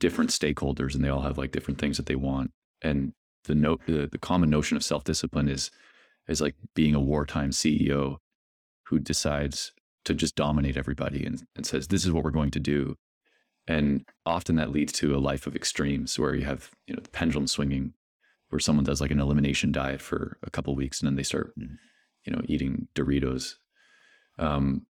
different 0.00 0.30
stakeholders 0.30 0.94
and 0.94 1.04
they 1.04 1.10
all 1.10 1.20
have 1.20 1.36
like 1.36 1.52
different 1.52 1.78
things 1.78 1.98
that 1.98 2.06
they 2.06 2.14
want. 2.14 2.50
And 2.80 3.12
the 3.44 3.54
note, 3.54 3.82
the, 3.86 4.08
the 4.10 4.16
common 4.16 4.48
notion 4.48 4.78
of 4.78 4.82
self 4.82 5.04
discipline 5.04 5.50
is, 5.50 5.70
is 6.26 6.40
like 6.40 6.54
being 6.74 6.94
a 6.94 7.00
wartime 7.00 7.50
CEO 7.50 8.16
who 8.86 8.98
decides 8.98 9.72
to 10.06 10.14
just 10.14 10.34
dominate 10.34 10.78
everybody 10.78 11.26
and, 11.26 11.42
and 11.54 11.66
says, 11.66 11.88
this 11.88 12.06
is 12.06 12.10
what 12.10 12.24
we're 12.24 12.30
going 12.30 12.52
to 12.52 12.60
do. 12.60 12.96
And 13.68 14.06
often 14.24 14.56
that 14.56 14.72
leads 14.72 14.94
to 14.94 15.14
a 15.14 15.20
life 15.20 15.46
of 15.46 15.54
extremes 15.54 16.18
where 16.18 16.34
you 16.34 16.46
have, 16.46 16.70
you 16.86 16.94
know, 16.94 17.02
the 17.02 17.10
pendulum 17.10 17.46
swinging 17.46 17.92
where 18.52 18.60
someone 18.60 18.84
does 18.84 19.00
like 19.00 19.10
an 19.10 19.20
elimination 19.20 19.72
diet 19.72 20.00
for 20.00 20.36
a 20.42 20.50
couple 20.50 20.74
weeks 20.76 21.00
and 21.00 21.06
then 21.06 21.16
they 21.16 21.22
start, 21.22 21.52
mm. 21.58 21.76
you 22.24 22.32
know, 22.32 22.42
eating 22.44 22.86
Doritos. 22.94 23.54
Um, 24.38 24.86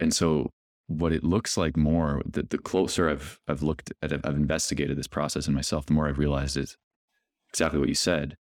and 0.00 0.12
so 0.14 0.50
what 0.88 1.12
it 1.12 1.24
looks 1.24 1.56
like 1.56 1.76
more, 1.76 2.20
the, 2.26 2.42
the 2.42 2.58
closer 2.58 3.08
I've 3.08 3.40
I've 3.48 3.62
looked 3.62 3.92
at 4.02 4.12
I've 4.12 4.36
investigated 4.36 4.98
this 4.98 5.06
process 5.06 5.48
in 5.48 5.54
myself, 5.54 5.86
the 5.86 5.94
more 5.94 6.06
I've 6.06 6.18
realized 6.18 6.56
is 6.56 6.76
exactly 7.48 7.80
what 7.80 7.88
you 7.88 7.94
said. 7.94 8.36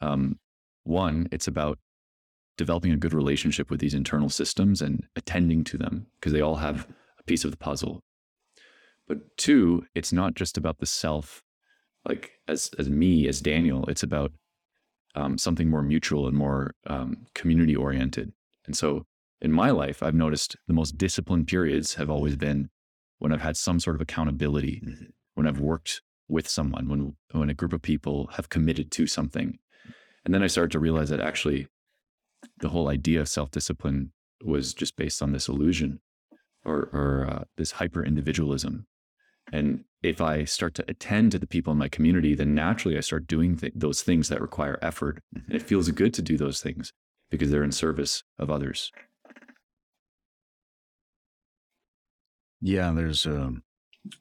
Um, 0.00 0.38
one, 0.84 1.28
it's 1.32 1.48
about 1.48 1.78
developing 2.58 2.92
a 2.92 2.96
good 2.96 3.14
relationship 3.14 3.70
with 3.70 3.80
these 3.80 3.94
internal 3.94 4.28
systems 4.28 4.82
and 4.82 5.06
attending 5.16 5.64
to 5.64 5.78
them 5.78 6.08
because 6.20 6.32
they 6.32 6.42
all 6.42 6.56
have 6.56 6.86
a 7.18 7.22
piece 7.22 7.44
of 7.44 7.50
the 7.50 7.56
puzzle. 7.56 8.02
But 9.06 9.36
two, 9.38 9.86
it's 9.94 10.12
not 10.12 10.34
just 10.34 10.58
about 10.58 10.78
the 10.78 10.86
self, 10.86 11.42
like 12.08 12.32
as 12.48 12.70
as 12.78 12.88
me 12.88 13.28
as 13.28 13.40
Daniel. 13.40 13.84
It's 13.88 14.02
about 14.02 14.32
um, 15.14 15.38
something 15.38 15.68
more 15.68 15.82
mutual 15.82 16.26
and 16.26 16.36
more 16.36 16.74
um, 16.86 17.26
community 17.34 17.76
oriented. 17.76 18.32
And 18.66 18.76
so 18.76 19.04
in 19.40 19.52
my 19.52 19.70
life, 19.70 20.02
I've 20.02 20.14
noticed 20.14 20.56
the 20.66 20.74
most 20.74 20.98
disciplined 20.98 21.46
periods 21.46 21.94
have 21.94 22.10
always 22.10 22.36
been 22.36 22.70
when 23.18 23.32
I've 23.32 23.40
had 23.40 23.56
some 23.56 23.80
sort 23.80 23.96
of 23.96 24.02
accountability, 24.02 24.82
mm-hmm. 24.84 25.04
when 25.34 25.46
I've 25.46 25.60
worked 25.60 26.02
with 26.28 26.48
someone, 26.48 26.88
when 26.88 27.16
when 27.32 27.50
a 27.50 27.54
group 27.54 27.72
of 27.72 27.82
people 27.82 28.28
have 28.32 28.48
committed 28.48 28.90
to 28.92 29.06
something. 29.06 29.58
And 30.24 30.34
then 30.34 30.42
I 30.42 30.48
started 30.48 30.72
to 30.72 30.80
realize 30.80 31.08
that 31.10 31.20
actually 31.20 31.68
the 32.60 32.68
whole 32.68 32.88
idea 32.88 33.20
of 33.20 33.28
self-discipline 33.28 34.12
was 34.44 34.74
just 34.74 34.96
based 34.96 35.22
on 35.22 35.32
this 35.32 35.48
illusion 35.48 36.00
or, 36.64 36.88
or 36.92 37.28
uh, 37.30 37.44
this 37.56 37.72
hyper 37.72 38.04
individualism. 38.04 38.86
And 39.52 39.84
if 40.02 40.20
I 40.20 40.44
start 40.44 40.74
to 40.74 40.84
attend 40.88 41.32
to 41.32 41.38
the 41.38 41.46
people 41.46 41.72
in 41.72 41.78
my 41.78 41.88
community, 41.88 42.34
then 42.34 42.54
naturally 42.54 42.96
I 42.96 43.00
start 43.00 43.26
doing 43.26 43.56
th- 43.56 43.72
those 43.74 44.02
things 44.02 44.28
that 44.28 44.40
require 44.40 44.78
effort. 44.80 45.20
Mm-hmm. 45.36 45.50
And 45.50 45.60
it 45.60 45.66
feels 45.66 45.90
good 45.90 46.14
to 46.14 46.22
do 46.22 46.36
those 46.36 46.60
things 46.60 46.92
because 47.30 47.50
they're 47.50 47.64
in 47.64 47.72
service 47.72 48.22
of 48.38 48.50
others. 48.50 48.92
Yeah, 52.60 52.92
there's 52.92 53.26
um, 53.26 53.62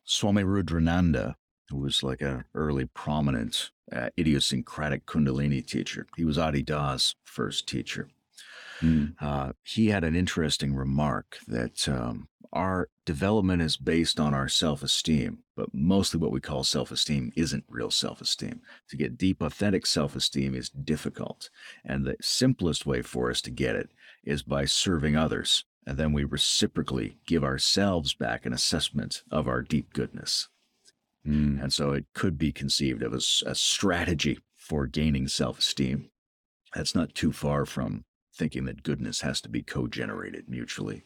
Swami 0.03 0.43
Rudrananda, 0.43 1.35
who 1.69 1.77
was 1.77 2.03
like 2.03 2.21
an 2.21 2.45
early 2.53 2.85
prominent 2.85 3.71
uh, 3.91 4.09
idiosyncratic 4.17 5.05
Kundalini 5.05 5.65
teacher. 5.65 6.07
He 6.15 6.25
was 6.25 6.37
Adi 6.37 6.61
Da's 6.61 7.15
first 7.23 7.67
teacher. 7.67 8.09
Mm. 8.81 9.15
Uh, 9.19 9.53
he 9.63 9.87
had 9.87 10.03
an 10.03 10.15
interesting 10.15 10.75
remark 10.75 11.37
that 11.47 11.87
um, 11.89 12.27
our 12.53 12.89
development 13.05 13.61
is 13.61 13.77
based 13.77 14.19
on 14.19 14.33
our 14.33 14.47
self 14.47 14.83
esteem, 14.83 15.39
but 15.55 15.73
mostly 15.73 16.19
what 16.19 16.31
we 16.31 16.39
call 16.39 16.63
self 16.63 16.91
esteem 16.91 17.31
isn't 17.35 17.65
real 17.67 17.91
self 17.91 18.21
esteem. 18.21 18.61
To 18.89 18.97
get 18.97 19.17
deep, 19.17 19.41
authentic 19.41 19.85
self 19.85 20.15
esteem 20.15 20.55
is 20.55 20.69
difficult. 20.69 21.49
And 21.83 22.05
the 22.05 22.15
simplest 22.21 22.85
way 22.85 23.01
for 23.01 23.29
us 23.29 23.41
to 23.41 23.51
get 23.51 23.75
it 23.75 23.89
is 24.23 24.43
by 24.43 24.65
serving 24.65 25.15
others 25.15 25.65
and 25.87 25.97
then 25.97 26.11
we 26.11 26.25
reciprocally 26.25 27.15
give 27.25 27.45
ourselves 27.45 28.13
back 28.13 28.45
an 28.45 28.51
assessment 28.51 29.23
of 29.31 29.47
our 29.47 29.61
deep 29.61 29.93
goodness. 29.93 30.49
Mm. 31.25 31.63
And 31.63 31.71
so 31.71 31.91
it 31.91 32.05
could 32.13 32.37
be 32.37 32.51
conceived 32.51 33.01
of 33.01 33.13
as 33.13 33.41
a 33.45 33.55
strategy 33.55 34.39
for 34.57 34.85
gaining 34.85 35.29
self 35.29 35.59
esteem. 35.59 36.09
That's 36.75 36.93
not 36.93 37.15
too 37.15 37.31
far 37.31 37.65
from 37.65 38.03
thinking 38.37 38.65
that 38.65 38.83
goodness 38.83 39.21
has 39.21 39.41
to 39.41 39.49
be 39.49 39.63
co 39.63 39.87
generated 39.87 40.45
mutually. 40.47 41.03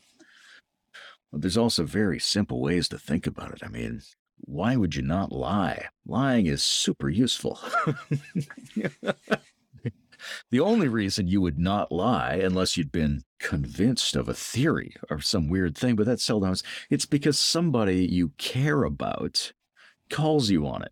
But 1.32 1.42
there's 1.42 1.58
also 1.58 1.84
very 1.86 2.20
simple 2.20 2.62
ways 2.62 2.90
to 2.90 3.00
think 3.00 3.26
about 3.26 3.52
it. 3.52 3.62
I 3.64 3.70
mean, 3.70 4.02
why 4.38 4.76
would 4.76 4.96
you 4.96 5.02
not 5.02 5.32
lie? 5.32 5.88
Lying 6.06 6.46
is 6.46 6.62
super 6.62 7.10
useful. 7.10 7.60
the 10.52 10.60
only 10.60 10.88
reason 10.88 11.28
you 11.28 11.40
would 11.42 11.58
not 11.58 11.92
lie, 11.92 12.34
unless 12.34 12.76
you'd 12.76 12.92
been 12.92 13.24
convinced 13.40 14.16
of 14.16 14.28
a 14.28 14.34
theory 14.34 14.96
or 15.10 15.22
some 15.22 15.48
weird 15.48 15.78
thing, 15.78 15.96
but 15.96 16.06
that's 16.06 16.24
seldom, 16.24 16.54
it's 16.90 17.06
because 17.06 17.40
somebody 17.40 18.06
you 18.06 18.34
care 18.38 18.84
about 18.84 19.54
calls 20.10 20.50
you 20.50 20.68
on 20.68 20.84
it 20.84 20.92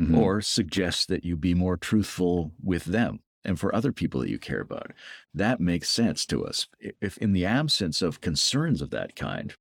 mm-hmm. 0.00 0.18
or 0.18 0.40
suggests 0.40 1.06
that 1.06 1.24
you 1.24 1.36
be 1.36 1.54
more 1.54 1.76
truthful 1.76 2.52
with 2.62 2.86
them 2.86 3.20
and 3.46 3.58
for 3.58 3.74
other 3.74 3.92
people 3.92 4.20
that 4.20 4.28
you 4.28 4.38
care 4.38 4.60
about. 4.60 4.92
That 5.32 5.60
makes 5.60 5.88
sense 5.88 6.26
to 6.26 6.44
us. 6.44 6.66
If 7.00 7.16
in 7.18 7.32
the 7.32 7.46
absence 7.46 8.02
of 8.02 8.20
concerns 8.20 8.82
of 8.82 8.90
that 8.90 9.16
kind, 9.16 9.54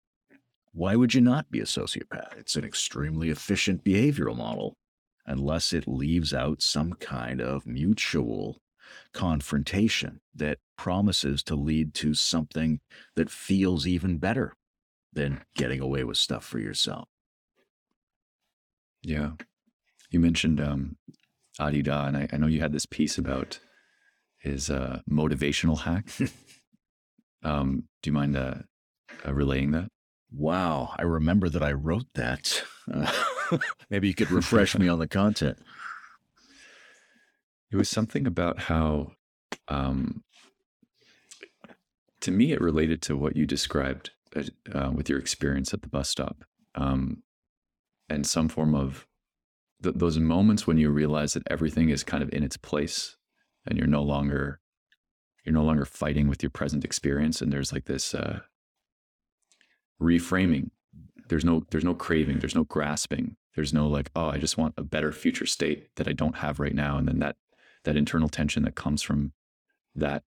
why 0.74 0.96
would 0.96 1.14
you 1.14 1.22
not 1.22 1.52
be 1.52 1.62
a 1.62 1.66
sociopath? 1.66 2.38
It's 2.38 2.58
an 2.58 2.66
extremely 2.66 3.30
efficient 3.30 3.86
behavioral 3.86 4.36
model 4.36 4.76
unless 5.26 5.72
it 5.72 5.88
leaves 5.88 6.34
out 6.34 6.62
some 6.62 6.94
kind 6.94 7.40
of 7.40 7.66
mutual 7.66 8.58
confrontation 9.14 10.20
that 10.34 10.58
promises 10.78 11.42
to 11.44 11.56
lead 11.56 11.94
to 11.94 12.14
something 12.14 12.80
that 13.16 13.30
feels 13.30 13.88
even 13.88 14.18
better 14.18 14.54
than 15.14 15.42
getting 15.56 15.80
away 15.80 16.04
with 16.04 16.18
stuff 16.18 16.44
for 16.44 16.60
yourself. 16.60 17.08
Yeah. 19.02 19.32
You 20.10 20.20
mentioned 20.20 20.60
um, 20.60 20.98
Adi 21.60 21.82
Da, 21.82 22.08
and 22.08 22.18
I, 22.18 22.28
I 22.34 22.38
know 22.38 22.48
you 22.48 22.60
had 22.60 22.74
this 22.74 22.86
piece 22.86 23.18
about 23.18 23.60
his 24.46 24.70
uh, 24.70 25.02
motivational 25.10 25.80
hack. 25.82 26.08
um, 27.44 27.88
do 28.02 28.10
you 28.10 28.14
mind 28.14 28.38
uh, 28.38 28.56
uh, 29.26 29.34
relaying 29.34 29.72
that? 29.72 29.90
Wow, 30.32 30.94
I 30.98 31.02
remember 31.02 31.50
that 31.50 31.64
I 31.64 31.74
wrote 31.74 32.06
that. 32.14 32.64
Uh, 32.92 33.12
maybe 33.90 34.08
you 34.08 34.14
could 34.14 34.32
refresh 34.32 34.78
me 34.78 34.88
on 34.88 35.00
the 35.00 35.08
content. 35.08 35.58
It 37.72 37.76
was 37.76 37.90
something 37.90 38.28
about 38.28 38.60
how, 38.60 39.14
um, 39.68 40.24
to 42.22 42.32
me, 42.32 42.52
it 42.52 42.62
related 42.62 43.02
to 43.04 43.18
what 43.18 43.36
you 43.36 43.46
described 43.46 44.12
uh, 44.36 44.44
uh 44.74 44.92
with 44.92 45.10
your 45.10 45.20
experience 45.20 45.74
at 45.74 45.82
the 45.82 45.90
bus 45.90 46.10
stop, 46.10 46.44
um, 46.76 47.24
and 48.10 48.26
some 48.28 48.48
form 48.48 48.76
of 48.76 49.08
th- 49.82 49.96
those 49.96 50.20
moments 50.20 50.68
when 50.68 50.78
you 50.78 50.90
realize 50.90 51.34
that 51.34 51.44
everything 51.50 51.90
is 51.90 52.04
kind 52.04 52.22
of 52.22 52.32
in 52.34 52.44
its 52.44 52.58
place, 52.58 53.16
and 53.66 53.78
you're 53.78 53.88
no 53.88 54.04
longer 54.04 54.60
you're 55.46 55.54
no 55.54 55.64
longer 55.64 55.86
fighting 55.86 56.28
with 56.28 56.42
your 56.42 56.50
present 56.50 56.84
experience, 56.84 57.42
and 57.42 57.54
there's 57.54 57.72
like 57.72 57.86
this 57.86 58.16
uh, 58.16 58.40
reframing. 60.02 60.72
There's 61.30 61.46
no 61.46 61.64
there's 61.70 61.84
no 61.84 61.94
craving. 61.94 62.40
There's 62.40 62.56
no 62.56 62.64
grasping. 62.64 63.38
There's 63.56 63.74
no 63.74 63.88
like, 63.88 64.10
oh, 64.16 64.30
I 64.30 64.38
just 64.38 64.58
want 64.58 64.74
a 64.78 64.84
better 64.84 65.12
future 65.12 65.46
state 65.46 65.96
that 65.96 66.08
I 66.08 66.14
don't 66.14 66.38
have 66.38 66.60
right 66.60 66.74
now, 66.74 66.98
and 66.98 67.08
then 67.08 67.20
that 67.20 67.36
that 67.84 67.96
internal 67.96 68.30
tension 68.30 68.64
that 68.64 68.76
comes 68.76 69.02
from 69.02 69.34
that 69.96 70.24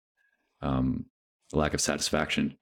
um, 0.61 1.05
lack 1.53 1.73
of 1.73 1.81
satisfaction 1.81 2.57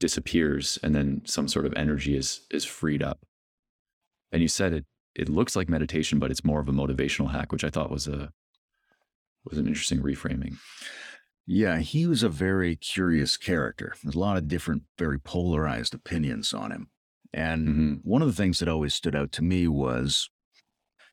disappears, 0.00 0.78
and 0.82 0.94
then 0.94 1.22
some 1.24 1.46
sort 1.46 1.66
of 1.66 1.74
energy 1.76 2.16
is 2.16 2.46
is 2.50 2.64
freed 2.64 3.02
up. 3.02 3.20
And 4.32 4.42
you 4.42 4.48
said 4.48 4.72
it 4.72 4.86
it 5.14 5.28
looks 5.28 5.56
like 5.56 5.68
meditation, 5.68 6.18
but 6.18 6.30
it's 6.30 6.44
more 6.44 6.60
of 6.60 6.68
a 6.68 6.72
motivational 6.72 7.30
hack, 7.30 7.52
which 7.52 7.64
I 7.64 7.70
thought 7.70 7.90
was 7.90 8.06
a 8.06 8.32
was 9.48 9.58
an 9.58 9.66
interesting 9.66 10.02
reframing. 10.02 10.56
Yeah, 11.46 11.78
he 11.78 12.06
was 12.06 12.22
a 12.22 12.28
very 12.28 12.74
curious 12.74 13.36
character. 13.36 13.94
There's 14.02 14.16
a 14.16 14.18
lot 14.18 14.36
of 14.36 14.48
different, 14.48 14.82
very 14.98 15.18
polarized 15.18 15.94
opinions 15.94 16.52
on 16.52 16.72
him. 16.72 16.88
And 17.32 17.68
mm-hmm. 17.68 17.94
one 18.02 18.22
of 18.22 18.28
the 18.28 18.34
things 18.34 18.58
that 18.58 18.68
always 18.68 18.94
stood 18.94 19.14
out 19.14 19.30
to 19.32 19.42
me 19.42 19.68
was 19.68 20.28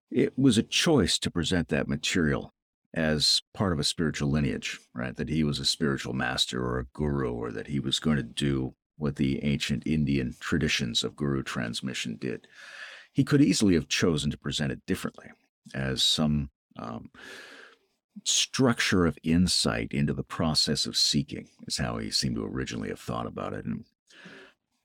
it 0.09 0.37
was 0.37 0.57
a 0.57 0.63
choice 0.63 1.19
to 1.19 1.31
present 1.31 1.67
that 1.69 1.87
material 1.87 2.53
as 2.93 3.41
part 3.53 3.73
of 3.73 3.79
a 3.79 3.83
spiritual 3.83 4.29
lineage, 4.29 4.79
right? 4.93 5.15
That 5.15 5.29
he 5.29 5.43
was 5.43 5.59
a 5.59 5.65
spiritual 5.65 6.13
master 6.13 6.63
or 6.63 6.79
a 6.79 6.85
guru, 6.93 7.33
or 7.33 7.51
that 7.51 7.67
he 7.67 7.79
was 7.79 7.99
going 7.99 8.17
to 8.17 8.23
do 8.23 8.75
what 8.97 9.15
the 9.15 9.43
ancient 9.43 9.85
Indian 9.87 10.35
traditions 10.39 11.03
of 11.03 11.15
guru 11.15 11.43
transmission 11.43 12.17
did. 12.19 12.47
He 13.11 13.23
could 13.23 13.41
easily 13.41 13.73
have 13.73 13.87
chosen 13.87 14.31
to 14.31 14.37
present 14.37 14.71
it 14.71 14.85
differently 14.85 15.27
as 15.73 16.03
some 16.03 16.49
um, 16.77 17.09
structure 18.23 19.05
of 19.05 19.17
insight 19.23 19.91
into 19.91 20.13
the 20.13 20.23
process 20.23 20.85
of 20.85 20.95
seeking 20.95 21.49
is 21.67 21.77
how 21.77 21.97
he 21.97 22.11
seemed 22.11 22.35
to 22.35 22.45
originally 22.45 22.89
have 22.89 22.99
thought 22.99 23.25
about 23.25 23.53
it. 23.53 23.65
And, 23.65 23.85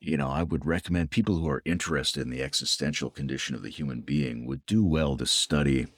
you 0.01 0.17
know, 0.17 0.29
I 0.29 0.43
would 0.43 0.67
recommend 0.67 1.11
people 1.11 1.37
who 1.37 1.49
are 1.49 1.63
interested 1.65 2.23
in 2.23 2.31
the 2.31 2.43
existential 2.43 3.11
condition 3.11 3.55
of 3.55 3.63
the 3.63 3.71
human 3.71 4.01
being 4.01 4.47
would 4.47 4.65
do 4.67 4.85
well 4.85 5.17
to 5.17 5.27
study 5.27 5.89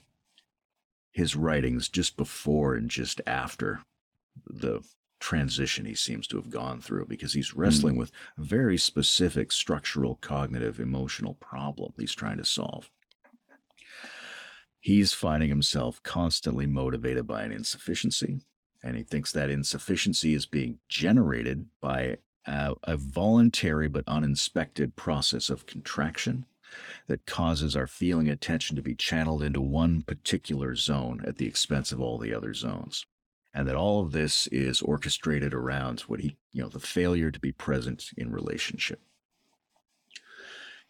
his 1.12 1.36
writings 1.36 1.88
just 1.88 2.16
before 2.16 2.74
and 2.74 2.90
just 2.90 3.20
after 3.26 3.80
the 4.46 4.82
transition 5.18 5.84
he 5.84 5.94
seems 5.94 6.26
to 6.26 6.36
have 6.36 6.50
gone 6.50 6.80
through 6.80 7.04
because 7.06 7.34
he's 7.34 7.54
wrestling 7.54 7.94
mm. 7.94 7.98
with 7.98 8.10
a 8.38 8.42
very 8.42 8.78
specific 8.78 9.52
structural 9.52 10.14
cognitive 10.16 10.80
emotional 10.80 11.34
problem 11.34 11.92
he's 11.98 12.14
trying 12.14 12.38
to 12.38 12.44
solve 12.44 12.90
he's 14.80 15.12
finding 15.12 15.50
himself 15.50 16.02
constantly 16.02 16.66
motivated 16.66 17.26
by 17.26 17.42
an 17.42 17.52
insufficiency. 17.52 18.40
And 18.82 18.96
he 18.96 19.02
thinks 19.02 19.30
that 19.32 19.50
insufficiency 19.50 20.34
is 20.34 20.46
being 20.46 20.78
generated 20.88 21.66
by 21.82 22.16
a, 22.46 22.74
a, 22.84 22.96
voluntary 22.96 23.88
but 23.88 24.04
uninspected 24.08 24.96
process 24.96 25.50
of 25.50 25.66
contraction 25.66 26.46
that 27.06 27.26
causes 27.26 27.76
our 27.76 27.86
feeling 27.86 28.28
attention 28.28 28.76
to 28.76 28.82
be 28.82 28.94
channeled 28.94 29.42
into 29.42 29.60
one 29.60 30.00
particular 30.02 30.74
zone 30.74 31.22
at 31.26 31.36
the 31.36 31.46
expense 31.46 31.92
of 31.92 32.00
all 32.00 32.16
the 32.16 32.32
other 32.32 32.54
zones. 32.54 33.04
And 33.52 33.68
that 33.68 33.74
all 33.74 34.00
of 34.00 34.12
this 34.12 34.46
is 34.46 34.80
orchestrated 34.80 35.52
around 35.52 36.00
what 36.02 36.20
he, 36.20 36.36
you 36.52 36.62
know, 36.62 36.68
the 36.68 36.80
failure 36.80 37.30
to 37.30 37.40
be 37.40 37.52
present 37.52 38.10
in 38.16 38.32
relationship. 38.32 39.00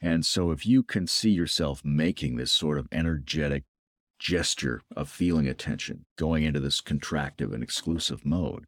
And 0.01 0.25
so 0.25 0.51
if 0.51 0.67
you 0.67 0.83
can 0.83 1.07
see 1.07 1.31
yourself 1.31 1.83
making 1.85 2.37
this 2.37 2.53
sort 2.53 2.79
of 2.79 2.89
energetic 2.93 3.65
gesture 4.21 4.83
of 4.95 5.09
feeling 5.09 5.49
attention, 5.49 6.05
going 6.17 6.45
into 6.45 6.61
this 6.61 6.81
contractive 6.81 7.53
and 7.53 7.63
exclusive 7.63 8.25
mode, 8.25 8.67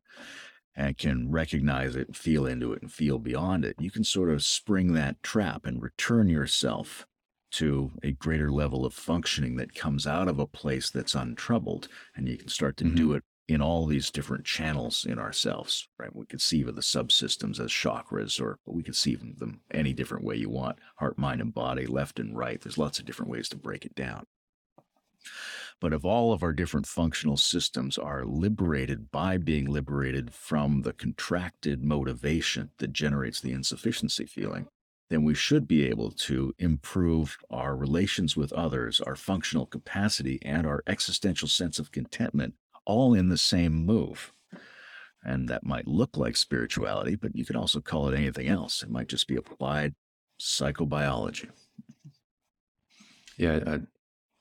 and 0.74 0.98
can 0.98 1.30
recognize 1.30 1.94
it, 1.94 2.16
feel 2.16 2.46
into 2.46 2.72
it, 2.72 2.82
and 2.82 2.90
feel 2.90 3.18
beyond 3.18 3.64
it, 3.64 3.76
you 3.78 3.90
can 3.90 4.02
sort 4.02 4.30
of 4.30 4.42
spring 4.42 4.94
that 4.94 5.22
trap 5.22 5.66
and 5.66 5.82
return 5.82 6.28
yourself 6.28 7.06
to 7.52 7.92
a 8.02 8.12
greater 8.12 8.50
level 8.50 8.86
of 8.86 8.94
functioning 8.94 9.56
that 9.56 9.74
comes 9.74 10.06
out 10.06 10.26
of 10.26 10.38
a 10.38 10.46
place 10.46 10.88
that's 10.88 11.14
untroubled. 11.14 11.86
And 12.16 12.26
you 12.26 12.38
can 12.38 12.48
start 12.48 12.78
to 12.78 12.84
mm-hmm. 12.84 12.96
do 12.96 13.12
it 13.12 13.22
in 13.46 13.60
all 13.60 13.84
these 13.84 14.10
different 14.10 14.46
channels 14.46 15.04
in 15.06 15.18
ourselves, 15.18 15.86
right? 15.98 16.14
We 16.16 16.24
conceive 16.24 16.68
of 16.68 16.76
the 16.76 16.80
subsystems 16.80 17.60
as 17.60 17.70
chakras, 17.70 18.40
or 18.40 18.58
we 18.64 18.82
conceive 18.82 19.20
of 19.20 19.38
them 19.38 19.60
any 19.70 19.92
different 19.92 20.24
way 20.24 20.36
you 20.36 20.48
want 20.48 20.78
heart, 20.96 21.18
mind, 21.18 21.42
and 21.42 21.52
body, 21.52 21.86
left 21.86 22.18
and 22.18 22.34
right. 22.34 22.58
There's 22.58 22.78
lots 22.78 22.98
of 22.98 23.04
different 23.04 23.30
ways 23.30 23.50
to 23.50 23.56
break 23.56 23.84
it 23.84 23.94
down. 23.94 24.24
But 25.80 25.92
if 25.92 26.04
all 26.04 26.32
of 26.32 26.42
our 26.42 26.52
different 26.52 26.86
functional 26.86 27.36
systems 27.36 27.98
are 27.98 28.24
liberated 28.24 29.10
by 29.10 29.36
being 29.36 29.66
liberated 29.66 30.32
from 30.32 30.82
the 30.82 30.92
contracted 30.92 31.82
motivation 31.82 32.70
that 32.78 32.92
generates 32.92 33.40
the 33.40 33.52
insufficiency 33.52 34.26
feeling, 34.26 34.68
then 35.10 35.24
we 35.24 35.34
should 35.34 35.68
be 35.68 35.84
able 35.86 36.10
to 36.10 36.54
improve 36.58 37.36
our 37.50 37.76
relations 37.76 38.36
with 38.36 38.52
others, 38.52 39.00
our 39.00 39.16
functional 39.16 39.66
capacity, 39.66 40.38
and 40.42 40.66
our 40.66 40.82
existential 40.86 41.48
sense 41.48 41.78
of 41.78 41.92
contentment 41.92 42.54
all 42.86 43.12
in 43.12 43.28
the 43.28 43.38
same 43.38 43.84
move. 43.84 44.32
And 45.24 45.48
that 45.48 45.64
might 45.64 45.86
look 45.86 46.16
like 46.16 46.36
spirituality, 46.36 47.14
but 47.14 47.36
you 47.36 47.44
could 47.44 47.56
also 47.56 47.80
call 47.80 48.08
it 48.08 48.16
anything 48.16 48.48
else. 48.48 48.82
It 48.82 48.90
might 48.90 49.08
just 49.08 49.28
be 49.28 49.36
applied 49.36 49.94
psychobiology. 50.40 51.50
Yeah, 53.36 53.78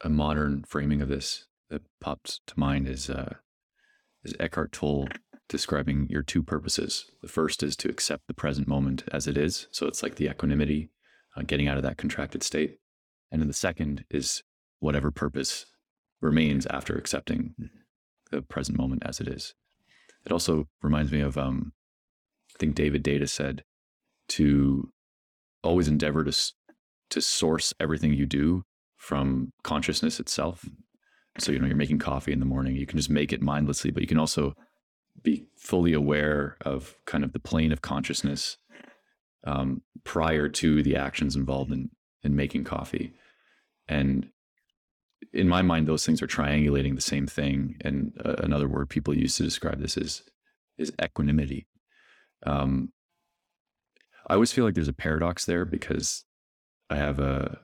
a 0.04 0.10
modern 0.10 0.64
framing 0.68 1.02
of 1.02 1.10
this 1.10 1.46
that 1.70 1.82
pops 2.00 2.42
to 2.48 2.60
mind 2.60 2.88
is 2.88 3.10
uh, 3.10 3.36
is 4.24 4.36
Eckhart 4.40 4.72
Tolle 4.72 5.08
describing 5.48 6.08
your 6.10 6.24
two 6.24 6.44
purposes. 6.44 7.06
The 7.22 7.28
first 7.28 7.64
is 7.64 7.76
to 7.78 7.90
accept 7.90 8.28
the 8.28 8.34
present 8.34 8.68
moment 8.68 9.04
as 9.12 9.28
it 9.28 9.38
is, 9.38 9.68
so 9.72 9.88
it's 9.88 10.04
like 10.04 10.16
the 10.16 10.30
equanimity, 10.30 10.92
uh, 11.36 11.42
getting 11.42 11.68
out 11.68 11.78
of 11.78 11.84
that 11.84 11.98
contracted 11.98 12.44
state, 12.44 12.78
and 13.32 13.42
then 13.42 13.48
the 13.48 13.54
second 13.54 14.06
is 14.10 14.44
whatever 14.80 15.12
purpose 15.12 15.66
remains 16.22 16.66
after 16.68 16.96
accepting 16.96 17.56
the 18.32 18.42
present 18.42 18.78
moment 18.78 19.04
as 19.06 19.20
it 19.20 19.28
is. 19.28 19.54
It 20.26 20.32
also 20.32 20.68
reminds 20.82 21.12
me 21.12 21.22
of 21.22 21.38
um, 21.38 21.74
I 22.56 22.60
think 22.60 22.76
David 22.76 23.04
Deida 23.04 23.30
said 23.30 23.64
to 24.30 24.92
always 25.64 25.88
endeavor 25.88 26.24
to 26.24 26.54
to 27.10 27.22
source 27.22 27.74
everything 27.80 28.14
you 28.14 28.26
do 28.26 28.64
from 29.02 29.52
consciousness 29.64 30.20
itself. 30.20 30.64
So, 31.40 31.52
you 31.52 31.58
know, 31.58 31.66
you're 31.66 31.76
making 31.76 31.98
coffee 31.98 32.32
in 32.32 32.40
the 32.40 32.46
morning, 32.46 32.76
you 32.76 32.86
can 32.86 33.00
just 33.00 33.10
make 33.10 33.34
it 33.34 33.42
mindlessly, 33.42 33.90
but 33.90 34.02
you 34.02 34.08
can 34.08 34.20
also 34.20 34.54
be 35.24 35.48
fully 35.58 35.92
aware 35.92 36.56
of 36.62 36.96
kind 37.06 37.24
of 37.24 37.34
the 37.34 37.40
plane 37.40 37.72
of 37.72 37.82
consciousness 37.82 38.58
um, 39.44 39.82
prior 40.04 40.48
to 40.50 40.84
the 40.84 40.96
actions 40.96 41.36
involved 41.36 41.72
in 41.72 41.90
in 42.24 42.36
making 42.36 42.64
coffee, 42.64 43.12
and 43.88 44.30
in 45.34 45.48
my 45.48 45.64
mind, 45.64 45.88
those 45.88 46.06
things 46.06 46.22
are 46.22 46.28
triangulating 46.28 46.94
the 46.94 47.02
same 47.02 47.26
thing. 47.26 47.78
And 47.82 48.14
uh, 48.24 48.36
another 48.38 48.68
word 48.68 48.90
people 48.90 49.18
use 49.18 49.36
to 49.38 49.44
describe 49.44 49.80
this 49.80 49.98
is 49.98 50.22
is 50.78 50.94
equanimity. 51.04 51.66
Um, 52.46 52.92
I 54.28 54.36
always 54.36 54.52
feel 54.52 54.64
like 54.64 54.76
there's 54.76 54.88
a 54.88 54.94
paradox 54.94 55.46
there 55.46 55.66
because 55.66 56.24
I 56.92 56.98
have 56.98 57.18
a 57.18 57.62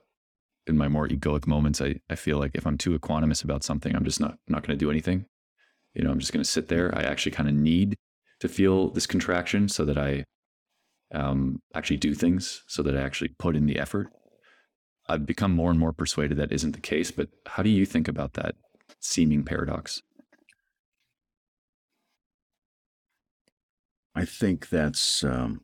in 0.68 0.78
my 0.78 0.88
more 0.88 1.08
egoic 1.08 1.48
moments, 1.48 1.82
I, 1.82 1.96
I 2.10 2.16
feel 2.16 2.38
like 2.38 2.52
if 2.54 2.68
I'm 2.68 2.78
too 2.78 2.98
equanimous 2.98 3.44
about 3.44 3.64
something, 3.64 3.96
I'm 3.96 4.04
just 4.04 4.20
not 4.20 4.38
not 4.48 4.66
going 4.66 4.78
to 4.78 4.86
do 4.86 4.92
anything. 4.92 5.26
You 5.94 6.04
know, 6.04 6.12
I'm 6.12 6.20
just 6.20 6.34
going 6.34 6.44
to 6.44 6.50
sit 6.50 6.68
there. 6.68 6.96
I 6.96 7.04
actually 7.04 7.32
kind 7.32 7.50
of 7.50 7.56
need 7.56 7.96
to 8.40 8.48
feel 8.48 8.90
this 8.90 9.08
contraction 9.08 9.68
so 9.70 9.86
that 9.86 9.98
I 9.98 10.26
um, 11.14 11.62
actually 11.74 11.98
do 11.98 12.14
things, 12.14 12.64
so 12.68 12.84
that 12.84 12.96
I 12.96 13.02
actually 13.02 13.30
put 13.40 13.56
in 13.56 13.66
the 13.66 13.80
effort. 13.80 14.10
I've 15.10 15.26
become 15.26 15.54
more 15.54 15.72
and 15.72 15.80
more 15.80 15.94
persuaded 15.94 16.38
that 16.38 16.52
isn't 16.52 16.74
the 16.74 16.82
case. 16.82 17.12
But 17.12 17.30
how 17.48 17.64
do 17.64 17.70
you 17.70 17.86
think 17.86 18.08
about 18.08 18.34
that 18.34 18.56
seeming 19.00 19.44
paradox? 19.44 20.02
I 24.14 24.26
think 24.26 24.70
that's 24.70 25.24
um, 25.24 25.62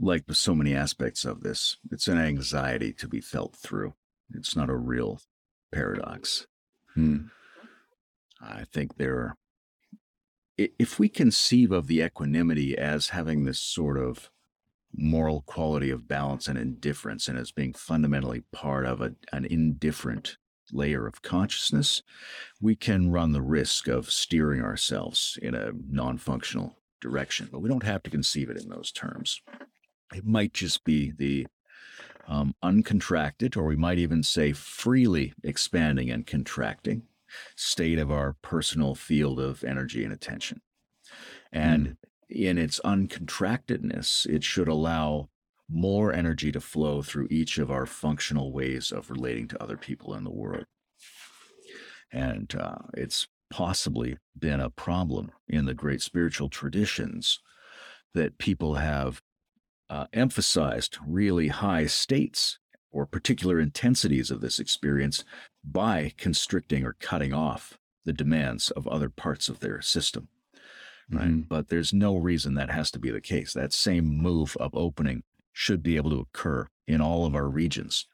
like 0.00 0.24
so 0.32 0.54
many 0.54 0.74
aspects 0.74 1.24
of 1.24 1.42
this, 1.42 1.76
it's 1.90 2.08
an 2.08 2.18
anxiety 2.18 2.92
to 2.94 3.08
be 3.08 3.20
felt 3.20 3.56
through. 3.56 3.94
It's 4.34 4.56
not 4.56 4.70
a 4.70 4.76
real 4.76 5.20
paradox. 5.72 6.46
Hmm. 6.94 7.26
I 8.40 8.64
think 8.72 8.96
there 8.96 9.16
are, 9.16 9.36
if 10.56 10.98
we 10.98 11.08
conceive 11.08 11.72
of 11.72 11.86
the 11.86 12.02
equanimity 12.02 12.76
as 12.76 13.08
having 13.08 13.44
this 13.44 13.58
sort 13.58 13.98
of 13.98 14.30
moral 14.94 15.42
quality 15.42 15.90
of 15.90 16.08
balance 16.08 16.48
and 16.48 16.58
indifference 16.58 17.28
and 17.28 17.38
as 17.38 17.52
being 17.52 17.72
fundamentally 17.72 18.42
part 18.52 18.86
of 18.86 19.00
a, 19.00 19.14
an 19.32 19.44
indifferent 19.44 20.36
layer 20.72 21.06
of 21.06 21.22
consciousness, 21.22 22.02
we 22.60 22.74
can 22.74 23.10
run 23.10 23.32
the 23.32 23.42
risk 23.42 23.88
of 23.88 24.10
steering 24.10 24.62
ourselves 24.62 25.38
in 25.40 25.54
a 25.54 25.72
non 25.88 26.18
functional 26.18 26.78
direction. 27.00 27.48
But 27.50 27.60
we 27.60 27.68
don't 27.68 27.84
have 27.84 28.02
to 28.04 28.10
conceive 28.10 28.50
it 28.50 28.60
in 28.60 28.68
those 28.68 28.92
terms. 28.92 29.40
It 30.14 30.24
might 30.24 30.54
just 30.54 30.84
be 30.84 31.10
the 31.10 31.46
um, 32.26 32.54
uncontracted, 32.62 33.56
or 33.56 33.64
we 33.64 33.76
might 33.76 33.98
even 33.98 34.22
say 34.22 34.52
freely 34.52 35.32
expanding 35.42 36.10
and 36.10 36.26
contracting 36.26 37.02
state 37.56 37.98
of 37.98 38.10
our 38.10 38.36
personal 38.42 38.94
field 38.94 39.40
of 39.40 39.64
energy 39.64 40.04
and 40.04 40.12
attention. 40.12 40.60
And 41.52 41.88
mm. 41.88 41.96
in 42.28 42.58
its 42.58 42.80
uncontractedness, 42.84 44.26
it 44.26 44.44
should 44.44 44.68
allow 44.68 45.28
more 45.70 46.12
energy 46.12 46.50
to 46.52 46.60
flow 46.60 47.02
through 47.02 47.28
each 47.30 47.58
of 47.58 47.70
our 47.70 47.86
functional 47.86 48.52
ways 48.52 48.90
of 48.90 49.10
relating 49.10 49.48
to 49.48 49.62
other 49.62 49.76
people 49.76 50.14
in 50.14 50.24
the 50.24 50.30
world. 50.30 50.64
And 52.10 52.54
uh, 52.58 52.78
it's 52.94 53.26
possibly 53.50 54.16
been 54.38 54.60
a 54.60 54.70
problem 54.70 55.30
in 55.46 55.66
the 55.66 55.74
great 55.74 56.00
spiritual 56.02 56.48
traditions 56.48 57.40
that 58.14 58.38
people 58.38 58.74
have 58.74 59.22
uh, 59.90 60.06
emphasized 60.12 60.98
really 61.06 61.48
high 61.48 61.86
states 61.86 62.58
or 62.90 63.06
particular 63.06 63.60
intensities 63.60 64.30
of 64.30 64.40
this 64.40 64.58
experience 64.58 65.24
by 65.64 66.12
constricting 66.16 66.84
or 66.84 66.96
cutting 67.00 67.32
off 67.32 67.78
the 68.04 68.12
demands 68.12 68.70
of 68.70 68.86
other 68.86 69.10
parts 69.10 69.48
of 69.48 69.60
their 69.60 69.80
system. 69.80 70.28
Right. 71.10 71.28
Mm-hmm. 71.28 71.40
But 71.48 71.68
there's 71.68 71.92
no 71.92 72.16
reason 72.16 72.54
that 72.54 72.70
has 72.70 72.90
to 72.92 72.98
be 72.98 73.10
the 73.10 73.20
case. 73.20 73.52
That 73.52 73.72
same 73.72 74.06
move 74.06 74.56
of 74.58 74.74
opening 74.74 75.22
should 75.52 75.82
be 75.82 75.96
able 75.96 76.10
to 76.10 76.20
occur 76.20 76.68
in 76.86 77.00
all 77.00 77.26
of 77.26 77.34
our 77.34 77.48
regions. 77.48 78.06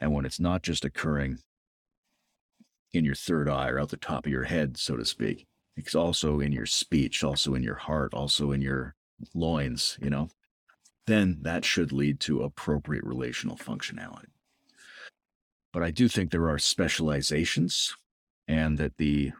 And 0.00 0.12
when 0.12 0.24
it's 0.24 0.40
not 0.40 0.62
just 0.62 0.84
occurring 0.84 1.38
in 2.92 3.04
your 3.04 3.14
third 3.14 3.48
eye 3.48 3.68
or 3.68 3.80
out 3.80 3.90
the 3.90 3.96
top 3.96 4.26
of 4.26 4.32
your 4.32 4.44
head, 4.44 4.76
so 4.76 4.96
to 4.96 5.04
speak, 5.04 5.46
it's 5.76 5.94
also 5.94 6.40
in 6.40 6.52
your 6.52 6.66
speech, 6.66 7.22
also 7.22 7.54
in 7.54 7.62
your 7.62 7.74
heart, 7.74 8.14
also 8.14 8.52
in 8.52 8.62
your 8.62 8.94
loins, 9.34 9.98
you 10.00 10.10
know, 10.10 10.28
then 11.06 11.38
that 11.42 11.64
should 11.64 11.92
lead 11.92 12.20
to 12.20 12.42
appropriate 12.42 13.04
relational 13.04 13.56
functionality. 13.56 14.26
But 15.72 15.82
I 15.82 15.90
do 15.90 16.08
think 16.08 16.30
there 16.30 16.48
are 16.48 16.58
specializations 16.58 17.94
and 18.48 18.78
that 18.78 18.96
the 18.96 19.32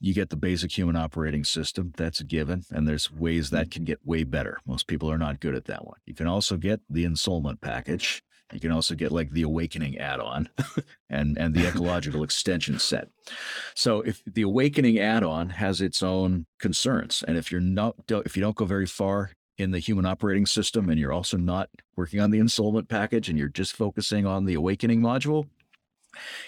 you 0.00 0.14
get 0.14 0.30
the 0.30 0.36
basic 0.36 0.76
human 0.76 0.96
operating 0.96 1.44
system 1.44 1.92
that's 1.96 2.18
a 2.18 2.24
given 2.24 2.64
and 2.72 2.88
there's 2.88 3.12
ways 3.12 3.50
that 3.50 3.70
can 3.70 3.84
get 3.84 4.04
way 4.04 4.24
better. 4.24 4.58
Most 4.66 4.88
people 4.88 5.08
are 5.08 5.18
not 5.18 5.38
good 5.38 5.54
at 5.54 5.66
that 5.66 5.86
one. 5.86 5.98
You 6.06 6.14
can 6.14 6.26
also 6.26 6.56
get 6.56 6.80
the 6.90 7.04
ensoulment 7.04 7.60
package. 7.60 8.20
You 8.52 8.58
can 8.58 8.72
also 8.72 8.96
get 8.96 9.12
like 9.12 9.30
the 9.30 9.42
awakening 9.42 9.98
add-on 9.98 10.48
and 11.10 11.38
and 11.38 11.54
the 11.54 11.66
ecological 11.68 12.24
extension 12.24 12.78
set. 12.78 13.08
So 13.74 14.00
if 14.00 14.22
the 14.26 14.42
awakening 14.42 14.98
add-on 14.98 15.50
has 15.50 15.80
its 15.80 16.02
own 16.02 16.46
concerns 16.58 17.22
and 17.28 17.36
if 17.36 17.52
you're 17.52 17.60
not 17.60 17.96
if 18.08 18.36
you 18.36 18.42
don't 18.42 18.56
go 18.56 18.64
very 18.64 18.86
far 18.86 19.30
in 19.58 19.70
the 19.70 19.78
human 19.78 20.06
operating 20.06 20.46
system 20.46 20.88
and 20.88 20.98
you're 20.98 21.12
also 21.12 21.36
not 21.36 21.68
working 21.96 22.20
on 22.20 22.30
the 22.30 22.38
ensoulment 22.38 22.88
package 22.88 23.28
and 23.28 23.38
you're 23.38 23.48
just 23.48 23.76
focusing 23.76 24.26
on 24.26 24.44
the 24.44 24.54
awakening 24.54 25.00
module, 25.00 25.48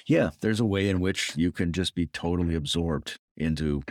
yeah, 0.06 0.30
there's 0.40 0.60
a 0.60 0.64
way 0.64 0.88
in 0.88 1.00
which 1.00 1.36
you 1.36 1.52
can 1.52 1.72
just 1.72 1.94
be 1.94 2.06
totally 2.06 2.54
absorbed 2.54 3.18
into 3.36 3.82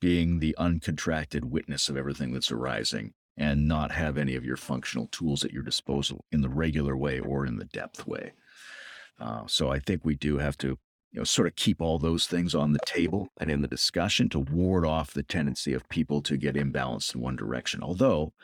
being 0.00 0.38
the 0.38 0.54
uncontracted 0.58 1.44
witness 1.44 1.88
of 1.88 1.96
everything 1.96 2.32
that's 2.32 2.52
arising 2.52 3.12
and 3.36 3.68
not 3.68 3.90
have 3.90 4.16
any 4.16 4.34
of 4.34 4.44
your 4.44 4.56
functional 4.56 5.08
tools 5.08 5.44
at 5.44 5.52
your 5.52 5.62
disposal 5.62 6.24
in 6.32 6.40
the 6.40 6.48
regular 6.48 6.96
way 6.96 7.20
or 7.20 7.46
in 7.46 7.56
the 7.56 7.64
depth 7.66 8.06
way. 8.06 8.32
Uh, 9.18 9.42
so 9.46 9.70
I 9.70 9.78
think 9.78 10.04
we 10.04 10.14
do 10.14 10.38
have 10.38 10.56
to 10.58 10.78
you 11.16 11.20
know, 11.20 11.24
sort 11.24 11.48
of 11.48 11.56
keep 11.56 11.80
all 11.80 11.98
those 11.98 12.26
things 12.26 12.54
on 12.54 12.74
the 12.74 12.78
table 12.84 13.30
and 13.40 13.50
in 13.50 13.62
the 13.62 13.68
discussion 13.68 14.28
to 14.28 14.38
ward 14.38 14.84
off 14.84 15.14
the 15.14 15.22
tendency 15.22 15.72
of 15.72 15.88
people 15.88 16.20
to 16.20 16.36
get 16.36 16.56
imbalanced 16.56 17.14
in 17.14 17.22
one 17.22 17.36
direction. 17.36 17.82
Although, 17.82 18.34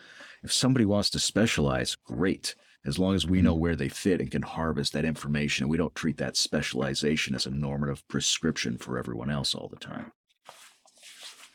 if 0.43 0.51
somebody 0.51 0.87
wants 0.87 1.11
to 1.11 1.19
specialize, 1.19 1.97
great, 1.97 2.55
as 2.87 2.99
long 2.99 3.15
as 3.15 3.27
we 3.27 3.43
know 3.43 3.53
mm-hmm. 3.53 3.61
where 3.61 3.77
they 3.77 3.91
fit 3.91 4.23
and 4.23 4.31
can 4.31 4.41
harvest 4.41 4.95
that 4.95 5.05
information. 5.05 5.69
We 5.69 5.77
don't 5.77 5.95
treat 5.95 6.17
that 6.17 6.35
specialization 6.35 7.35
as 7.35 7.45
a 7.45 7.51
normative 7.51 8.09
prescription 8.09 8.79
for 8.79 8.99
everyone 8.99 9.31
else 9.31 9.55
all 9.55 9.69
the 9.69 9.77
time. 9.77 10.11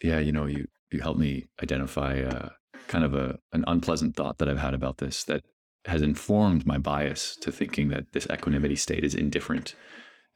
Yeah, 0.03 0.19
you 0.19 0.31
know, 0.31 0.45
you 0.45 0.67
you 0.91 1.01
helped 1.01 1.19
me 1.19 1.47
identify 1.63 2.21
uh, 2.21 2.49
kind 2.87 3.03
of 3.03 3.15
a 3.15 3.39
an 3.53 3.63
unpleasant 3.65 4.15
thought 4.15 4.37
that 4.37 4.47
I've 4.47 4.59
had 4.59 4.75
about 4.75 4.99
this 4.99 5.23
that 5.23 5.43
has 5.85 6.03
informed 6.03 6.67
my 6.67 6.77
bias 6.77 7.35
to 7.41 7.51
thinking 7.51 7.87
that 7.89 8.13
this 8.13 8.27
equanimity 8.31 8.75
state 8.75 9.03
is 9.03 9.15
indifferent 9.15 9.75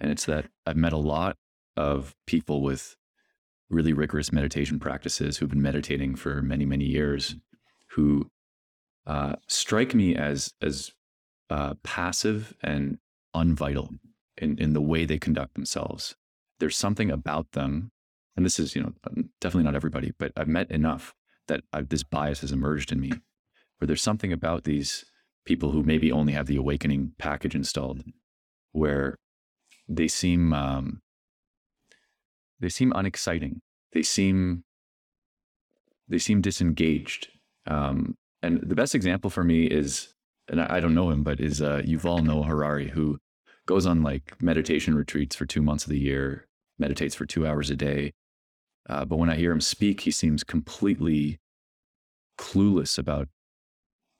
and 0.02 0.12
it's 0.12 0.26
that 0.26 0.48
I've 0.66 0.76
met 0.76 0.94
a 0.94 0.98
lot 0.98 1.38
of 1.78 2.16
people 2.26 2.62
with 2.62 2.98
really 3.70 3.94
rigorous 3.94 4.34
meditation 4.34 4.80
practices 4.80 5.38
who've 5.38 5.50
been 5.50 5.62
meditating 5.62 6.16
for 6.16 6.42
many, 6.42 6.66
many 6.66 6.86
years 6.86 7.36
who 7.92 8.30
uh, 9.06 9.36
strike 9.48 9.94
me 9.94 10.16
as, 10.16 10.54
as 10.62 10.92
uh, 11.50 11.76
passive 11.84 12.56
and 12.64 12.98
unvital 13.36 14.00
in, 14.38 14.58
in 14.58 14.74
the 14.74 14.82
way 14.82 15.06
they 15.06 15.20
conduct 15.20 15.54
themselves. 15.54 16.16
There's 16.60 16.78
something 16.78 17.12
about 17.12 17.52
them, 17.52 17.92
and 18.36 18.46
this 18.46 18.60
is, 18.60 18.76
you 18.76 18.82
know, 18.82 18.94
definitely 19.40 19.64
not 19.64 19.76
everybody, 19.76 20.14
but 20.18 20.32
I've 20.36 20.48
met 20.48 20.72
enough 20.72 21.14
that 21.48 21.62
I've, 21.72 21.90
this 21.90 22.04
bias 22.04 22.42
has 22.42 22.52
emerged 22.52 22.92
in 22.92 23.00
me 23.00 23.12
where 23.78 23.88
there's 23.88 24.02
something 24.02 24.34
about 24.34 24.64
these 24.64 25.06
people 25.46 25.72
who 25.72 25.84
maybe 25.84 26.12
only 26.12 26.34
have 26.34 26.48
the 26.48 26.58
awakening 26.58 27.14
package 27.20 27.56
installed 27.56 28.04
where 28.72 29.18
they 29.96 30.08
seem 30.08 30.54
um, 30.54 31.02
they 32.60 32.70
seem 32.70 32.92
unexciting. 32.96 33.62
They 33.94 34.04
seem 34.04 34.64
they 36.08 36.20
seem 36.20 36.42
disengaged. 36.42 37.30
Um, 37.68 38.16
and 38.42 38.62
the 38.62 38.76
best 38.76 38.96
example 38.96 39.30
for 39.30 39.44
me 39.44 39.66
is, 39.66 40.14
and 40.48 40.62
I, 40.62 40.78
I 40.78 40.80
don't 40.80 40.96
know 40.96 41.10
him, 41.10 41.24
but 41.24 41.40
is 41.40 41.62
uh, 41.62 41.82
Yuval 41.86 42.24
Noah 42.24 42.44
Harari, 42.44 42.90
who 42.90 43.20
goes 43.66 43.86
on 43.86 44.02
like 44.02 44.42
meditation 44.42 44.96
retreats 44.96 45.36
for 45.36 45.46
two 45.46 45.62
months 45.62 45.86
of 45.86 45.92
the 45.92 46.00
year, 46.00 46.48
meditates 46.80 47.16
for 47.16 47.26
two 47.26 47.46
hours 47.46 47.70
a 47.70 47.76
day. 47.76 48.14
Uh, 48.90 49.06
but 49.06 49.18
when 49.18 49.30
I 49.30 49.36
hear 49.36 49.52
him 49.52 49.62
speak, 49.62 50.02
he 50.02 50.12
seems 50.12 50.44
completely 50.44 51.40
clueless 52.38 52.98
about 52.98 53.30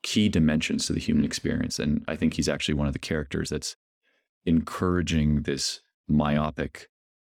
key 0.04 0.30
dimensions 0.30 0.86
to 0.86 0.94
the 0.94 1.00
human 1.00 1.26
experience. 1.26 1.80
And 1.80 2.04
I 2.08 2.16
think 2.16 2.36
he's 2.36 2.50
actually 2.50 2.76
one 2.76 2.88
of 2.88 2.94
the 2.94 3.00
characters 3.00 3.50
that's 3.50 3.76
encouraging 4.46 5.44
this 5.44 5.82
myopic 6.08 6.88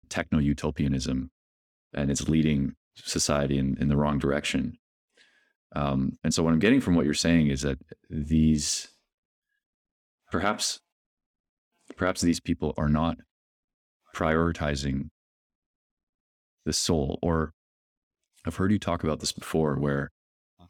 techno 0.08 0.38
utopianism 0.38 1.30
and 1.94 2.10
it's 2.10 2.28
leading 2.28 2.74
society 2.94 3.58
in, 3.58 3.76
in 3.80 3.88
the 3.88 3.96
wrong 3.96 4.18
direction. 4.18 4.78
Um, 5.74 6.18
and 6.22 6.34
so, 6.34 6.42
what 6.42 6.52
I'm 6.52 6.58
getting 6.58 6.80
from 6.80 6.94
what 6.94 7.04
you're 7.04 7.14
saying 7.14 7.48
is 7.48 7.62
that 7.62 7.78
these 8.10 8.88
perhaps 10.30 10.80
perhaps 11.96 12.20
these 12.20 12.40
people 12.40 12.74
are 12.76 12.88
not 12.88 13.18
prioritizing 14.14 15.08
the 16.64 16.72
soul 16.72 17.18
or 17.22 17.52
I've 18.46 18.56
heard 18.56 18.72
you 18.72 18.78
talk 18.78 19.02
about 19.02 19.20
this 19.20 19.32
before 19.32 19.76
where 19.76 20.10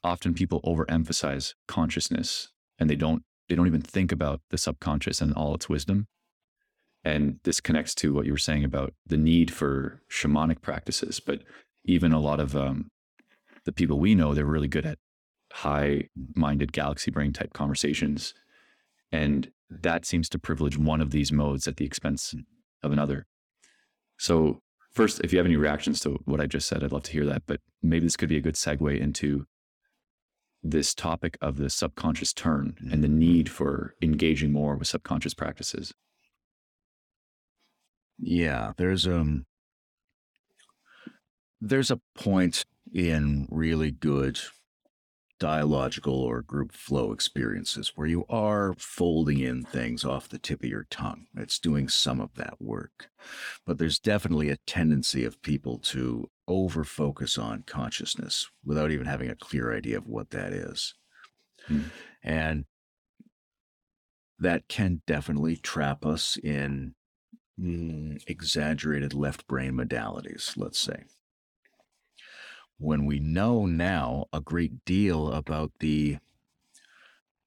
often 0.04 0.34
people 0.34 0.60
overemphasize 0.62 1.54
consciousness 1.66 2.50
and 2.78 2.88
they 2.88 2.96
don't 2.96 3.22
they 3.48 3.54
don't 3.54 3.66
even 3.66 3.82
think 3.82 4.12
about 4.12 4.40
the 4.50 4.58
subconscious 4.58 5.20
and 5.20 5.34
all 5.34 5.54
its 5.54 5.68
wisdom. 5.68 6.06
And 7.04 7.40
this 7.44 7.60
connects 7.60 7.94
to 7.96 8.12
what 8.14 8.26
you 8.26 8.32
were 8.32 8.38
saying 8.38 8.64
about 8.64 8.94
the 9.06 9.16
need 9.16 9.50
for 9.50 10.00
shamanic 10.10 10.62
practices. 10.62 11.20
But 11.20 11.40
even 11.84 12.12
a 12.12 12.20
lot 12.20 12.38
of 12.38 12.54
um, 12.54 12.90
the 13.64 13.72
people 13.72 13.98
we 13.98 14.14
know, 14.14 14.34
they're 14.34 14.44
really 14.44 14.68
good 14.68 14.86
at 14.86 14.98
high 15.52 16.08
minded 16.34 16.72
galaxy 16.72 17.10
brain 17.10 17.32
type 17.32 17.52
conversations. 17.52 18.34
And 19.10 19.50
that 19.68 20.04
seems 20.04 20.28
to 20.30 20.38
privilege 20.38 20.78
one 20.78 21.00
of 21.00 21.10
these 21.10 21.32
modes 21.32 21.66
at 21.66 21.76
the 21.76 21.84
expense 21.84 22.34
of 22.82 22.92
another. 22.92 23.26
So, 24.18 24.60
first, 24.92 25.20
if 25.20 25.32
you 25.32 25.38
have 25.38 25.46
any 25.46 25.56
reactions 25.56 26.00
to 26.00 26.20
what 26.24 26.40
I 26.40 26.46
just 26.46 26.68
said, 26.68 26.84
I'd 26.84 26.92
love 26.92 27.02
to 27.04 27.12
hear 27.12 27.26
that. 27.26 27.42
But 27.46 27.60
maybe 27.82 28.06
this 28.06 28.16
could 28.16 28.28
be 28.28 28.36
a 28.36 28.42
good 28.42 28.54
segue 28.54 28.98
into 28.98 29.46
this 30.62 30.94
topic 30.94 31.36
of 31.40 31.56
the 31.56 31.68
subconscious 31.68 32.32
turn 32.32 32.76
and 32.90 33.02
the 33.02 33.08
need 33.08 33.50
for 33.50 33.94
engaging 34.00 34.52
more 34.52 34.76
with 34.76 34.88
subconscious 34.88 35.34
practices. 35.34 35.92
Yeah, 38.22 38.72
there's 38.76 39.06
um 39.06 39.46
there's 41.60 41.90
a 41.90 42.00
point 42.14 42.64
in 42.94 43.48
really 43.50 43.90
good 43.90 44.38
dialogical 45.40 46.14
or 46.14 46.40
group 46.40 46.70
flow 46.70 47.10
experiences 47.10 47.92
where 47.96 48.06
you 48.06 48.24
are 48.28 48.74
folding 48.78 49.40
in 49.40 49.64
things 49.64 50.04
off 50.04 50.28
the 50.28 50.38
tip 50.38 50.62
of 50.62 50.68
your 50.68 50.86
tongue. 50.88 51.26
It's 51.36 51.58
doing 51.58 51.88
some 51.88 52.20
of 52.20 52.32
that 52.36 52.54
work. 52.60 53.10
But 53.66 53.78
there's 53.78 53.98
definitely 53.98 54.50
a 54.50 54.58
tendency 54.68 55.24
of 55.24 55.42
people 55.42 55.78
to 55.78 56.30
over 56.46 56.84
focus 56.84 57.38
on 57.38 57.64
consciousness 57.66 58.48
without 58.64 58.92
even 58.92 59.06
having 59.06 59.30
a 59.30 59.36
clear 59.36 59.74
idea 59.76 59.98
of 59.98 60.06
what 60.06 60.30
that 60.30 60.52
is. 60.52 60.94
Hmm. 61.66 61.80
And 62.22 62.66
that 64.38 64.68
can 64.68 65.02
definitely 65.08 65.56
trap 65.56 66.06
us 66.06 66.36
in 66.36 66.94
mm, 67.60 68.22
exaggerated 68.26 69.14
left 69.14 69.46
brain 69.46 69.72
modalities, 69.72 70.56
let's 70.56 70.78
say 70.78 71.04
when 72.82 73.06
we 73.06 73.20
know 73.20 73.64
now 73.64 74.26
a 74.32 74.40
great 74.40 74.84
deal 74.84 75.32
about 75.32 75.70
the 75.78 76.18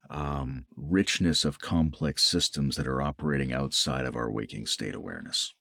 um, 0.09 0.65
richness 0.77 1.43
of 1.43 1.59
complex 1.59 2.23
systems 2.23 2.77
that 2.77 2.87
are 2.87 3.01
operating 3.01 3.51
outside 3.51 4.05
of 4.05 4.15
our 4.15 4.31
waking 4.31 4.65
state 4.65 4.95
awareness. 4.95 5.53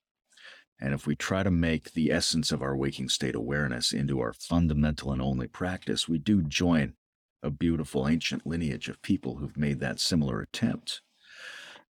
And 0.80 0.94
if 0.94 1.06
we 1.06 1.16
try 1.16 1.42
to 1.42 1.50
make 1.50 1.92
the 1.92 2.12
essence 2.12 2.52
of 2.52 2.62
our 2.62 2.76
waking 2.76 3.08
state 3.08 3.34
awareness 3.34 3.92
into 3.92 4.20
our 4.20 4.32
fundamental 4.32 5.12
and 5.12 5.20
only 5.20 5.48
practice, 5.48 6.08
we 6.08 6.18
do 6.18 6.42
join 6.42 6.94
a 7.42 7.50
beautiful 7.50 8.06
ancient 8.06 8.46
lineage 8.46 8.88
of 8.88 9.02
people 9.02 9.36
who've 9.36 9.56
made 9.56 9.80
that 9.80 9.98
similar 9.98 10.40
attempt. 10.40 11.00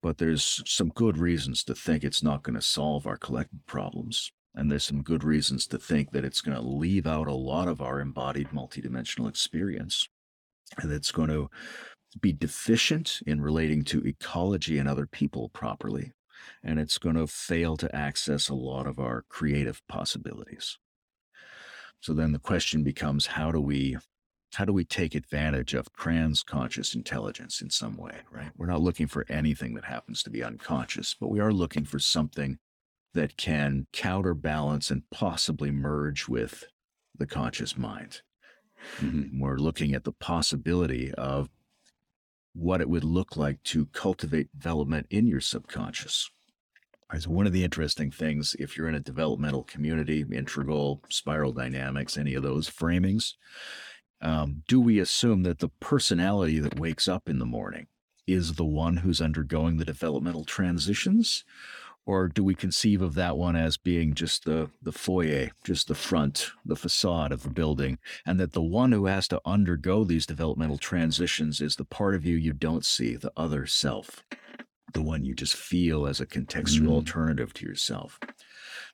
But 0.03 0.19
there's 0.19 0.63
some 0.67 0.89
good 0.89 1.17
reasons 1.17 1.63
to 1.65 1.75
think 1.75 2.03
it's 2.03 2.23
not 2.23 2.43
going 2.43 2.57
to 2.57 2.63
solve 2.63 3.07
our 3.07 3.17
collective 3.17 3.65
problems. 3.67 4.33
And 4.55 4.71
there's 4.71 4.85
some 4.85 5.03
good 5.03 5.25
reasons 5.25 5.67
to 5.69 5.79
think 5.79 6.11
that 6.11 6.25
it's 6.25 6.41
going 6.41 6.57
to 6.57 6.63
leave 6.63 7.07
out 7.07 7.29
a 7.29 7.33
lot 7.33 7.69
of 7.69 7.81
our 7.81 8.01
embodied 8.01 8.49
multidimensional 8.49 9.29
experience. 9.29 10.09
And 10.79 10.93
it's 10.93 11.13
going 11.13 11.29
to 11.29 11.49
be 12.21 12.33
deficient 12.33 13.21
in 13.27 13.41
relating 13.41 13.85
to 13.85 14.07
ecology 14.07 14.79
and 14.79 14.89
other 14.89 15.07
people 15.07 15.49
properly. 15.51 16.13
And 16.63 16.79
it's 16.79 16.99
going 16.99 17.17
to 17.17 17.27
fail 17.27 17.77
to 17.79 17.95
access 17.95 18.49
a 18.49 18.55
lot 18.55 18.87
of 18.87 18.99
our 18.99 19.25
creative 19.29 19.81
possibilities. 19.89 20.79
So 22.01 22.13
then 22.13 22.33
the 22.33 22.41
question 22.41 22.83
becomes 22.83 23.27
how 23.27 23.53
do 23.53 23.61
we 23.61 23.97
how 24.55 24.65
do 24.65 24.73
we 24.73 24.85
take 24.85 25.15
advantage 25.15 25.75
of 25.75 25.93
transconscious 25.95 26.95
intelligence 26.95 27.63
in 27.63 27.71
some 27.71 27.97
way, 27.97 28.17
right? 28.31 28.51
We're 28.57 28.67
not 28.67 28.83
looking 28.83 29.07
for 29.07 29.25
anything 29.29 29.75
that 29.75 29.85
happens 29.85 30.23
to 30.23 30.31
be 30.31 30.45
unconscious, 30.45 31.15
but 31.19 31.31
we 31.31 31.41
are 31.41 31.53
looking 31.53 31.85
for 31.85 31.99
something 31.99 32.59
that 33.15 33.37
can 33.37 33.87
counterbalance 33.93 34.91
and 34.91 35.09
possibly 35.11 35.71
merge 35.71 36.29
with 36.29 36.65
the 37.17 37.27
conscious 37.27 37.77
mind. 37.77 38.21
Mm-hmm. 38.99 39.41
We're 39.41 39.57
looking 39.57 39.95
at 39.95 40.05
the 40.05 40.13
possibility 40.13 41.13
of 41.15 41.49
what 42.55 42.81
it 42.81 42.89
would 42.89 43.05
look 43.05 43.37
like 43.37 43.63
to 43.65 43.87
cultivate 43.87 44.53
development 44.53 45.07
in 45.11 45.27
your 45.27 45.41
subconscious. 45.41 46.31
So 47.19 47.29
one 47.29 47.47
of 47.47 47.53
the 47.53 47.65
interesting 47.65 48.11
things, 48.11 48.57
if 48.59 48.77
you're 48.77 48.89
in 48.89 48.95
a 48.95 49.01
developmental 49.01 49.65
community, 49.65 50.25
integral, 50.33 51.03
spiral 51.11 51.53
dynamics, 51.53 52.17
any 52.17 52.35
of 52.35 52.43
those 52.43 52.71
framings, 52.71 53.35
um, 54.23 54.63
do 54.69 54.81
we 54.81 54.99
assume 54.99 55.43
that 55.43 55.59
the 55.59 55.71
personality 55.81 56.59
that 56.59 56.79
wakes 56.79 57.09
up 57.09 57.29
in 57.29 57.39
the 57.39 57.47
morning 57.47 57.87
is 58.27 58.55
the 58.55 58.65
one 58.65 58.99
who's 58.99 59.21
undergoing 59.21 59.77
the 59.77 59.85
developmental 59.85 60.45
transitions? 60.45 61.45
or 62.05 62.29
do 62.29 62.43
we 62.43 62.55
conceive 62.55 63.01
of 63.01 63.15
that 63.15 63.37
one 63.37 63.57
as 63.57 63.77
being 63.77 64.15
just 64.15 64.45
the 64.45 64.71
the 64.83 64.93
foyer, 64.93 65.51
just 65.65 65.89
the 65.89 65.95
front, 65.95 66.51
the 66.65 66.77
facade 66.77 67.33
of 67.33 67.43
the 67.43 67.51
building, 67.51 67.99
and 68.27 68.41
that 68.41 68.53
the 68.53 68.63
one 68.63 68.93
who 68.93 69.07
has 69.07 69.29
to 69.29 69.41
undergo 69.45 70.05
these 70.05 70.27
developmental 70.27 70.79
transitions 70.79 71.61
is 71.61 71.77
the 71.77 71.85
part 71.85 72.15
of 72.15 72.27
you 72.27 72.37
you 72.37 72.53
don't 72.53 72.85
see, 72.85 73.15
the 73.15 73.33
other 73.37 73.67
self, 73.67 74.25
the 74.93 75.03
one 75.03 75.25
you 75.25 75.35
just 75.35 75.55
feel 75.55 76.07
as 76.07 76.21
a 76.21 76.27
contextual 76.27 76.89
mm. 76.89 76.93
alternative 76.93 77.53
to 77.55 77.65
yourself? 77.65 78.19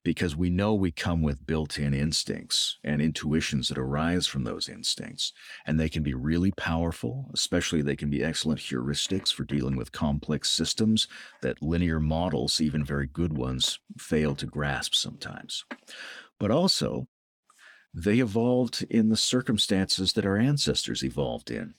Because 0.04 0.36
we 0.36 0.48
know 0.48 0.74
we 0.74 0.90
come 0.90 1.22
with 1.22 1.46
built 1.46 1.78
in 1.78 1.92
instincts 1.92 2.78
and 2.84 3.02
intuitions 3.02 3.68
that 3.68 3.78
arise 3.78 4.26
from 4.26 4.44
those 4.44 4.68
instincts. 4.68 5.32
And 5.66 5.78
they 5.78 5.88
can 5.88 6.02
be 6.02 6.14
really 6.14 6.50
powerful, 6.52 7.30
especially 7.34 7.82
they 7.82 7.96
can 7.96 8.08
be 8.08 8.22
excellent 8.22 8.60
heuristics 8.60 9.32
for 9.32 9.44
dealing 9.44 9.76
with 9.76 9.92
complex 9.92 10.50
systems 10.50 11.08
that 11.42 11.62
linear 11.62 12.00
models, 12.00 12.60
even 12.60 12.84
very 12.84 13.06
good 13.06 13.36
ones, 13.36 13.80
fail 13.98 14.34
to 14.36 14.46
grasp 14.46 14.94
sometimes. 14.94 15.64
But 16.38 16.50
also, 16.50 17.08
they 17.92 18.20
evolved 18.20 18.86
in 18.88 19.08
the 19.08 19.16
circumstances 19.16 20.12
that 20.12 20.26
our 20.26 20.36
ancestors 20.36 21.02
evolved 21.02 21.50
in 21.50 21.74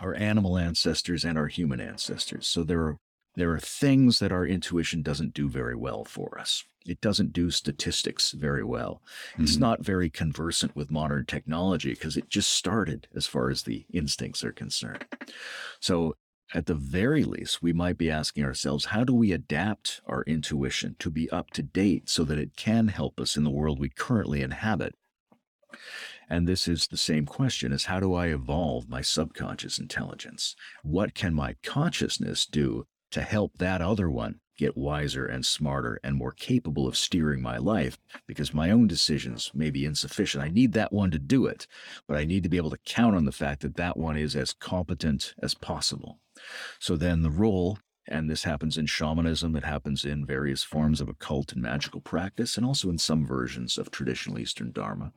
our 0.00 0.14
animal 0.14 0.58
ancestors 0.58 1.24
and 1.24 1.38
our 1.38 1.46
human 1.46 1.80
ancestors. 1.80 2.46
So 2.46 2.64
there 2.64 2.80
are 2.80 2.98
there 3.36 3.52
are 3.52 3.58
things 3.58 4.18
that 4.20 4.32
our 4.32 4.46
intuition 4.46 5.02
doesn't 5.02 5.34
do 5.34 5.48
very 5.48 5.74
well 5.74 6.04
for 6.04 6.38
us. 6.38 6.64
It 6.86 7.00
doesn't 7.00 7.32
do 7.32 7.50
statistics 7.50 8.32
very 8.32 8.62
well. 8.62 9.02
Mm-hmm. 9.32 9.44
It's 9.44 9.56
not 9.56 9.84
very 9.84 10.10
conversant 10.10 10.76
with 10.76 10.90
modern 10.90 11.26
technology 11.26 11.90
because 11.90 12.16
it 12.16 12.28
just 12.28 12.52
started 12.52 13.08
as 13.14 13.26
far 13.26 13.50
as 13.50 13.62
the 13.62 13.86
instincts 13.92 14.44
are 14.44 14.52
concerned. 14.52 15.04
So, 15.80 16.14
at 16.54 16.66
the 16.66 16.74
very 16.74 17.24
least, 17.24 17.62
we 17.62 17.72
might 17.72 17.98
be 17.98 18.10
asking 18.10 18.44
ourselves 18.44 18.84
how 18.86 19.02
do 19.02 19.14
we 19.14 19.32
adapt 19.32 20.02
our 20.06 20.22
intuition 20.24 20.94
to 21.00 21.10
be 21.10 21.28
up 21.30 21.50
to 21.52 21.62
date 21.62 22.08
so 22.08 22.22
that 22.24 22.38
it 22.38 22.54
can 22.54 22.88
help 22.88 23.18
us 23.18 23.36
in 23.36 23.44
the 23.44 23.50
world 23.50 23.80
we 23.80 23.88
currently 23.88 24.42
inhabit? 24.42 24.94
And 26.28 26.46
this 26.46 26.68
is 26.68 26.86
the 26.86 26.96
same 26.96 27.26
question 27.26 27.72
as 27.72 27.84
how 27.84 27.98
do 27.98 28.14
I 28.14 28.26
evolve 28.26 28.88
my 28.88 29.00
subconscious 29.00 29.78
intelligence? 29.78 30.54
What 30.82 31.14
can 31.14 31.34
my 31.34 31.56
consciousness 31.62 32.46
do 32.46 32.86
to 33.14 33.22
help 33.22 33.58
that 33.58 33.80
other 33.80 34.10
one 34.10 34.40
get 34.58 34.76
wiser 34.76 35.24
and 35.24 35.46
smarter 35.46 36.00
and 36.02 36.16
more 36.16 36.32
capable 36.32 36.88
of 36.88 36.96
steering 36.96 37.40
my 37.40 37.56
life 37.56 37.96
because 38.26 38.52
my 38.52 38.72
own 38.72 38.88
decisions 38.88 39.52
may 39.54 39.70
be 39.70 39.84
insufficient. 39.84 40.42
I 40.42 40.48
need 40.48 40.72
that 40.72 40.92
one 40.92 41.12
to 41.12 41.18
do 41.20 41.46
it, 41.46 41.68
but 42.08 42.16
I 42.16 42.24
need 42.24 42.42
to 42.42 42.48
be 42.48 42.56
able 42.56 42.70
to 42.70 42.78
count 42.84 43.14
on 43.14 43.24
the 43.24 43.30
fact 43.30 43.62
that 43.62 43.76
that 43.76 43.96
one 43.96 44.16
is 44.16 44.34
as 44.34 44.52
competent 44.52 45.32
as 45.40 45.54
possible. 45.54 46.18
So 46.80 46.96
then 46.96 47.22
the 47.22 47.30
role 47.30 47.78
and 48.08 48.28
this 48.28 48.42
happens 48.42 48.76
in 48.76 48.86
shamanism, 48.86 49.54
it 49.54 49.64
happens 49.64 50.04
in 50.04 50.26
various 50.26 50.64
forms 50.64 51.00
of 51.00 51.08
occult 51.08 51.52
and 51.52 51.62
magical 51.62 52.00
practice, 52.00 52.56
and 52.56 52.66
also 52.66 52.90
in 52.90 52.98
some 52.98 53.24
versions 53.24 53.78
of 53.78 53.90
traditional 53.90 54.38
Eastern 54.38 54.72
Dharma. 54.72 55.12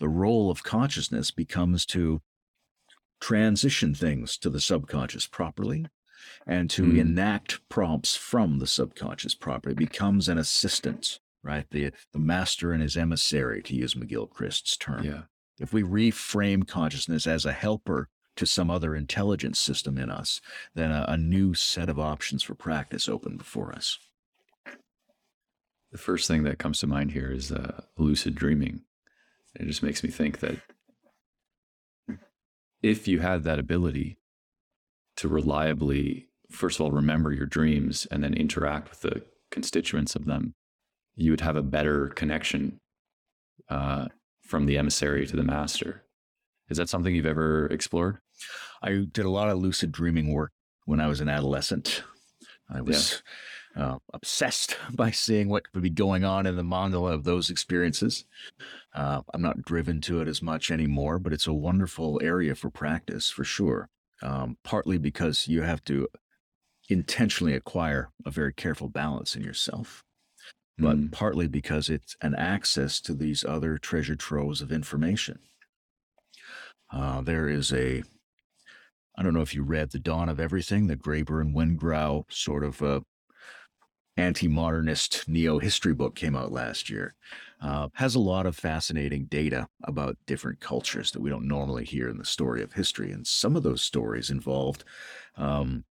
The 0.00 0.08
role 0.08 0.50
of 0.50 0.64
consciousness 0.64 1.30
becomes 1.30 1.86
to 1.86 2.20
transition 3.20 3.94
things 3.94 4.36
to 4.38 4.50
the 4.50 4.60
subconscious 4.60 5.28
properly 5.28 5.86
and 6.46 6.68
to 6.70 6.82
mm. 6.82 6.98
enact 6.98 7.66
prompts 7.68 8.16
from 8.16 8.58
the 8.58 8.66
subconscious 8.66 9.34
properly. 9.34 9.74
Becomes 9.74 10.28
an 10.28 10.38
assistant, 10.38 11.20
right? 11.42 11.66
The, 11.70 11.92
the 12.12 12.18
master 12.18 12.72
and 12.72 12.82
his 12.82 12.96
emissary, 12.96 13.62
to 13.62 13.74
use 13.74 13.94
McGilchrist's 13.94 14.76
term. 14.76 15.04
Yeah. 15.04 15.22
If 15.58 15.72
we 15.72 15.82
reframe 15.82 16.66
consciousness 16.66 17.26
as 17.26 17.46
a 17.46 17.52
helper 17.52 18.08
to 18.36 18.46
some 18.46 18.70
other 18.70 18.96
intelligence 18.96 19.58
system 19.58 19.98
in 19.98 20.10
us, 20.10 20.40
then 20.74 20.90
a, 20.90 21.04
a 21.08 21.16
new 21.16 21.54
set 21.54 21.88
of 21.88 21.98
options 21.98 22.42
for 22.42 22.54
practice 22.54 23.08
open 23.08 23.36
before 23.36 23.72
us. 23.72 23.98
The 25.90 25.98
first 25.98 26.26
thing 26.26 26.42
that 26.44 26.58
comes 26.58 26.78
to 26.78 26.86
mind 26.86 27.10
here 27.10 27.30
is 27.30 27.52
uh, 27.52 27.82
lucid 27.98 28.34
dreaming. 28.34 28.80
It 29.54 29.66
just 29.66 29.82
makes 29.82 30.02
me 30.02 30.08
think 30.08 30.40
that 30.40 30.56
if 32.82 33.06
you 33.06 33.20
had 33.20 33.44
that 33.44 33.58
ability 33.58 34.16
to 35.16 35.28
reliably, 35.28 36.28
first 36.50 36.78
of 36.78 36.84
all, 36.84 36.90
remember 36.90 37.32
your 37.32 37.46
dreams 37.46 38.06
and 38.10 38.24
then 38.24 38.34
interact 38.34 38.90
with 38.90 39.00
the 39.02 39.24
constituents 39.50 40.14
of 40.14 40.24
them, 40.24 40.54
you 41.14 41.30
would 41.30 41.40
have 41.40 41.56
a 41.56 41.62
better 41.62 42.08
connection 42.08 42.80
uh, 43.68 44.06
from 44.42 44.66
the 44.66 44.78
emissary 44.78 45.26
to 45.26 45.36
the 45.36 45.42
master. 45.42 46.02
Is 46.68 46.78
that 46.78 46.88
something 46.88 47.14
you've 47.14 47.26
ever 47.26 47.66
explored? 47.66 48.18
I 48.82 49.06
did 49.10 49.24
a 49.24 49.30
lot 49.30 49.48
of 49.48 49.58
lucid 49.58 49.92
dreaming 49.92 50.32
work 50.32 50.52
when 50.84 51.00
I 51.00 51.06
was 51.06 51.20
an 51.20 51.28
adolescent. 51.28 52.02
I 52.68 52.80
was 52.80 53.22
yeah. 53.76 53.84
uh, 53.84 53.98
obsessed 54.12 54.76
by 54.92 55.10
seeing 55.10 55.48
what 55.48 55.64
would 55.74 55.82
be 55.82 55.90
going 55.90 56.24
on 56.24 56.46
in 56.46 56.56
the 56.56 56.62
mandala 56.62 57.12
of 57.12 57.24
those 57.24 57.50
experiences. 57.50 58.24
Uh, 58.94 59.22
I'm 59.32 59.42
not 59.42 59.62
driven 59.62 60.00
to 60.02 60.20
it 60.20 60.28
as 60.28 60.42
much 60.42 60.70
anymore, 60.70 61.18
but 61.18 61.32
it's 61.32 61.46
a 61.46 61.52
wonderful 61.52 62.20
area 62.22 62.54
for 62.54 62.70
practice 62.70 63.30
for 63.30 63.44
sure. 63.44 63.88
Um, 64.22 64.56
partly 64.62 64.98
because 64.98 65.48
you 65.48 65.62
have 65.62 65.82
to 65.84 66.08
intentionally 66.88 67.54
acquire 67.54 68.10
a 68.24 68.30
very 68.30 68.52
careful 68.52 68.88
balance 68.88 69.34
in 69.34 69.42
yourself, 69.42 70.04
but 70.78 70.96
mm. 70.96 71.12
partly 71.12 71.48
because 71.48 71.88
it's 71.88 72.16
an 72.20 72.34
access 72.34 73.00
to 73.00 73.14
these 73.14 73.44
other 73.44 73.78
treasure 73.78 74.16
troves 74.16 74.62
of 74.62 74.70
information. 74.70 75.38
Uh, 76.92 77.22
there 77.22 77.48
is 77.48 77.72
a 77.72 78.02
I 79.16 79.22
don't 79.22 79.34
know 79.34 79.42
if 79.42 79.54
you 79.54 79.62
read 79.62 79.90
The 79.90 79.98
Dawn 79.98 80.28
of 80.28 80.40
Everything, 80.40 80.86
the 80.86 80.96
Graeber 80.96 81.40
and 81.40 81.54
Wengrow 81.54 82.24
sort 82.32 82.64
of 82.64 82.80
uh, 82.80 83.00
anti-modernist 84.16 85.28
neo-history 85.28 85.94
book 85.94 86.14
came 86.14 86.34
out 86.34 86.50
last 86.52 86.88
year. 86.88 87.14
Uh, 87.62 87.88
has 87.94 88.16
a 88.16 88.20
lot 88.20 88.44
of 88.44 88.56
fascinating 88.56 89.26
data 89.26 89.68
about 89.84 90.16
different 90.26 90.58
cultures 90.58 91.12
that 91.12 91.22
we 91.22 91.30
don't 91.30 91.46
normally 91.46 91.84
hear 91.84 92.08
in 92.08 92.18
the 92.18 92.24
story 92.24 92.62
of 92.62 92.72
history, 92.72 93.12
and 93.12 93.26
some 93.26 93.54
of 93.54 93.62
those 93.62 93.82
stories 93.82 94.30
involved 94.30 94.82
um, 95.36 95.84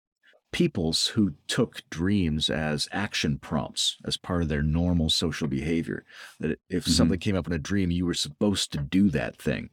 peoples 0.52 1.08
who 1.08 1.36
took 1.48 1.88
dreams 1.92 2.50
as 2.50 2.90
action 2.92 3.38
prompts 3.38 3.98
as 4.04 4.18
part 4.18 4.42
of 4.42 4.50
their 4.50 4.64
normal 4.64 5.10
social 5.12 5.48
behavior. 5.48 6.04
That 6.40 6.60
if 6.70 6.86
mm-hmm. 6.86 6.92
something 6.92 7.20
came 7.20 7.36
up 7.36 7.46
in 7.46 7.54
a 7.54 7.60
dream, 7.60 7.92
you 7.92 8.06
were 8.06 8.16
supposed 8.16 8.72
to 8.72 8.80
do 8.80 9.10
that 9.12 9.38
thing 9.38 9.70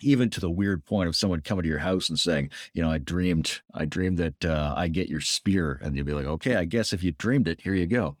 even 0.00 0.28
to 0.28 0.40
the 0.40 0.50
weird 0.50 0.84
point 0.84 1.08
of 1.08 1.16
someone 1.16 1.40
coming 1.40 1.62
to 1.62 1.68
your 1.68 1.78
house 1.78 2.08
and 2.08 2.20
saying, 2.20 2.50
you 2.74 2.82
know, 2.82 2.90
I 2.90 2.98
dreamed, 2.98 3.60
I 3.72 3.86
dreamed 3.86 4.18
that 4.18 4.44
uh, 4.44 4.74
I 4.76 4.88
get 4.88 5.08
your 5.08 5.20
spear, 5.20 5.80
and 5.82 5.96
you'd 5.96 6.04
be 6.04 6.12
like, 6.12 6.26
okay, 6.26 6.56
I 6.56 6.64
guess 6.64 6.92
if 6.92 7.02
you 7.02 7.12
dreamed 7.12 7.48
it, 7.48 7.62
here 7.62 7.74
you 7.74 7.86
go. 7.86 8.16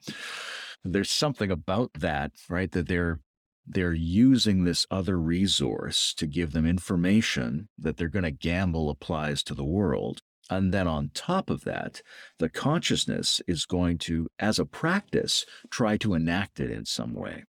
There's 0.84 1.10
something 1.10 1.50
about 1.50 1.94
that, 1.94 2.32
right? 2.48 2.70
That 2.70 2.88
they're 2.88 3.20
they're 3.66 3.94
using 3.94 4.64
this 4.64 4.86
other 4.90 5.18
resource 5.18 6.12
to 6.14 6.26
give 6.26 6.52
them 6.52 6.66
information 6.66 7.68
that 7.78 7.96
they're 7.96 8.08
going 8.08 8.24
to 8.24 8.30
gamble 8.30 8.90
applies 8.90 9.42
to 9.44 9.54
the 9.54 9.64
world. 9.64 10.20
And 10.50 10.74
then 10.74 10.86
on 10.86 11.10
top 11.14 11.48
of 11.48 11.64
that, 11.64 12.02
the 12.38 12.50
consciousness 12.50 13.40
is 13.46 13.64
going 13.64 13.96
to, 13.98 14.28
as 14.38 14.58
a 14.58 14.66
practice, 14.66 15.46
try 15.70 15.96
to 15.98 16.12
enact 16.12 16.60
it 16.60 16.70
in 16.70 16.84
some 16.84 17.14
way. 17.14 17.44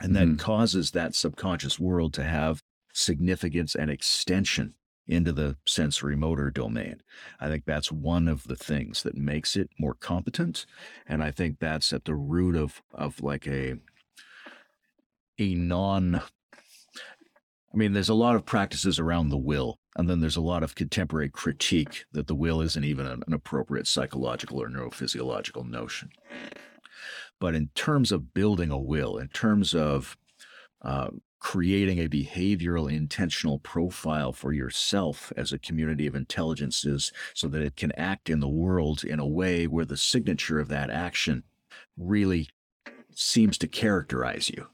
And 0.00 0.14
that 0.14 0.28
mm. 0.28 0.38
causes 0.38 0.90
that 0.90 1.14
subconscious 1.14 1.80
world 1.80 2.12
to 2.14 2.24
have 2.24 2.62
significance 2.92 3.74
and 3.74 3.90
extension 3.90 4.74
into 5.08 5.32
the 5.32 5.56
sensory 5.66 6.14
motor 6.14 6.50
domain. 6.50 7.00
I 7.40 7.48
think 7.48 7.64
that's 7.64 7.90
one 7.90 8.28
of 8.28 8.44
the 8.44 8.56
things 8.56 9.02
that 9.02 9.16
makes 9.16 9.56
it 9.56 9.70
more 9.78 9.94
competent. 9.94 10.66
And 11.06 11.22
I 11.22 11.30
think 11.30 11.58
that's 11.58 11.92
at 11.92 12.04
the 12.04 12.14
root 12.14 12.54
of, 12.54 12.82
of 12.92 13.22
like 13.22 13.46
a, 13.46 13.76
a 15.38 15.54
non, 15.54 16.16
I 16.16 17.76
mean, 17.76 17.94
there's 17.94 18.08
a 18.10 18.14
lot 18.14 18.36
of 18.36 18.44
practices 18.44 18.98
around 18.98 19.30
the 19.30 19.38
will. 19.38 19.78
And 19.96 20.08
then 20.08 20.20
there's 20.20 20.36
a 20.36 20.42
lot 20.42 20.62
of 20.62 20.76
contemporary 20.76 21.28
critique 21.28 22.04
that 22.12 22.28
the 22.28 22.34
will 22.34 22.60
isn't 22.60 22.84
even 22.84 23.06
an, 23.06 23.24
an 23.26 23.32
appropriate 23.32 23.88
psychological 23.88 24.62
or 24.62 24.68
neurophysiological 24.68 25.68
notion. 25.68 26.10
But 27.40 27.54
in 27.54 27.70
terms 27.74 28.12
of 28.12 28.34
building 28.34 28.70
a 28.70 28.78
will, 28.78 29.16
in 29.16 29.28
terms 29.28 29.74
of 29.74 30.16
uh, 30.82 31.08
creating 31.40 31.98
a 31.98 32.08
behavioral 32.08 32.90
intentional 32.90 33.58
profile 33.58 34.32
for 34.32 34.52
yourself 34.52 35.32
as 35.36 35.52
a 35.52 35.58
community 35.58 36.06
of 36.06 36.14
intelligences 36.14 37.12
so 37.34 37.46
that 37.48 37.62
it 37.62 37.76
can 37.76 37.92
act 37.92 38.28
in 38.28 38.40
the 38.40 38.48
world 38.48 39.04
in 39.04 39.20
a 39.20 39.26
way 39.26 39.66
where 39.66 39.84
the 39.84 39.96
signature 39.96 40.58
of 40.58 40.68
that 40.68 40.90
action 40.90 41.44
really 41.96 42.48
seems 43.14 43.56
to 43.58 43.68
characterize 43.68 44.50
you. 44.50 44.66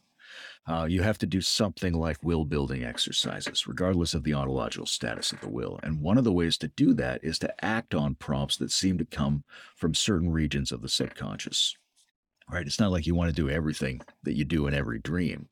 Uh, 0.66 0.86
you 0.88 1.02
have 1.02 1.18
to 1.18 1.26
do 1.26 1.42
something 1.42 1.92
like 1.92 2.24
will 2.24 2.46
building 2.46 2.82
exercises, 2.82 3.66
regardless 3.66 4.14
of 4.14 4.24
the 4.24 4.32
ontological 4.32 4.86
status 4.86 5.30
of 5.30 5.40
the 5.40 5.48
will. 5.48 5.78
And 5.82 6.00
one 6.00 6.16
of 6.16 6.24
the 6.24 6.32
ways 6.32 6.56
to 6.58 6.68
do 6.68 6.94
that 6.94 7.22
is 7.22 7.38
to 7.40 7.64
act 7.64 7.94
on 7.94 8.14
prompts 8.14 8.56
that 8.56 8.72
seem 8.72 8.96
to 8.96 9.04
come 9.04 9.44
from 9.76 9.94
certain 9.94 10.30
regions 10.30 10.72
of 10.72 10.80
the 10.80 10.88
subconscious. 10.88 11.76
Right? 12.50 12.66
It's 12.66 12.80
not 12.80 12.92
like 12.92 13.06
you 13.06 13.14
want 13.14 13.34
to 13.34 13.42
do 13.42 13.50
everything 13.50 14.00
that 14.22 14.36
you 14.36 14.44
do 14.46 14.66
in 14.66 14.72
every 14.72 14.98
dream 14.98 15.48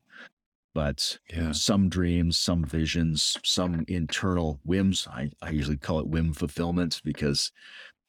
but 0.74 1.18
yeah. 1.32 1.52
some 1.52 1.88
dreams, 1.88 2.38
some 2.38 2.64
visions, 2.64 3.36
some 3.44 3.84
internal 3.88 4.60
whims. 4.64 5.06
I, 5.10 5.30
I 5.42 5.50
usually 5.50 5.76
call 5.76 6.00
it 6.00 6.06
whim 6.06 6.32
fulfillment 6.32 7.00
because 7.04 7.52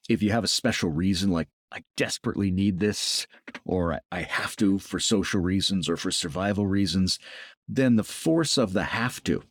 if 0.08 0.22
you 0.22 0.32
have 0.32 0.44
a 0.44 0.48
special 0.48 0.90
reason, 0.90 1.30
like 1.30 1.48
I 1.72 1.82
desperately 1.96 2.50
need 2.50 2.78
this, 2.78 3.26
or 3.64 4.00
I 4.12 4.22
have 4.22 4.56
to 4.56 4.78
for 4.78 5.00
social 5.00 5.40
reasons 5.40 5.88
or 5.88 5.96
for 5.96 6.10
survival 6.10 6.66
reasons, 6.66 7.18
then 7.68 7.96
the 7.96 8.04
force 8.04 8.56
of 8.56 8.72
the 8.72 8.84
have 8.84 9.22
to 9.24 9.42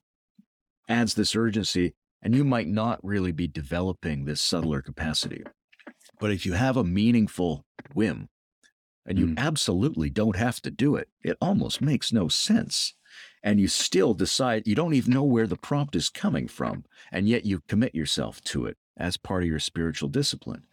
adds 0.88 1.14
this 1.14 1.36
urgency, 1.36 1.94
and 2.22 2.36
you 2.36 2.44
might 2.44 2.68
not 2.68 3.04
really 3.04 3.32
be 3.32 3.48
developing 3.48 4.26
this 4.26 4.42
subtler 4.42 4.82
capacity. 4.82 5.44
But 6.20 6.32
if 6.32 6.46
you 6.46 6.54
have 6.54 6.78
a 6.78 6.84
meaningful 6.84 7.66
whim, 7.94 8.30
and 9.06 9.20
you 9.20 9.28
mm. 9.28 9.38
absolutely 9.38 10.10
don't 10.10 10.38
have 10.38 10.62
to 10.62 10.72
do 10.72 10.96
it, 10.96 11.10
it 11.24 11.38
almost 11.42 11.82
makes 11.82 12.14
no 12.14 12.28
sense 12.28 12.94
and 13.44 13.60
you 13.60 13.68
still 13.68 14.14
decide 14.14 14.66
you 14.66 14.76
don't 14.76 14.94
even 14.94 15.14
know 15.14 15.24
where 15.24 15.48
the 15.48 15.58
prompt 15.58 15.96
is 15.96 16.10
coming 16.10 16.48
from, 16.48 16.86
and 17.12 17.28
yet 17.28 17.46
you 17.46 17.62
commit 17.68 17.94
yourself 17.94 18.42
to 18.46 18.66
it 18.66 18.78
as 18.98 19.18
part 19.18 19.44
of 19.44 19.50
your 19.50 19.60
spiritual 19.60 20.10
discipline, 20.10 20.64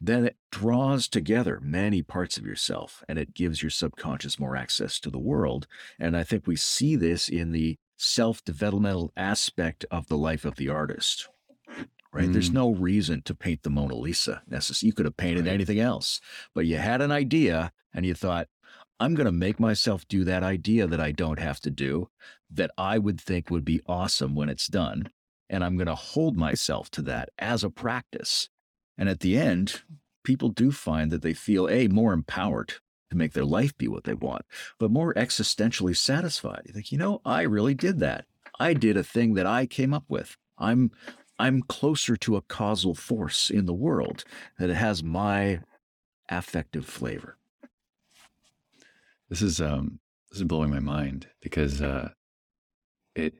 then 0.00 0.24
it 0.24 0.36
draws 0.50 1.08
together 1.08 1.60
many 1.62 2.02
parts 2.02 2.36
of 2.36 2.46
yourself 2.46 3.02
and 3.08 3.18
it 3.18 3.34
gives 3.34 3.62
your 3.62 3.70
subconscious 3.70 4.38
more 4.38 4.56
access 4.56 5.00
to 5.00 5.10
the 5.10 5.18
world. 5.18 5.66
And 5.98 6.16
I 6.16 6.22
think 6.22 6.46
we 6.46 6.56
see 6.56 6.96
this 6.96 7.28
in 7.28 7.52
the 7.52 7.76
self 7.96 8.44
developmental 8.44 9.12
aspect 9.16 9.84
of 9.90 10.06
the 10.06 10.18
life 10.18 10.44
of 10.44 10.56
the 10.56 10.68
artist. 10.68 11.28
Right? 12.12 12.28
Mm. 12.28 12.32
There's 12.32 12.52
no 12.52 12.70
reason 12.70 13.22
to 13.22 13.34
paint 13.34 13.62
the 13.62 13.70
Mona 13.70 13.94
Lisa. 13.94 14.42
Necessarily, 14.48 14.88
you 14.88 14.94
could 14.94 15.06
have 15.06 15.16
painted 15.16 15.46
right. 15.46 15.54
anything 15.54 15.80
else, 15.80 16.20
but 16.54 16.66
you 16.66 16.76
had 16.76 17.02
an 17.02 17.12
idea 17.12 17.72
and 17.92 18.06
you 18.06 18.14
thought, 18.14 18.48
I'm 18.98 19.14
going 19.14 19.26
to 19.26 19.32
make 19.32 19.60
myself 19.60 20.06
do 20.08 20.24
that 20.24 20.42
idea 20.42 20.86
that 20.86 21.00
I 21.00 21.12
don't 21.12 21.38
have 21.38 21.60
to 21.60 21.70
do, 21.70 22.08
that 22.50 22.70
I 22.78 22.98
would 22.98 23.20
think 23.20 23.50
would 23.50 23.64
be 23.64 23.82
awesome 23.86 24.34
when 24.34 24.48
it's 24.48 24.66
done. 24.66 25.10
And 25.48 25.62
I'm 25.62 25.76
going 25.76 25.86
to 25.86 25.94
hold 25.94 26.36
myself 26.36 26.90
to 26.92 27.02
that 27.02 27.28
as 27.38 27.62
a 27.62 27.70
practice. 27.70 28.48
And 28.98 29.08
at 29.08 29.20
the 29.20 29.36
end, 29.36 29.82
people 30.24 30.48
do 30.48 30.72
find 30.72 31.10
that 31.10 31.22
they 31.22 31.34
feel 31.34 31.68
A, 31.68 31.88
more 31.88 32.12
empowered 32.12 32.74
to 33.10 33.16
make 33.16 33.32
their 33.32 33.44
life 33.44 33.76
be 33.76 33.86
what 33.86 34.04
they 34.04 34.14
want, 34.14 34.44
but 34.78 34.90
more 34.90 35.14
existentially 35.14 35.96
satisfied. 35.96 36.62
You 36.66 36.72
think, 36.72 36.90
you 36.90 36.98
know, 36.98 37.20
I 37.24 37.42
really 37.42 37.74
did 37.74 38.00
that. 38.00 38.24
I 38.58 38.74
did 38.74 38.96
a 38.96 39.04
thing 39.04 39.34
that 39.34 39.46
I 39.46 39.66
came 39.66 39.94
up 39.94 40.04
with. 40.08 40.36
I'm 40.58 40.90
I'm 41.38 41.62
closer 41.62 42.16
to 42.16 42.36
a 42.36 42.42
causal 42.42 42.94
force 42.94 43.50
in 43.50 43.66
the 43.66 43.74
world 43.74 44.24
that 44.58 44.70
has 44.70 45.02
my 45.02 45.60
affective 46.30 46.86
flavor. 46.86 47.35
This 49.28 49.42
is 49.42 49.60
um 49.60 50.00
this 50.30 50.38
is 50.38 50.44
blowing 50.44 50.70
my 50.70 50.80
mind 50.80 51.28
because 51.40 51.80
uh, 51.80 52.10
it 53.14 53.34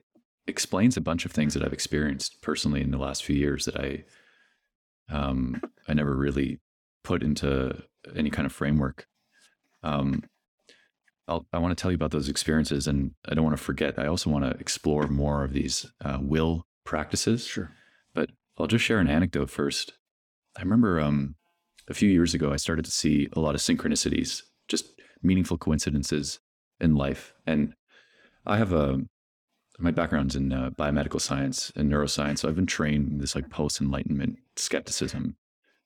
explains 0.47 0.95
a 0.95 1.01
bunch 1.01 1.25
of 1.25 1.31
things 1.31 1.53
that 1.53 1.63
I've 1.63 1.73
experienced 1.73 2.41
personally 2.41 2.81
in 2.81 2.91
the 2.91 2.97
last 2.97 3.23
few 3.23 3.35
years 3.35 3.65
that 3.65 3.77
I 3.77 4.03
um 5.09 5.61
I 5.87 5.93
never 5.93 6.15
really 6.15 6.59
put 7.03 7.23
into 7.23 7.83
any 8.15 8.29
kind 8.29 8.45
of 8.45 8.51
framework. 8.51 9.07
Um, 9.83 10.23
I'll, 11.27 11.45
i 11.51 11.57
want 11.57 11.77
to 11.77 11.81
tell 11.81 11.91
you 11.91 11.95
about 11.95 12.11
those 12.11 12.29
experiences, 12.29 12.87
and 12.87 13.11
I 13.27 13.33
don't 13.33 13.43
want 13.43 13.57
to 13.57 13.63
forget. 13.63 13.99
I 13.99 14.07
also 14.07 14.29
want 14.29 14.45
to 14.45 14.51
explore 14.59 15.07
more 15.07 15.43
of 15.43 15.53
these 15.53 15.85
uh, 16.03 16.19
will 16.21 16.65
practices. 16.85 17.45
Sure. 17.45 17.71
But 18.13 18.29
I'll 18.57 18.67
just 18.67 18.85
share 18.85 18.99
an 18.99 19.09
anecdote 19.09 19.49
first. 19.49 19.93
I 20.57 20.61
remember 20.61 20.99
um, 20.99 21.35
a 21.87 21.93
few 21.93 22.09
years 22.09 22.33
ago, 22.33 22.51
I 22.51 22.55
started 22.55 22.85
to 22.85 22.91
see 22.91 23.27
a 23.33 23.39
lot 23.39 23.55
of 23.55 23.61
synchronicities, 23.61 24.41
just 24.67 24.85
meaningful 25.27 25.57
coincidences 25.57 26.39
in 26.79 26.95
life. 26.95 27.33
And 27.45 27.73
I 28.45 28.57
have 28.57 28.73
a 28.73 29.01
my 29.79 29.91
background's 29.91 30.35
in 30.35 30.51
uh, 30.51 30.71
biomedical 30.71 31.21
science 31.21 31.71
and 31.75 31.91
neuroscience, 31.91 32.39
so 32.39 32.49
I've 32.49 32.55
been 32.55 32.65
trained 32.65 33.11
in 33.11 33.17
this 33.19 33.35
like 33.35 33.49
post 33.49 33.79
enlightenment 33.79 34.37
skepticism. 34.55 35.35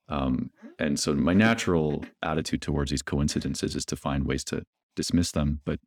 Um, 0.08 0.52
and 0.80 0.98
so 1.00 1.14
my 1.14 1.34
natural 1.34 2.06
attitude 2.22 2.62
towards 2.62 2.92
these 2.92 3.02
coincidences 3.02 3.76
is 3.76 3.86
to 3.86 3.98
find 3.98 4.26
ways 4.26 4.44
to 4.46 4.64
dismiss 4.96 5.32
them. 5.32 5.60
But 5.66 5.80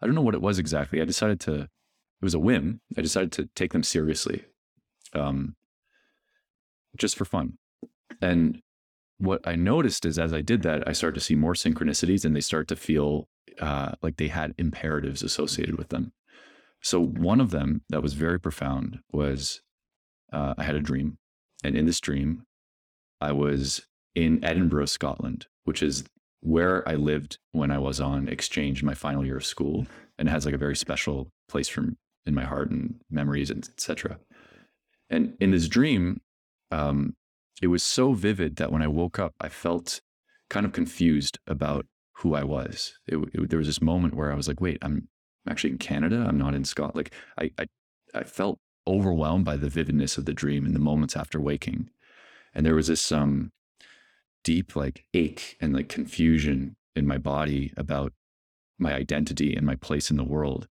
I 0.00 0.06
don't 0.06 0.14
know 0.14 0.20
what 0.22 0.34
it 0.34 0.42
was 0.42 0.58
exactly. 0.58 1.00
I 1.00 1.04
decided 1.04 1.40
to. 1.40 1.62
It 1.62 2.24
was 2.24 2.34
a 2.34 2.38
whim. 2.38 2.80
I 2.96 3.00
decided 3.00 3.32
to 3.32 3.48
take 3.56 3.72
them 3.72 3.82
seriously, 3.82 4.44
um, 5.14 5.56
just 6.98 7.16
for 7.16 7.24
fun. 7.24 7.54
And 8.20 8.60
what 9.20 9.46
I 9.46 9.54
noticed 9.54 10.06
is 10.06 10.18
as 10.18 10.32
I 10.32 10.40
did 10.40 10.62
that, 10.62 10.86
I 10.88 10.92
started 10.92 11.14
to 11.14 11.24
see 11.24 11.34
more 11.34 11.54
synchronicities 11.54 12.24
and 12.24 12.34
they 12.34 12.40
start 12.40 12.68
to 12.68 12.76
feel 12.76 13.28
uh, 13.60 13.92
like 14.02 14.16
they 14.16 14.28
had 14.28 14.54
imperatives 14.56 15.22
associated 15.22 15.76
with 15.76 15.90
them. 15.90 16.12
So 16.82 17.00
one 17.04 17.40
of 17.40 17.50
them 17.50 17.82
that 17.90 18.02
was 18.02 18.14
very 18.14 18.40
profound 18.40 19.00
was 19.12 19.60
uh, 20.32 20.54
I 20.56 20.62
had 20.62 20.74
a 20.74 20.80
dream, 20.80 21.18
and 21.62 21.76
in 21.76 21.84
this 21.84 22.00
dream, 22.00 22.44
I 23.20 23.32
was 23.32 23.86
in 24.14 24.42
Edinburgh, 24.42 24.86
Scotland, 24.86 25.46
which 25.64 25.82
is 25.82 26.04
where 26.40 26.88
I 26.88 26.94
lived 26.94 27.38
when 27.52 27.70
I 27.70 27.78
was 27.78 28.00
on 28.00 28.28
exchange 28.28 28.82
my 28.82 28.94
final 28.94 29.26
year 29.26 29.36
of 29.36 29.44
school, 29.44 29.86
and 30.18 30.28
it 30.28 30.30
has 30.30 30.46
like 30.46 30.54
a 30.54 30.58
very 30.58 30.76
special 30.76 31.30
place 31.48 31.68
from 31.68 31.98
in 32.24 32.34
my 32.34 32.44
heart 32.44 32.70
and 32.70 33.00
memories 33.10 33.50
and 33.50 33.68
etc. 33.68 34.18
And 35.10 35.36
in 35.40 35.50
this 35.50 35.68
dream, 35.68 36.20
um, 36.70 37.14
it 37.60 37.68
was 37.68 37.82
so 37.82 38.12
vivid 38.12 38.56
that 38.56 38.72
when 38.72 38.82
I 38.82 38.88
woke 38.88 39.18
up, 39.18 39.34
I 39.40 39.48
felt 39.48 40.00
kind 40.48 40.66
of 40.66 40.72
confused 40.72 41.38
about 41.46 41.86
who 42.18 42.34
I 42.34 42.44
was. 42.44 42.94
It, 43.06 43.18
it, 43.32 43.50
there 43.50 43.58
was 43.58 43.68
this 43.68 43.82
moment 43.82 44.14
where 44.14 44.32
I 44.32 44.34
was 44.34 44.48
like, 44.48 44.60
"Wait, 44.60 44.78
I'm 44.82 45.08
actually 45.48 45.70
in 45.70 45.78
Canada. 45.78 46.24
I'm 46.26 46.38
not 46.38 46.54
in 46.54 46.64
Scotland." 46.64 46.96
Like 46.96 47.14
I, 47.38 47.50
I, 47.62 47.66
I 48.20 48.24
felt 48.24 48.58
overwhelmed 48.86 49.44
by 49.44 49.56
the 49.56 49.68
vividness 49.68 50.18
of 50.18 50.24
the 50.24 50.34
dream 50.34 50.66
in 50.66 50.72
the 50.72 50.78
moments 50.78 51.16
after 51.16 51.40
waking, 51.40 51.90
and 52.54 52.64
there 52.64 52.74
was 52.74 52.88
this 52.88 53.12
um, 53.12 53.52
deep 54.44 54.74
like 54.76 55.04
ache 55.14 55.56
and 55.60 55.74
like 55.74 55.88
confusion 55.88 56.76
in 56.96 57.06
my 57.06 57.18
body 57.18 57.72
about 57.76 58.12
my 58.78 58.94
identity 58.94 59.54
and 59.54 59.66
my 59.66 59.76
place 59.76 60.10
in 60.10 60.16
the 60.16 60.24
world. 60.24 60.66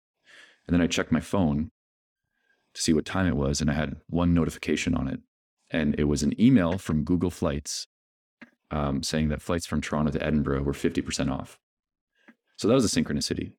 And 0.67 0.75
then 0.75 0.81
I 0.81 0.87
checked 0.87 1.13
my 1.13 1.21
phone 1.21 1.71
to 2.75 2.83
see 2.83 2.93
what 2.93 3.05
time 3.05 3.27
it 3.27 3.37
was, 3.37 3.61
and 3.61 3.71
I 3.71 3.75
had 3.75 3.97
one 4.09 4.35
notification 4.35 4.95
on 4.95 5.09
it. 5.09 5.21
And 5.75 5.99
it 5.99 6.05
was 6.05 6.23
an 6.23 6.41
email 6.41 6.79
from 6.79 7.03
Google 7.03 7.33
Flights 7.33 7.89
um, 8.71 9.03
saying 9.03 9.31
that 9.31 9.43
flights 9.43 9.67
from 9.67 9.81
Toronto 9.81 10.13
to 10.13 10.25
Edinburgh 10.25 10.63
were 10.63 10.73
50% 10.73 11.33
off. 11.33 11.59
So 12.57 12.69
that 12.69 12.75
was 12.75 12.85
a 12.85 13.03
synchronicity. 13.03 13.55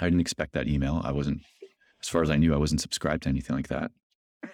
I 0.00 0.06
didn't 0.06 0.22
expect 0.22 0.54
that 0.54 0.66
email. 0.66 1.00
I 1.04 1.12
wasn't, 1.12 1.42
as 2.02 2.08
far 2.08 2.22
as 2.22 2.30
I 2.30 2.36
knew, 2.36 2.52
I 2.52 2.56
wasn't 2.56 2.80
subscribed 2.80 3.22
to 3.22 3.28
anything 3.28 3.54
like 3.54 3.68
that. 3.68 3.92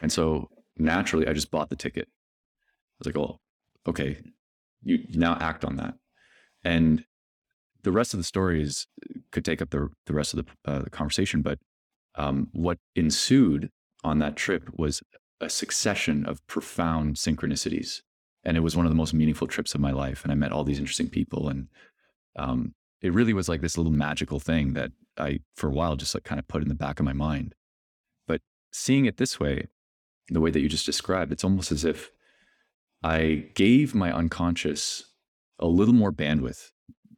And 0.02 0.12
so 0.12 0.50
naturally, 0.76 1.26
I 1.26 1.32
just 1.32 1.50
bought 1.50 1.70
the 1.70 1.76
ticket. 1.76 2.08
I 2.10 2.94
was 2.98 3.06
like, 3.06 3.16
oh, 3.16 3.40
okay, 3.86 4.18
you, 4.82 5.02
now 5.14 5.38
act 5.40 5.64
on 5.64 5.76
that. 5.76 5.94
And 6.62 7.06
the 7.84 7.92
rest 7.92 8.12
of 8.12 8.20
the 8.20 8.24
story 8.24 8.62
is 8.62 8.86
could 9.30 9.46
take 9.46 9.62
up 9.62 9.70
the 9.70 9.88
the 10.04 10.12
rest 10.12 10.34
of 10.34 10.44
the, 10.44 10.70
uh, 10.70 10.82
the 10.82 10.90
conversation. 10.90 11.40
But 11.40 11.58
um, 12.16 12.48
what 12.52 12.78
ensued 12.94 13.70
on 14.04 14.18
that 14.18 14.36
trip 14.36 14.68
was 14.76 15.02
a 15.40 15.50
succession 15.50 16.24
of 16.26 16.46
profound 16.46 17.16
synchronicities, 17.16 18.02
and 18.44 18.56
it 18.56 18.60
was 18.60 18.76
one 18.76 18.86
of 18.86 18.90
the 18.90 18.96
most 18.96 19.14
meaningful 19.14 19.46
trips 19.46 19.74
of 19.74 19.80
my 19.80 19.92
life. 19.92 20.22
And 20.22 20.32
I 20.32 20.34
met 20.34 20.52
all 20.52 20.64
these 20.64 20.78
interesting 20.78 21.08
people, 21.08 21.48
and 21.48 21.68
um, 22.36 22.74
it 23.02 23.12
really 23.12 23.32
was 23.32 23.48
like 23.48 23.60
this 23.60 23.76
little 23.76 23.92
magical 23.92 24.40
thing 24.40 24.74
that 24.74 24.92
I, 25.18 25.40
for 25.54 25.68
a 25.68 25.72
while, 25.72 25.96
just 25.96 26.14
like 26.14 26.24
kind 26.24 26.38
of 26.38 26.48
put 26.48 26.62
in 26.62 26.68
the 26.68 26.74
back 26.74 26.98
of 26.98 27.06
my 27.06 27.12
mind. 27.12 27.54
But 28.26 28.40
seeing 28.72 29.06
it 29.06 29.16
this 29.16 29.38
way, 29.38 29.68
the 30.28 30.40
way 30.40 30.50
that 30.50 30.60
you 30.60 30.68
just 30.68 30.86
described, 30.86 31.32
it's 31.32 31.44
almost 31.44 31.70
as 31.70 31.84
if 31.84 32.10
I 33.02 33.46
gave 33.54 33.94
my 33.94 34.12
unconscious 34.12 35.04
a 35.58 35.66
little 35.66 35.94
more 35.94 36.12
bandwidth 36.12 36.70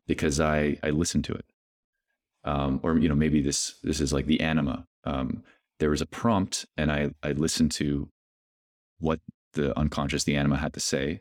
because 0.07 0.41
I 0.41 0.79
I 0.83 0.91
listened 0.91 1.25
to 1.25 1.35
it. 1.35 1.45
Um, 2.45 2.81
or 2.83 2.99
you 2.99 3.09
know 3.09 3.15
maybe 3.15 3.41
this 3.41 3.79
this 3.83 4.01
is 4.01 4.13
like 4.13 4.27
the 4.27 4.41
anima. 4.41 4.87
Um, 5.05 5.43
there 5.79 5.91
was 5.91 6.01
a 6.01 6.07
prompt, 6.07 6.67
and 6.77 6.91
I 6.91 7.11
I 7.23 7.33
listened 7.33 7.73
to 7.73 8.11
what 8.99 9.21
the 9.53 9.77
unconscious, 9.79 10.25
the 10.25 10.37
anima, 10.37 10.57
had 10.57 10.75
to 10.75 10.81
say, 10.81 11.21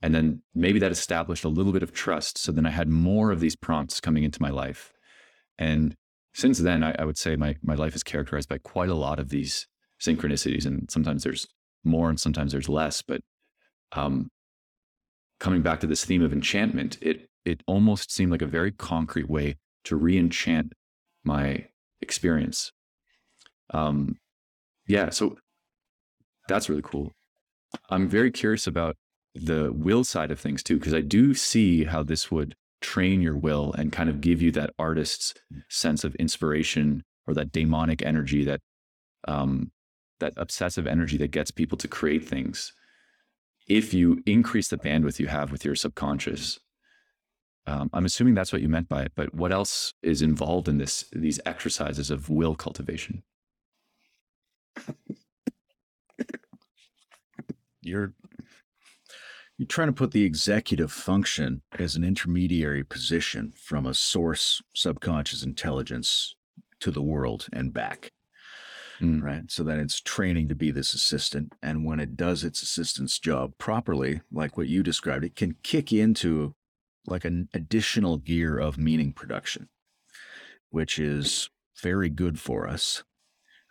and 0.00 0.14
then 0.14 0.42
maybe 0.54 0.78
that 0.78 0.92
established 0.92 1.44
a 1.44 1.48
little 1.48 1.72
bit 1.72 1.82
of 1.82 1.92
trust. 1.92 2.38
So 2.38 2.52
then 2.52 2.66
I 2.66 2.70
had 2.70 2.88
more 2.88 3.30
of 3.30 3.40
these 3.40 3.56
prompts 3.56 4.00
coming 4.00 4.24
into 4.24 4.42
my 4.42 4.50
life, 4.50 4.92
and 5.58 5.96
since 6.34 6.58
then 6.58 6.82
I, 6.82 6.94
I 6.98 7.04
would 7.04 7.18
say 7.18 7.36
my 7.36 7.56
my 7.62 7.74
life 7.74 7.94
is 7.94 8.02
characterized 8.02 8.48
by 8.48 8.58
quite 8.58 8.88
a 8.90 8.94
lot 8.94 9.18
of 9.18 9.28
these 9.28 9.66
synchronicities, 10.00 10.66
and 10.66 10.90
sometimes 10.90 11.22
there's 11.22 11.46
more, 11.84 12.08
and 12.08 12.18
sometimes 12.20 12.52
there's 12.52 12.68
less, 12.68 13.02
but 13.02 13.22
um, 13.92 14.30
coming 15.40 15.62
back 15.62 15.80
to 15.80 15.86
this 15.86 16.04
theme 16.04 16.22
of 16.22 16.32
enchantment, 16.32 16.98
it 17.02 17.28
it 17.44 17.62
almost 17.66 18.12
seemed 18.12 18.30
like 18.30 18.42
a 18.42 18.46
very 18.46 18.70
concrete 18.72 19.28
way 19.28 19.56
to 19.84 19.96
re-enchant 19.96 20.72
my 21.24 21.66
experience. 22.00 22.72
Um, 23.72 24.16
yeah, 24.86 25.10
so 25.10 25.36
that's 26.48 26.68
really 26.68 26.82
cool. 26.82 27.12
I'm 27.90 28.08
very 28.08 28.30
curious 28.30 28.66
about 28.66 28.96
the 29.34 29.72
will 29.72 30.04
side 30.04 30.30
of 30.30 30.38
things 30.38 30.62
too, 30.62 30.78
because 30.78 30.94
I 30.94 31.00
do 31.00 31.34
see 31.34 31.84
how 31.84 32.02
this 32.02 32.30
would 32.30 32.54
train 32.80 33.22
your 33.22 33.36
will 33.36 33.72
and 33.72 33.92
kind 33.92 34.10
of 34.10 34.20
give 34.20 34.42
you 34.42 34.50
that 34.52 34.70
artist's 34.78 35.34
sense 35.68 36.04
of 36.04 36.14
inspiration 36.16 37.02
or 37.26 37.34
that 37.34 37.52
demonic 37.52 38.02
energy 38.02 38.44
that 38.44 38.60
um, 39.26 39.70
that 40.18 40.34
obsessive 40.36 40.86
energy 40.86 41.16
that 41.16 41.30
gets 41.30 41.50
people 41.50 41.78
to 41.78 41.88
create 41.88 42.28
things 42.28 42.72
if 43.68 43.94
you 43.94 44.20
increase 44.26 44.68
the 44.68 44.76
bandwidth 44.76 45.20
you 45.20 45.28
have 45.28 45.52
with 45.52 45.64
your 45.64 45.76
subconscious. 45.76 46.58
Um, 47.66 47.88
I'm 47.92 48.04
assuming 48.04 48.34
that's 48.34 48.52
what 48.52 48.60
you 48.60 48.68
meant 48.68 48.88
by 48.88 49.02
it, 49.02 49.12
but 49.14 49.32
what 49.34 49.52
else 49.52 49.94
is 50.02 50.20
involved 50.20 50.68
in 50.68 50.78
this 50.78 51.04
these 51.12 51.38
exercises 51.46 52.10
of 52.10 52.28
will 52.28 52.56
cultivation? 52.56 53.22
You're 57.80 58.14
you're 59.58 59.66
trying 59.66 59.88
to 59.88 59.92
put 59.92 60.12
the 60.12 60.24
executive 60.24 60.92
function 60.92 61.62
as 61.78 61.96
an 61.96 62.04
intermediary 62.04 62.84
position 62.84 63.52
from 63.56 63.86
a 63.86 63.94
source 63.94 64.62
subconscious 64.74 65.42
intelligence 65.42 66.36
to 66.80 66.90
the 66.90 67.02
world 67.02 67.48
and 67.52 67.72
back 67.72 68.12
mm. 69.02 69.22
right? 69.22 69.50
So 69.50 69.62
that 69.64 69.78
it's 69.78 70.00
training 70.00 70.48
to 70.48 70.54
be 70.54 70.70
this 70.70 70.94
assistant. 70.94 71.54
And 71.62 71.84
when 71.84 72.00
it 72.00 72.16
does 72.16 72.44
its 72.44 72.62
assistant's 72.62 73.18
job 73.18 73.52
properly, 73.58 74.22
like 74.30 74.56
what 74.56 74.68
you 74.68 74.82
described, 74.82 75.24
it 75.24 75.36
can 75.36 75.56
kick 75.62 75.92
into 75.92 76.54
like 77.06 77.24
an 77.24 77.48
additional 77.52 78.16
gear 78.18 78.58
of 78.58 78.78
meaning 78.78 79.12
production, 79.12 79.68
which 80.70 80.98
is 80.98 81.50
very 81.80 82.08
good 82.08 82.38
for 82.38 82.68
us, 82.68 83.02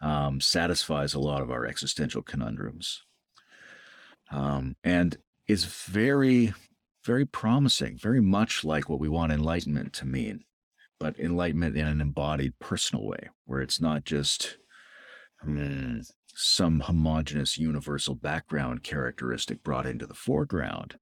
um, 0.02 0.42
satisfies 0.42 1.14
a 1.14 1.20
lot 1.20 1.42
of 1.42 1.52
our 1.52 1.66
existential 1.66 2.22
conundrums, 2.22 3.04
um, 4.32 4.76
and 4.84 5.18
is 5.48 5.66
very, 5.66 6.54
very 7.06 7.26
promising, 7.26 7.98
very 7.98 8.22
much 8.22 8.64
like 8.64 8.90
what 8.90 9.00
we 9.00 9.10
want 9.10 9.32
enlightenment 9.32 9.94
to 9.94 10.06
mean 10.06 10.44
but 11.02 11.20
enlightenment 11.20 11.76
in 11.76 11.88
an 11.88 12.00
embodied 12.00 12.54
personal 12.60 13.04
way 13.04 13.28
where 13.46 13.60
it's 13.60 13.82
not 13.82 14.06
just 14.06 14.58
mm, 15.44 16.08
some 16.28 16.80
homogenous 16.82 17.58
universal 17.58 18.14
background 18.14 18.84
characteristic 18.84 19.64
brought 19.64 19.88
into 19.88 20.06
the 20.06 20.14
foreground, 20.14 21.00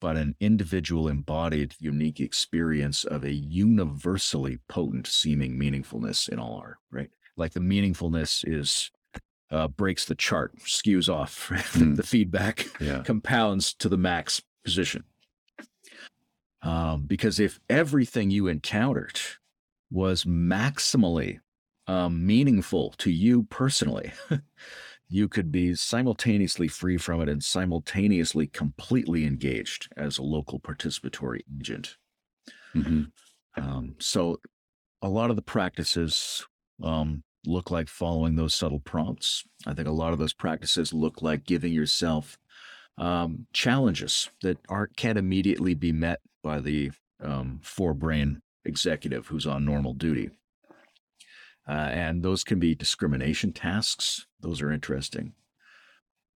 but 0.00 0.16
an 0.16 0.36
individual 0.38 1.08
embodied 1.08 1.74
unique 1.80 2.20
experience 2.20 3.02
of 3.02 3.24
a 3.24 3.32
universally 3.32 4.60
potent 4.68 5.08
seeming 5.08 5.58
meaningfulness 5.58 6.28
in 6.28 6.38
all 6.38 6.60
art, 6.62 6.76
right? 6.92 7.10
Like 7.36 7.52
the 7.52 7.60
meaningfulness 7.60 8.44
is 8.46 8.90
uh, 9.52 9.68
breaks 9.68 10.06
the 10.06 10.14
chart, 10.14 10.56
skews 10.60 11.12
off 11.12 11.48
mm. 11.50 11.96
the 11.96 12.02
feedback, 12.02 12.66
yeah. 12.80 13.02
compounds 13.04 13.74
to 13.74 13.88
the 13.88 13.98
max 13.98 14.42
position. 14.64 15.04
Um, 16.62 17.02
because 17.06 17.38
if 17.40 17.60
everything 17.68 18.30
you 18.30 18.46
encountered 18.46 19.20
was 19.90 20.24
maximally 20.24 21.40
um, 21.86 22.24
meaningful 22.24 22.94
to 22.98 23.10
you 23.10 23.42
personally, 23.44 24.12
you 25.08 25.28
could 25.28 25.52
be 25.52 25.74
simultaneously 25.74 26.68
free 26.68 26.96
from 26.96 27.20
it 27.20 27.28
and 27.28 27.42
simultaneously 27.42 28.46
completely 28.46 29.26
engaged 29.26 29.88
as 29.96 30.16
a 30.16 30.22
local 30.22 30.60
participatory 30.60 31.40
agent. 31.60 31.96
Mm-hmm. 32.74 33.02
Um, 33.56 33.96
so, 33.98 34.40
a 35.02 35.08
lot 35.08 35.30
of 35.30 35.36
the 35.36 35.42
practices 35.42 36.46
um, 36.82 37.22
look 37.46 37.70
like 37.70 37.88
following 37.88 38.36
those 38.36 38.54
subtle 38.54 38.80
prompts. 38.80 39.44
I 39.66 39.74
think 39.74 39.88
a 39.88 39.92
lot 39.92 40.12
of 40.12 40.18
those 40.18 40.32
practices 40.32 40.92
look 40.92 41.22
like 41.22 41.44
giving 41.44 41.72
yourself 41.72 42.38
um, 42.98 43.46
challenges 43.52 44.30
that 44.42 44.58
aren't 44.68 44.96
can't 44.96 45.18
immediately 45.18 45.74
be 45.74 45.92
met 45.92 46.20
by 46.42 46.60
the 46.60 46.90
um, 47.22 47.60
forebrain 47.62 48.40
executive 48.64 49.26
who's 49.26 49.46
on 49.46 49.64
normal 49.64 49.94
duty. 49.94 50.30
Uh, 51.68 51.72
and 51.72 52.22
those 52.22 52.42
can 52.42 52.58
be 52.58 52.74
discrimination 52.74 53.52
tasks. 53.52 54.26
Those 54.40 54.60
are 54.60 54.72
interesting. 54.72 55.32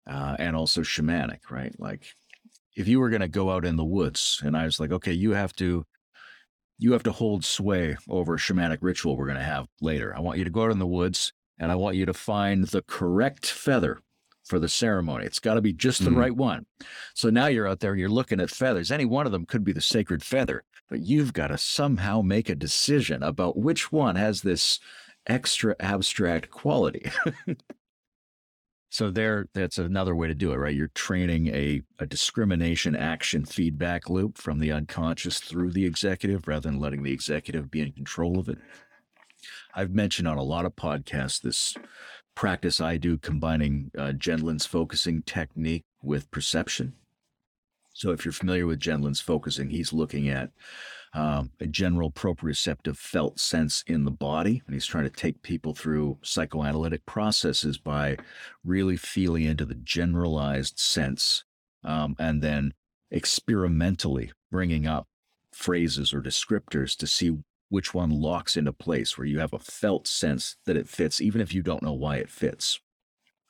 Uh, 0.06 0.36
and 0.38 0.54
also 0.54 0.82
shamanic, 0.82 1.50
right? 1.50 1.74
Like 1.78 2.14
if 2.76 2.86
you 2.86 3.00
were 3.00 3.08
going 3.08 3.22
to 3.22 3.28
go 3.28 3.50
out 3.50 3.64
in 3.64 3.76
the 3.76 3.84
woods 3.84 4.42
and 4.44 4.56
I 4.56 4.64
was 4.64 4.78
like, 4.78 4.92
okay, 4.92 5.12
you 5.12 5.32
have 5.32 5.54
to, 5.56 5.86
you 6.78 6.92
have 6.92 7.02
to 7.04 7.12
hold 7.12 7.44
sway 7.44 7.96
over 8.08 8.34
a 8.34 8.38
shamanic 8.38 8.78
ritual 8.80 9.16
we're 9.16 9.26
going 9.26 9.38
to 9.38 9.44
have 9.44 9.66
later. 9.80 10.14
I 10.16 10.20
want 10.20 10.38
you 10.38 10.44
to 10.44 10.50
go 10.50 10.64
out 10.64 10.70
in 10.70 10.78
the 10.78 10.86
woods 10.86 11.32
and 11.58 11.70
I 11.70 11.76
want 11.76 11.96
you 11.96 12.06
to 12.06 12.14
find 12.14 12.66
the 12.66 12.82
correct 12.82 13.46
feather 13.46 14.00
for 14.44 14.58
the 14.58 14.68
ceremony. 14.68 15.24
It's 15.24 15.38
got 15.38 15.54
to 15.54 15.62
be 15.62 15.72
just 15.72 16.04
the 16.04 16.10
mm. 16.10 16.16
right 16.16 16.34
one. 16.34 16.66
So 17.14 17.30
now 17.30 17.46
you're 17.46 17.68
out 17.68 17.80
there, 17.80 17.94
you're 17.94 18.08
looking 18.08 18.40
at 18.40 18.50
feathers. 18.50 18.90
Any 18.90 19.04
one 19.04 19.26
of 19.26 19.32
them 19.32 19.46
could 19.46 19.64
be 19.64 19.72
the 19.72 19.80
sacred 19.80 20.22
feather, 20.22 20.64
but 20.88 21.00
you've 21.00 21.32
got 21.32 21.48
to 21.48 21.58
somehow 21.58 22.20
make 22.20 22.48
a 22.48 22.54
decision 22.54 23.22
about 23.22 23.56
which 23.56 23.90
one 23.90 24.16
has 24.16 24.42
this 24.42 24.80
extra 25.26 25.74
abstract 25.80 26.50
quality. 26.50 27.10
so 28.94 29.10
there 29.10 29.48
that's 29.54 29.78
another 29.78 30.14
way 30.14 30.28
to 30.28 30.36
do 30.36 30.52
it, 30.52 30.56
right? 30.56 30.72
You're 30.72 30.86
training 30.86 31.48
a, 31.48 31.82
a 31.98 32.06
discrimination 32.06 32.94
action 32.94 33.44
feedback 33.44 34.08
loop 34.08 34.38
from 34.38 34.60
the 34.60 34.70
unconscious 34.70 35.40
through 35.40 35.72
the 35.72 35.84
executive 35.84 36.46
rather 36.46 36.70
than 36.70 36.78
letting 36.78 37.02
the 37.02 37.10
executive 37.10 37.72
be 37.72 37.80
in 37.80 37.90
control 37.90 38.38
of 38.38 38.48
it. 38.48 38.58
I've 39.74 39.90
mentioned 39.90 40.28
on 40.28 40.38
a 40.38 40.44
lot 40.44 40.64
of 40.64 40.76
podcasts 40.76 41.40
this 41.40 41.74
practice 42.36 42.80
I 42.80 42.96
do 42.96 43.18
combining 43.18 43.90
uh, 43.98 44.12
Gendlin's 44.12 44.64
focusing 44.64 45.22
technique 45.22 45.86
with 46.00 46.30
perception. 46.30 46.92
So 47.94 48.12
if 48.12 48.24
you're 48.24 48.30
familiar 48.30 48.68
with 48.68 48.78
Gendlin's 48.78 49.20
focusing, 49.20 49.70
he's 49.70 49.92
looking 49.92 50.28
at 50.28 50.50
um, 51.14 51.52
a 51.60 51.66
general 51.66 52.10
proprioceptive 52.10 52.96
felt 52.96 53.38
sense 53.38 53.84
in 53.86 54.04
the 54.04 54.10
body. 54.10 54.62
And 54.66 54.74
he's 54.74 54.86
trying 54.86 55.04
to 55.04 55.10
take 55.10 55.42
people 55.42 55.72
through 55.72 56.18
psychoanalytic 56.22 57.06
processes 57.06 57.78
by 57.78 58.16
really 58.64 58.96
feeling 58.96 59.44
into 59.44 59.64
the 59.64 59.76
generalized 59.76 60.78
sense 60.78 61.44
um, 61.84 62.16
and 62.18 62.42
then 62.42 62.74
experimentally 63.10 64.32
bringing 64.50 64.86
up 64.86 65.06
phrases 65.52 66.12
or 66.12 66.20
descriptors 66.20 66.96
to 66.96 67.06
see 67.06 67.38
which 67.68 67.94
one 67.94 68.10
locks 68.10 68.56
into 68.56 68.72
place 68.72 69.16
where 69.16 69.26
you 69.26 69.38
have 69.38 69.52
a 69.52 69.58
felt 69.58 70.06
sense 70.06 70.56
that 70.66 70.76
it 70.76 70.88
fits, 70.88 71.20
even 71.20 71.40
if 71.40 71.54
you 71.54 71.62
don't 71.62 71.82
know 71.82 71.92
why 71.92 72.16
it 72.16 72.30
fits. 72.30 72.80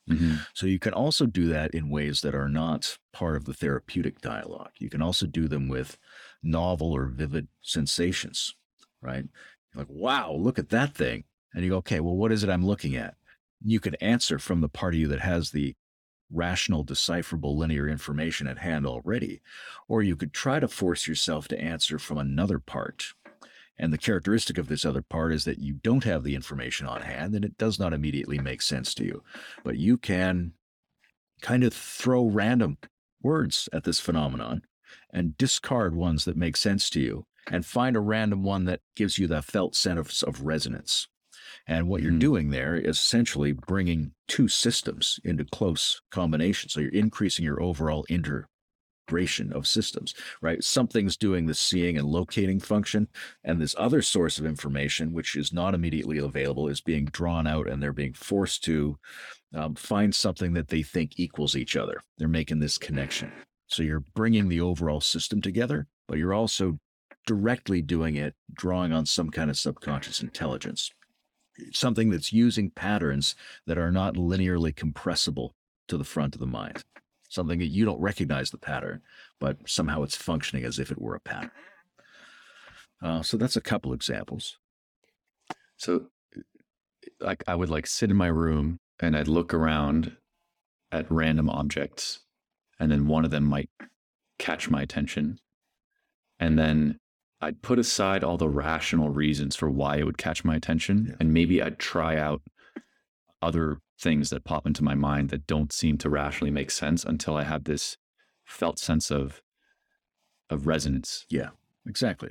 Mm-hmm. 0.08 0.36
So 0.52 0.66
you 0.66 0.78
can 0.78 0.92
also 0.92 1.24
do 1.24 1.48
that 1.48 1.72
in 1.72 1.88
ways 1.88 2.20
that 2.20 2.34
are 2.34 2.48
not 2.48 2.98
part 3.12 3.36
of 3.36 3.46
the 3.46 3.54
therapeutic 3.54 4.20
dialogue. 4.20 4.72
You 4.78 4.90
can 4.90 5.00
also 5.00 5.26
do 5.26 5.48
them 5.48 5.68
with 5.68 5.96
novel 6.44 6.92
or 6.92 7.06
vivid 7.06 7.48
sensations, 7.62 8.54
right? 9.00 9.24
You're 9.72 9.84
like, 9.84 9.90
wow, 9.90 10.32
look 10.32 10.58
at 10.58 10.68
that 10.70 10.94
thing. 10.94 11.24
And 11.52 11.64
you 11.64 11.70
go, 11.70 11.76
okay, 11.78 12.00
well, 12.00 12.16
what 12.16 12.32
is 12.32 12.44
it 12.44 12.50
I'm 12.50 12.66
looking 12.66 12.96
at? 12.96 13.14
You 13.64 13.80
can 13.80 13.94
answer 13.96 14.38
from 14.38 14.60
the 14.60 14.68
part 14.68 14.94
of 14.94 15.00
you 15.00 15.08
that 15.08 15.20
has 15.20 15.50
the 15.50 15.74
rational, 16.30 16.82
decipherable 16.82 17.56
linear 17.56 17.88
information 17.88 18.46
at 18.46 18.58
hand 18.58 18.86
already. 18.86 19.40
Or 19.88 20.02
you 20.02 20.16
could 20.16 20.32
try 20.32 20.60
to 20.60 20.68
force 20.68 21.06
yourself 21.06 21.48
to 21.48 21.60
answer 21.60 21.98
from 21.98 22.18
another 22.18 22.58
part 22.58 23.14
and 23.78 23.92
the 23.92 23.98
characteristic 23.98 24.56
of 24.56 24.68
this 24.68 24.84
other 24.84 25.02
part 25.02 25.32
is 25.32 25.44
that 25.44 25.58
you 25.58 25.74
don't 25.74 26.04
have 26.04 26.22
the 26.22 26.34
information 26.34 26.86
on 26.86 27.02
hand 27.02 27.34
and 27.34 27.44
it 27.44 27.58
does 27.58 27.78
not 27.78 27.92
immediately 27.92 28.38
make 28.38 28.62
sense 28.62 28.94
to 28.94 29.04
you. 29.04 29.22
But 29.64 29.78
you 29.78 29.98
can 29.98 30.52
kind 31.42 31.64
of 31.64 31.74
throw 31.74 32.26
random 32.26 32.78
words 33.22 33.68
at 33.72 33.84
this 33.84 33.98
phenomenon 33.98 34.62
and 35.10 35.36
discard 35.38 35.94
ones 35.94 36.24
that 36.24 36.36
make 36.36 36.56
sense 36.56 36.90
to 36.90 37.00
you 37.00 37.26
and 37.50 37.66
find 37.66 37.96
a 37.96 38.00
random 38.00 38.42
one 38.42 38.64
that 38.64 38.80
gives 38.96 39.18
you 39.18 39.26
that 39.28 39.44
felt 39.44 39.74
sense 39.74 40.22
of, 40.22 40.42
resonance. 40.42 41.08
And 41.66 41.88
what 41.88 42.02
you're 42.02 42.10
mm-hmm. 42.10 42.18
doing 42.18 42.50
there 42.50 42.76
is 42.76 42.96
essentially 42.96 43.52
bringing 43.52 44.12
two 44.28 44.48
systems 44.48 45.18
into 45.24 45.44
close 45.44 46.00
combination. 46.10 46.68
So 46.68 46.80
you're 46.80 46.90
increasing 46.90 47.44
your 47.44 47.62
overall 47.62 48.04
integration 48.08 49.52
of 49.52 49.66
systems, 49.66 50.14
right? 50.40 50.62
Something's 50.62 51.16
doing 51.16 51.46
the 51.46 51.54
seeing 51.54 51.96
and 51.96 52.06
locating 52.06 52.60
function, 52.60 53.08
and 53.44 53.60
this 53.60 53.74
other 53.78 54.02
source 54.02 54.38
of 54.38 54.46
information, 54.46 55.12
which 55.12 55.36
is 55.36 55.52
not 55.52 55.74
immediately 55.74 56.18
available, 56.18 56.68
is 56.68 56.80
being 56.80 57.06
drawn 57.06 57.46
out 57.46 57.68
and 57.68 57.82
they're 57.82 57.92
being 57.92 58.14
forced 58.14 58.64
to 58.64 58.98
um, 59.54 59.74
find 59.74 60.14
something 60.14 60.54
that 60.54 60.68
they 60.68 60.82
think 60.82 61.12
equals 61.16 61.56
each 61.56 61.76
other. 61.76 62.00
They're 62.18 62.28
making 62.28 62.58
this 62.58 62.78
connection. 62.78 63.32
So 63.74 63.82
you're 63.82 64.04
bringing 64.14 64.48
the 64.48 64.60
overall 64.60 65.00
system 65.00 65.40
together, 65.40 65.86
but 66.08 66.18
you're 66.18 66.34
also 66.34 66.78
directly 67.26 67.82
doing 67.82 68.16
it, 68.16 68.34
drawing 68.52 68.92
on 68.92 69.06
some 69.06 69.30
kind 69.30 69.50
of 69.50 69.58
subconscious 69.58 70.20
intelligence. 70.20 70.90
Something 71.72 72.10
that's 72.10 72.32
using 72.32 72.70
patterns 72.70 73.34
that 73.66 73.78
are 73.78 73.92
not 73.92 74.14
linearly 74.14 74.74
compressible 74.74 75.54
to 75.88 75.96
the 75.96 76.04
front 76.04 76.34
of 76.34 76.40
the 76.40 76.46
mind 76.46 76.84
something 77.34 77.58
that 77.58 77.66
you 77.66 77.84
don't 77.84 78.00
recognize 78.00 78.50
the 78.50 78.58
pattern, 78.58 79.02
but 79.40 79.58
somehow 79.66 80.02
it's 80.02 80.16
functioning 80.16 80.64
as 80.64 80.78
if 80.78 80.90
it 80.90 81.00
were 81.00 81.16
a 81.16 81.20
pattern. 81.20 81.50
Uh, 83.02 83.22
so 83.22 83.36
that's 83.36 83.56
a 83.56 83.60
couple 83.60 83.92
examples. 83.92 84.56
So, 85.76 86.06
like, 87.20 87.42
I 87.46 87.54
would 87.54 87.68
like 87.68 87.86
sit 87.86 88.10
in 88.10 88.16
my 88.16 88.28
room 88.28 88.78
and 89.00 89.16
I'd 89.16 89.28
look 89.28 89.52
around 89.52 90.16
at 90.92 91.10
random 91.10 91.50
objects, 91.50 92.20
and 92.78 92.90
then 92.90 93.06
one 93.06 93.24
of 93.24 93.30
them 93.30 93.44
might 93.44 93.70
catch 94.38 94.70
my 94.70 94.82
attention, 94.82 95.38
and 96.38 96.58
then 96.58 96.98
I'd 97.40 97.62
put 97.62 97.78
aside 97.78 98.24
all 98.24 98.36
the 98.36 98.48
rational 98.48 99.10
reasons 99.10 99.54
for 99.56 99.70
why 99.70 99.96
it 99.96 100.04
would 100.04 100.18
catch 100.18 100.44
my 100.44 100.56
attention, 100.56 101.06
yeah. 101.08 101.16
and 101.20 101.32
maybe 101.32 101.62
I'd 101.62 101.78
try 101.78 102.16
out 102.16 102.42
other 103.42 103.78
things 104.00 104.30
that 104.30 104.44
pop 104.44 104.66
into 104.66 104.82
my 104.82 104.94
mind 104.94 105.30
that 105.30 105.46
don't 105.46 105.72
seem 105.72 105.98
to 105.98 106.10
rationally 106.10 106.50
make 106.50 106.70
sense 106.70 107.04
until 107.04 107.36
I 107.36 107.44
have 107.44 107.64
this 107.64 107.96
felt 108.44 108.78
sense 108.78 109.10
of 109.10 109.42
of 110.50 110.66
resonance. 110.66 111.26
Yeah, 111.28 111.50
exactly. 111.86 112.30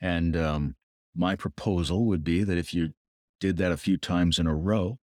And 0.00 0.36
um, 0.36 0.76
my 1.14 1.36
proposal 1.36 2.06
would 2.06 2.24
be 2.24 2.44
that 2.44 2.58
if 2.58 2.74
you 2.74 2.90
did 3.40 3.56
that 3.58 3.72
a 3.72 3.76
few 3.76 3.96
times 3.96 4.38
in 4.38 4.46
a 4.46 4.54
row, 4.54 4.98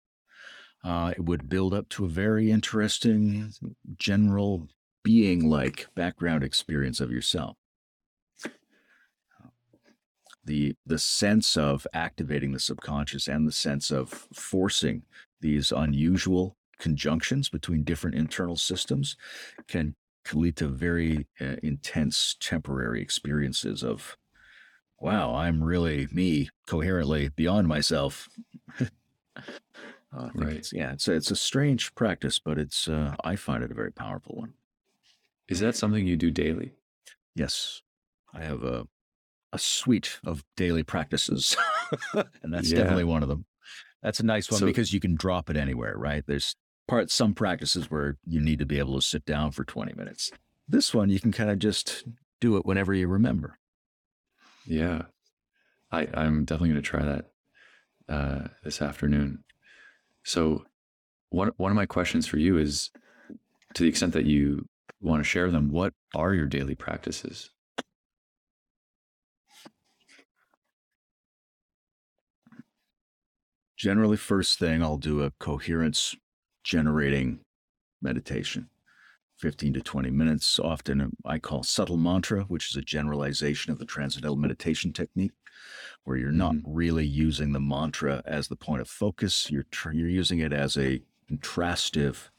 uh, 0.83 1.13
it 1.15 1.23
would 1.23 1.49
build 1.49 1.73
up 1.73 1.89
to 1.89 2.05
a 2.05 2.09
very 2.09 2.51
interesting 2.51 3.51
general 3.97 4.67
being 5.03 5.49
like 5.49 5.87
background 5.95 6.43
experience 6.43 6.99
of 6.99 7.11
yourself. 7.11 7.57
The, 10.45 10.75
the 10.85 10.97
sense 10.97 11.57
of 11.57 11.85
activating 11.93 12.53
the 12.53 12.59
subconscious 12.59 13.27
and 13.27 13.47
the 13.47 13.51
sense 13.51 13.91
of 13.91 14.27
forcing 14.33 15.03
these 15.41 15.71
unusual 15.71 16.55
conjunctions 16.79 17.49
between 17.49 17.83
different 17.83 18.15
internal 18.15 18.55
systems 18.55 19.15
can, 19.67 19.95
can 20.25 20.41
lead 20.41 20.55
to 20.57 20.67
very 20.67 21.27
uh, 21.39 21.57
intense 21.61 22.35
temporary 22.39 23.01
experiences 23.01 23.83
of, 23.83 24.17
wow, 24.99 25.35
I'm 25.35 25.63
really 25.63 26.07
me 26.11 26.49
coherently 26.65 27.29
beyond 27.29 27.67
myself. 27.67 28.27
uh, 30.15 30.29
right. 30.33 30.53
It's, 30.53 30.73
yeah, 30.73 30.91
it's 30.93 31.07
a, 31.07 31.13
it's 31.13 31.31
a 31.31 31.35
strange 31.35 31.93
practice, 31.95 32.39
but 32.39 32.57
it's 32.57 32.87
uh, 32.87 33.15
I 33.23 33.35
find 33.35 33.63
it 33.63 33.71
a 33.71 33.75
very 33.75 33.91
powerful 33.91 34.35
one. 34.35 34.53
Is 35.47 35.59
that 35.59 35.75
something 35.75 36.05
you 36.05 36.15
do 36.15 36.31
daily? 36.31 36.73
Yes, 37.35 37.81
I 38.33 38.43
have 38.43 38.63
a 38.63 38.87
a 39.51 39.59
suite 39.59 40.19
of 40.25 40.43
daily 40.55 40.83
practices, 40.83 41.57
and 42.13 42.53
that's 42.53 42.71
yeah. 42.71 42.79
definitely 42.79 43.03
one 43.03 43.23
of 43.23 43.29
them. 43.29 43.45
That's 44.01 44.19
a 44.19 44.25
nice 44.25 44.49
one 44.49 44.59
so, 44.59 44.65
because 44.65 44.93
you 44.93 44.99
can 44.99 45.15
drop 45.15 45.49
it 45.49 45.57
anywhere, 45.57 45.95
right? 45.97 46.23
There's 46.25 46.55
part 46.87 47.11
some 47.11 47.33
practices 47.33 47.91
where 47.91 48.17
you 48.25 48.41
need 48.41 48.59
to 48.59 48.65
be 48.65 48.79
able 48.79 48.95
to 48.95 49.01
sit 49.01 49.25
down 49.25 49.51
for 49.51 49.63
20 49.63 49.93
minutes. 49.93 50.31
This 50.67 50.93
one 50.93 51.09
you 51.09 51.19
can 51.19 51.31
kind 51.31 51.49
of 51.49 51.59
just 51.59 52.03
do 52.41 52.57
it 52.57 52.65
whenever 52.65 52.93
you 52.93 53.07
remember. 53.07 53.59
Yeah. 54.65 55.03
I, 55.91 56.07
I'm 56.13 56.45
definitely 56.45 56.69
going 56.69 56.81
to 56.83 56.87
try 56.87 57.03
that 57.03 57.25
uh, 58.07 58.47
this 58.63 58.81
afternoon. 58.81 59.43
So, 60.29 60.63
one 61.31 61.49
one 61.57 61.71
of 61.71 61.75
my 61.75 61.87
questions 61.87 62.27
for 62.27 62.37
you 62.37 62.59
is, 62.59 62.91
to 63.73 63.81
the 63.81 63.89
extent 63.89 64.13
that 64.13 64.25
you 64.25 64.67
want 65.01 65.21
to 65.21 65.23
share 65.27 65.49
them, 65.49 65.71
what 65.71 65.91
are 66.13 66.35
your 66.35 66.45
daily 66.45 66.75
practices? 66.75 67.49
Generally, 73.75 74.17
first 74.17 74.59
thing, 74.59 74.83
I'll 74.83 74.97
do 74.97 75.23
a 75.23 75.31
coherence 75.39 76.15
generating 76.63 77.39
meditation. 77.99 78.69
15 79.39 79.73
to 79.73 79.81
20 79.81 80.11
minutes. 80.11 80.59
Often 80.59 81.01
um, 81.01 81.13
I 81.25 81.39
call 81.39 81.63
subtle 81.63 81.97
mantra, 81.97 82.43
which 82.43 82.69
is 82.69 82.75
a 82.75 82.81
generalization 82.81 83.71
of 83.71 83.79
the 83.79 83.85
transcendental 83.85 84.35
meditation 84.35 84.93
technique, 84.93 85.31
where 86.03 86.17
you're 86.17 86.31
not 86.31 86.55
mm-hmm. 86.55 86.73
really 86.73 87.05
using 87.05 87.51
the 87.51 87.59
mantra 87.59 88.21
as 88.25 88.47
the 88.47 88.55
point 88.55 88.81
of 88.81 88.89
focus. 88.89 89.49
You're, 89.51 89.65
tr- 89.71 89.91
you're 89.91 90.09
using 90.09 90.39
it 90.39 90.53
as 90.53 90.77
a 90.77 91.01
contrastive 91.31 92.29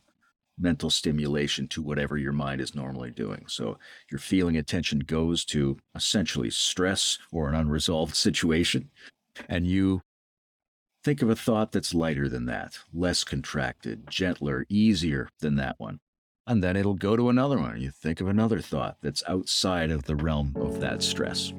mental 0.58 0.90
stimulation 0.90 1.66
to 1.68 1.82
whatever 1.82 2.18
your 2.18 2.32
mind 2.32 2.60
is 2.60 2.74
normally 2.74 3.10
doing. 3.10 3.44
So 3.48 3.78
your 4.10 4.18
feeling 4.18 4.56
attention 4.56 5.00
goes 5.00 5.44
to 5.46 5.78
essentially 5.94 6.50
stress 6.50 7.18
or 7.32 7.48
an 7.48 7.54
unresolved 7.54 8.14
situation, 8.16 8.90
and 9.48 9.66
you 9.66 10.02
Think 11.02 11.22
of 11.22 11.30
a 11.30 11.36
thought 11.36 11.72
that's 11.72 11.94
lighter 11.94 12.28
than 12.28 12.44
that, 12.46 12.78
less 12.92 13.24
contracted, 13.24 14.10
gentler, 14.10 14.66
easier 14.68 15.30
than 15.40 15.56
that 15.56 15.76
one. 15.78 16.00
And 16.46 16.62
then 16.62 16.76
it'll 16.76 16.94
go 16.94 17.16
to 17.16 17.30
another 17.30 17.58
one. 17.58 17.80
You 17.80 17.90
think 17.90 18.20
of 18.20 18.28
another 18.28 18.60
thought 18.60 18.98
that's 19.00 19.22
outside 19.26 19.90
of 19.90 20.04
the 20.04 20.16
realm 20.16 20.52
of 20.56 20.80
that 20.80 21.02
stress. 21.02 21.54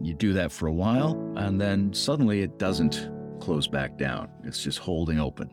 You 0.00 0.14
do 0.14 0.32
that 0.34 0.52
for 0.52 0.66
a 0.66 0.72
while, 0.72 1.32
and 1.36 1.60
then 1.60 1.92
suddenly 1.92 2.42
it 2.42 2.58
doesn't 2.58 3.10
close 3.40 3.66
back 3.66 3.96
down. 3.96 4.28
It's 4.44 4.62
just 4.62 4.78
holding 4.78 5.18
open. 5.18 5.50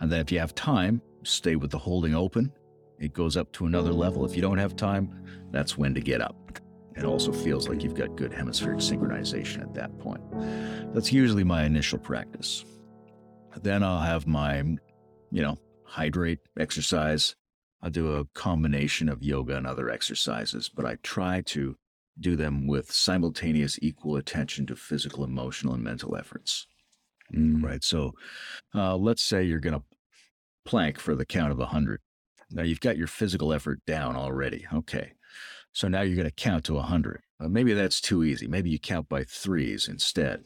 And 0.00 0.10
then 0.10 0.20
if 0.20 0.32
you 0.32 0.38
have 0.38 0.54
time, 0.54 1.00
stay 1.22 1.56
with 1.56 1.70
the 1.70 1.78
holding 1.78 2.14
open. 2.14 2.52
It 2.98 3.12
goes 3.12 3.36
up 3.36 3.52
to 3.52 3.66
another 3.66 3.92
level. 3.92 4.24
If 4.24 4.36
you 4.36 4.42
don't 4.42 4.58
have 4.58 4.76
time, 4.76 5.24
that's 5.50 5.76
when 5.76 5.94
to 5.94 6.00
get 6.00 6.20
up. 6.20 6.36
it 6.96 7.04
also 7.04 7.32
feels 7.32 7.68
like 7.68 7.82
you've 7.82 7.94
got 7.94 8.16
good 8.16 8.32
hemispheric 8.32 8.78
synchronization 8.78 9.62
at 9.62 9.74
that 9.74 9.98
point. 9.98 10.22
That's 10.94 11.12
usually 11.12 11.44
my 11.44 11.64
initial 11.64 11.98
practice. 11.98 12.64
Then 13.62 13.82
I'll 13.82 14.00
have 14.00 14.26
my, 14.26 14.58
you 14.58 15.42
know, 15.42 15.58
hydrate 15.84 16.40
exercise. 16.58 17.34
I'll 17.82 17.90
do 17.90 18.14
a 18.14 18.24
combination 18.26 19.08
of 19.08 19.22
yoga 19.22 19.56
and 19.56 19.66
other 19.66 19.90
exercises, 19.90 20.70
but 20.74 20.84
I 20.84 20.96
try 21.02 21.42
to 21.46 21.76
do 22.18 22.36
them 22.36 22.66
with 22.66 22.92
simultaneous 22.92 23.78
equal 23.82 24.16
attention 24.16 24.66
to 24.66 24.76
physical, 24.76 25.24
emotional, 25.24 25.74
and 25.74 25.82
mental 25.82 26.16
efforts. 26.16 26.66
Mm. 27.34 27.62
Right. 27.62 27.82
So 27.82 28.12
uh, 28.74 28.96
let's 28.96 29.22
say 29.22 29.42
you're 29.42 29.60
going 29.60 29.78
to 29.78 29.84
plank 30.64 30.98
for 30.98 31.14
the 31.14 31.26
count 31.26 31.52
of 31.52 31.58
100. 31.58 32.00
Now 32.50 32.62
you've 32.62 32.80
got 32.80 32.96
your 32.96 33.06
physical 33.06 33.52
effort 33.52 33.80
down 33.86 34.16
already. 34.16 34.66
Okay. 34.72 35.12
So 35.72 35.88
now 35.88 36.02
you're 36.02 36.16
going 36.16 36.28
to 36.28 36.34
count 36.34 36.64
to 36.64 36.74
100. 36.74 37.22
Uh, 37.40 37.48
maybe 37.48 37.72
that's 37.72 38.00
too 38.00 38.22
easy. 38.22 38.46
Maybe 38.46 38.70
you 38.70 38.78
count 38.78 39.08
by 39.08 39.24
threes 39.24 39.88
instead. 39.88 40.44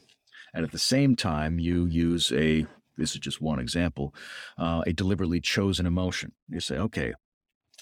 And 0.53 0.65
at 0.65 0.71
the 0.71 0.79
same 0.79 1.15
time, 1.15 1.59
you 1.59 1.85
use 1.85 2.31
a, 2.31 2.65
this 2.97 3.13
is 3.13 3.19
just 3.19 3.39
one 3.39 3.59
example, 3.59 4.15
uh, 4.57 4.81
a 4.87 4.93
deliberately 4.93 5.39
chosen 5.39 5.85
emotion. 5.85 6.31
You 6.47 6.59
say, 6.59 6.77
okay, 6.77 7.13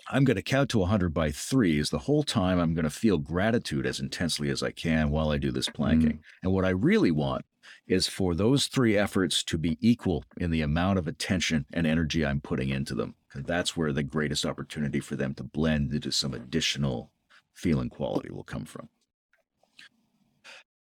I'm 0.09 0.23
going 0.23 0.35
to 0.35 0.41
count 0.41 0.69
to 0.71 0.79
100 0.79 1.13
by 1.13 1.31
threes. 1.31 1.89
The 1.89 1.99
whole 1.99 2.23
time, 2.23 2.59
I'm 2.59 2.73
going 2.73 2.85
to 2.85 2.89
feel 2.89 3.17
gratitude 3.17 3.85
as 3.85 3.99
intensely 3.99 4.49
as 4.49 4.63
I 4.63 4.71
can 4.71 5.09
while 5.09 5.31
I 5.31 5.37
do 5.37 5.51
this 5.51 5.69
planking. 5.69 6.13
Mm. 6.13 6.23
And 6.43 6.53
what 6.53 6.65
I 6.65 6.69
really 6.69 7.11
want 7.11 7.45
is 7.87 8.07
for 8.07 8.33
those 8.33 8.67
three 8.67 8.97
efforts 8.97 9.43
to 9.43 9.57
be 9.57 9.77
equal 9.81 10.23
in 10.37 10.51
the 10.51 10.61
amount 10.61 10.99
of 10.99 11.07
attention 11.07 11.65
and 11.73 11.85
energy 11.85 12.25
I'm 12.25 12.41
putting 12.41 12.69
into 12.69 12.95
them. 12.95 13.15
Because 13.27 13.45
that's 13.45 13.75
where 13.75 13.91
the 13.91 14.03
greatest 14.03 14.45
opportunity 14.45 14.99
for 14.99 15.15
them 15.15 15.33
to 15.35 15.43
blend 15.43 15.93
into 15.93 16.11
some 16.11 16.33
additional 16.33 17.11
feeling 17.53 17.89
quality 17.89 18.31
will 18.31 18.43
come 18.43 18.65
from. 18.65 18.89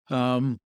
Um, 0.09 0.59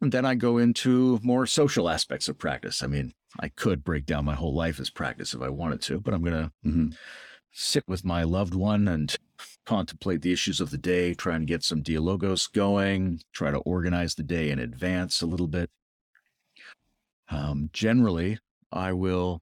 and 0.00 0.12
then 0.12 0.26
I 0.26 0.34
go 0.34 0.58
into 0.58 1.18
more 1.22 1.46
social 1.46 1.88
aspects 1.88 2.28
of 2.28 2.38
practice. 2.38 2.82
I 2.82 2.86
mean, 2.86 3.12
I 3.40 3.48
could 3.48 3.82
break 3.82 4.06
down 4.06 4.24
my 4.24 4.34
whole 4.34 4.54
life 4.54 4.78
as 4.78 4.90
practice 4.90 5.34
if 5.34 5.40
I 5.40 5.48
wanted 5.48 5.80
to, 5.82 6.00
but 6.00 6.12
I'm 6.12 6.22
going 6.22 6.44
to 6.44 6.68
Mhm. 6.68 6.96
Sit 7.54 7.84
with 7.86 8.04
my 8.04 8.24
loved 8.24 8.54
one 8.54 8.88
and 8.88 9.16
contemplate 9.64 10.22
the 10.22 10.32
issues 10.32 10.60
of 10.60 10.70
the 10.70 10.78
day, 10.78 11.14
try 11.14 11.36
and 11.36 11.46
get 11.46 11.62
some 11.62 11.82
dialogos 11.82 12.48
going, 12.48 13.20
try 13.32 13.50
to 13.50 13.58
organize 13.58 14.16
the 14.16 14.22
day 14.22 14.50
in 14.50 14.58
advance 14.58 15.22
a 15.22 15.26
little 15.26 15.46
bit. 15.46 15.70
Um, 17.30 17.70
generally, 17.72 18.38
I 18.72 18.92
will 18.92 19.40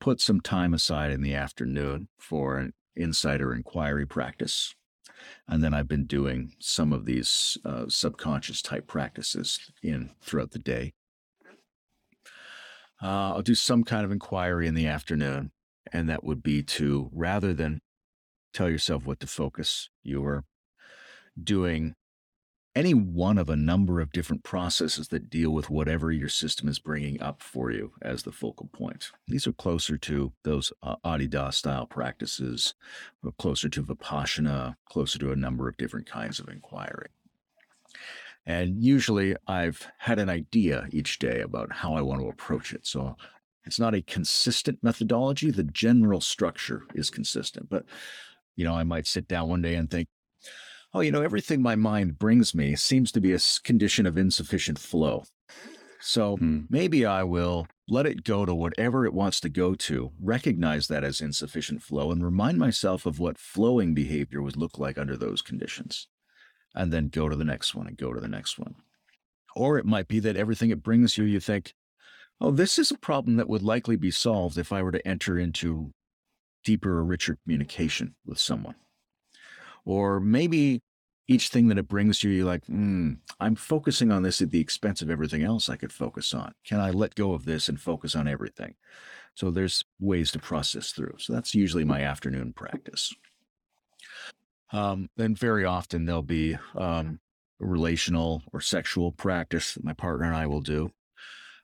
put 0.00 0.20
some 0.20 0.40
time 0.40 0.72
aside 0.72 1.10
in 1.10 1.20
the 1.20 1.34
afternoon 1.34 2.08
for 2.18 2.56
an 2.56 2.72
insider 2.94 3.52
inquiry 3.52 4.06
practice. 4.06 4.74
And 5.48 5.64
then 5.64 5.74
I've 5.74 5.88
been 5.88 6.06
doing 6.06 6.54
some 6.60 6.92
of 6.92 7.04
these 7.04 7.58
uh, 7.64 7.86
subconscious 7.88 8.62
type 8.62 8.86
practices 8.86 9.58
in 9.82 10.10
throughout 10.22 10.52
the 10.52 10.60
day. 10.60 10.94
Uh, 13.02 13.34
I'll 13.34 13.42
do 13.42 13.56
some 13.56 13.82
kind 13.82 14.04
of 14.04 14.12
inquiry 14.12 14.66
in 14.66 14.74
the 14.74 14.86
afternoon, 14.86 15.50
and 15.92 16.08
that 16.08 16.24
would 16.24 16.42
be 16.42 16.62
to 16.62 17.10
rather 17.12 17.52
than 17.52 17.80
tell 18.52 18.70
yourself 18.70 19.06
what 19.06 19.20
to 19.20 19.26
focus, 19.26 19.90
you're 20.02 20.44
doing 21.42 21.94
any 22.74 22.94
one 22.94 23.38
of 23.38 23.50
a 23.50 23.56
number 23.56 24.00
of 24.00 24.12
different 24.12 24.44
processes 24.44 25.08
that 25.08 25.28
deal 25.28 25.50
with 25.50 25.68
whatever 25.68 26.12
your 26.12 26.28
system 26.28 26.68
is 26.68 26.78
bringing 26.78 27.20
up 27.20 27.42
for 27.42 27.72
you 27.72 27.92
as 28.02 28.22
the 28.22 28.30
focal 28.30 28.68
point. 28.72 29.10
These 29.26 29.48
are 29.48 29.52
closer 29.52 29.98
to 29.98 30.32
those 30.44 30.72
uh, 30.82 30.94
Adi 31.02 31.26
Da 31.26 31.50
style 31.50 31.86
practices, 31.86 32.74
closer 33.36 33.68
to 33.68 33.82
Vipassana, 33.82 34.76
closer 34.84 35.18
to 35.18 35.32
a 35.32 35.36
number 35.36 35.68
of 35.68 35.76
different 35.76 36.06
kinds 36.06 36.38
of 36.38 36.48
inquiry. 36.48 37.08
And 38.46 38.82
usually 38.82 39.34
I've 39.46 39.88
had 39.98 40.18
an 40.18 40.30
idea 40.30 40.86
each 40.90 41.18
day 41.18 41.40
about 41.40 41.72
how 41.72 41.94
I 41.94 42.02
want 42.02 42.20
to 42.20 42.28
approach 42.28 42.72
it. 42.72 42.86
So 42.86 43.16
it's 43.68 43.78
not 43.78 43.94
a 43.94 44.02
consistent 44.02 44.78
methodology. 44.82 45.50
The 45.50 45.62
general 45.62 46.20
structure 46.22 46.84
is 46.94 47.10
consistent. 47.10 47.68
But, 47.68 47.84
you 48.56 48.64
know, 48.64 48.74
I 48.74 48.82
might 48.82 49.06
sit 49.06 49.28
down 49.28 49.48
one 49.48 49.62
day 49.62 49.74
and 49.74 49.90
think, 49.90 50.08
oh, 50.94 51.00
you 51.00 51.12
know, 51.12 51.22
everything 51.22 51.60
my 51.60 51.76
mind 51.76 52.18
brings 52.18 52.54
me 52.54 52.74
seems 52.76 53.12
to 53.12 53.20
be 53.20 53.34
a 53.34 53.38
condition 53.62 54.06
of 54.06 54.16
insufficient 54.16 54.78
flow. 54.78 55.24
So 56.00 56.38
Mm. 56.38 56.66
maybe 56.70 57.04
I 57.04 57.24
will 57.24 57.66
let 57.88 58.06
it 58.06 58.24
go 58.24 58.46
to 58.46 58.54
whatever 58.54 59.04
it 59.04 59.12
wants 59.12 59.38
to 59.40 59.48
go 59.48 59.74
to, 59.74 60.12
recognize 60.18 60.88
that 60.88 61.04
as 61.04 61.20
insufficient 61.20 61.82
flow, 61.82 62.10
and 62.10 62.24
remind 62.24 62.58
myself 62.58 63.04
of 63.04 63.18
what 63.18 63.36
flowing 63.36 63.94
behavior 63.94 64.40
would 64.40 64.56
look 64.56 64.78
like 64.78 64.96
under 64.96 65.16
those 65.16 65.42
conditions. 65.42 66.08
And 66.74 66.92
then 66.92 67.08
go 67.08 67.28
to 67.28 67.36
the 67.36 67.44
next 67.44 67.74
one 67.74 67.86
and 67.86 67.96
go 67.96 68.14
to 68.14 68.20
the 68.20 68.28
next 68.28 68.58
one. 68.58 68.76
Or 69.54 69.78
it 69.78 69.84
might 69.84 70.08
be 70.08 70.20
that 70.20 70.36
everything 70.36 70.70
it 70.70 70.82
brings 70.82 71.18
you, 71.18 71.24
you 71.24 71.40
think, 71.40 71.74
oh, 72.40 72.50
this 72.50 72.78
is 72.78 72.90
a 72.90 72.98
problem 72.98 73.36
that 73.36 73.48
would 73.48 73.62
likely 73.62 73.96
be 73.96 74.10
solved 74.10 74.58
if 74.58 74.72
I 74.72 74.82
were 74.82 74.92
to 74.92 75.06
enter 75.06 75.38
into 75.38 75.92
deeper 76.64 76.98
or 76.98 77.04
richer 77.04 77.38
communication 77.44 78.14
with 78.26 78.38
someone. 78.38 78.76
Or 79.84 80.20
maybe 80.20 80.82
each 81.26 81.48
thing 81.48 81.68
that 81.68 81.78
it 81.78 81.88
brings 81.88 82.22
you, 82.22 82.30
you're 82.30 82.46
like, 82.46 82.64
hmm, 82.66 83.14
I'm 83.38 83.54
focusing 83.54 84.10
on 84.10 84.22
this 84.22 84.40
at 84.40 84.50
the 84.50 84.60
expense 84.60 85.02
of 85.02 85.10
everything 85.10 85.42
else 85.42 85.68
I 85.68 85.76
could 85.76 85.92
focus 85.92 86.32
on. 86.32 86.52
Can 86.64 86.80
I 86.80 86.90
let 86.90 87.14
go 87.14 87.32
of 87.32 87.44
this 87.44 87.68
and 87.68 87.80
focus 87.80 88.16
on 88.16 88.26
everything? 88.26 88.74
So 89.34 89.50
there's 89.50 89.84
ways 90.00 90.30
to 90.32 90.38
process 90.38 90.92
through. 90.92 91.16
So 91.18 91.32
that's 91.32 91.54
usually 91.54 91.84
my 91.84 92.02
afternoon 92.02 92.52
practice. 92.54 93.14
Um, 94.72 95.08
then 95.16 95.34
very 95.34 95.64
often 95.64 96.04
there'll 96.04 96.22
be 96.22 96.58
um, 96.76 97.20
relational 97.58 98.42
or 98.52 98.60
sexual 98.60 99.12
practice 99.12 99.74
that 99.74 99.84
my 99.84 99.92
partner 99.92 100.26
and 100.26 100.36
I 100.36 100.46
will 100.46 100.60
do. 100.60 100.90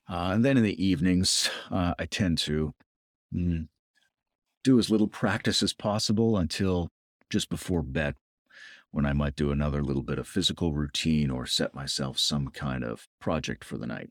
Uh, 0.08 0.30
and 0.34 0.44
then 0.44 0.56
in 0.56 0.62
the 0.62 0.84
evenings, 0.84 1.50
uh, 1.70 1.94
I 1.98 2.04
tend 2.06 2.38
to 2.38 2.74
mm, 3.34 3.68
do 4.62 4.78
as 4.78 4.90
little 4.90 5.08
practice 5.08 5.62
as 5.62 5.72
possible 5.72 6.36
until 6.36 6.90
just 7.30 7.48
before 7.48 7.82
bed, 7.82 8.14
when 8.90 9.06
I 9.06 9.12
might 9.12 9.34
do 9.34 9.50
another 9.50 9.82
little 9.82 10.02
bit 10.02 10.18
of 10.18 10.28
physical 10.28 10.72
routine 10.72 11.30
or 11.30 11.46
set 11.46 11.74
myself 11.74 12.18
some 12.18 12.48
kind 12.48 12.84
of 12.84 13.08
project 13.20 13.64
for 13.64 13.78
the 13.78 13.86
night. 13.86 14.10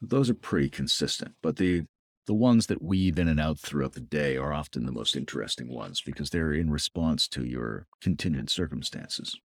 Those 0.00 0.30
are 0.30 0.34
pretty 0.34 0.70
consistent, 0.70 1.34
but 1.42 1.56
the 1.56 1.86
the 2.26 2.34
ones 2.34 2.66
that 2.66 2.82
weave 2.82 3.20
in 3.20 3.28
and 3.28 3.38
out 3.38 3.58
throughout 3.58 3.92
the 3.92 4.00
day 4.00 4.36
are 4.36 4.52
often 4.52 4.84
the 4.84 4.92
most 4.92 5.14
interesting 5.14 5.72
ones 5.72 6.02
because 6.04 6.30
they're 6.30 6.52
in 6.52 6.70
response 6.70 7.28
to 7.28 7.44
your 7.44 7.86
contingent 8.00 8.50
circumstances. 8.50 9.38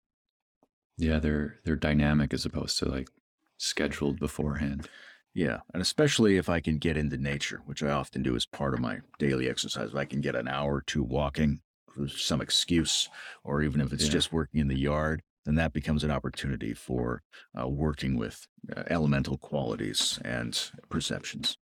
Yeah, 0.98 1.19
they're 1.19 1.60
they're 1.64 1.76
dynamic 1.76 2.34
as 2.34 2.45
opposed 2.45 2.80
to 2.80 2.86
like 2.86 3.10
scheduled 3.61 4.19
beforehand. 4.19 4.89
Yeah, 5.33 5.59
and 5.73 5.81
especially 5.81 6.38
if 6.38 6.49
I 6.49 6.59
can 6.59 6.77
get 6.77 6.97
into 6.97 7.17
nature, 7.17 7.61
which 7.65 7.81
I 7.81 7.91
often 7.91 8.21
do 8.21 8.35
as 8.35 8.45
part 8.45 8.73
of 8.73 8.81
my 8.81 8.99
daily 9.17 9.49
exercise. 9.49 9.89
If 9.89 9.95
I 9.95 10.05
can 10.05 10.19
get 10.19 10.35
an 10.35 10.47
hour 10.47 10.75
or 10.75 10.81
two 10.81 11.03
walking 11.03 11.61
some 12.07 12.41
excuse, 12.41 13.09
or 13.43 13.61
even 13.61 13.81
if 13.81 13.93
it's 13.93 14.05
Yeah. 14.05 14.11
just 14.11 14.33
working 14.33 14.59
in 14.59 14.67
the 14.67 14.79
yard, 14.79 15.23
then 15.45 15.55
that 15.55 15.73
becomes 15.73 16.03
an 16.03 16.11
opportunity 16.11 16.73
for 16.73 17.23
uh, 17.59 17.67
working 17.67 18.15
with 18.17 18.47
uh, 18.75 18.83
elemental 18.88 19.38
qualities 19.38 20.19
and 20.23 20.71
perceptions. 20.89 21.57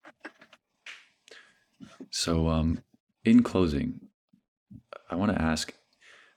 So, 2.09 2.47
um, 2.47 2.83
in 3.23 3.43
closing, 3.43 3.99
I 5.09 5.15
want 5.15 5.35
to 5.35 5.41
ask 5.41 5.73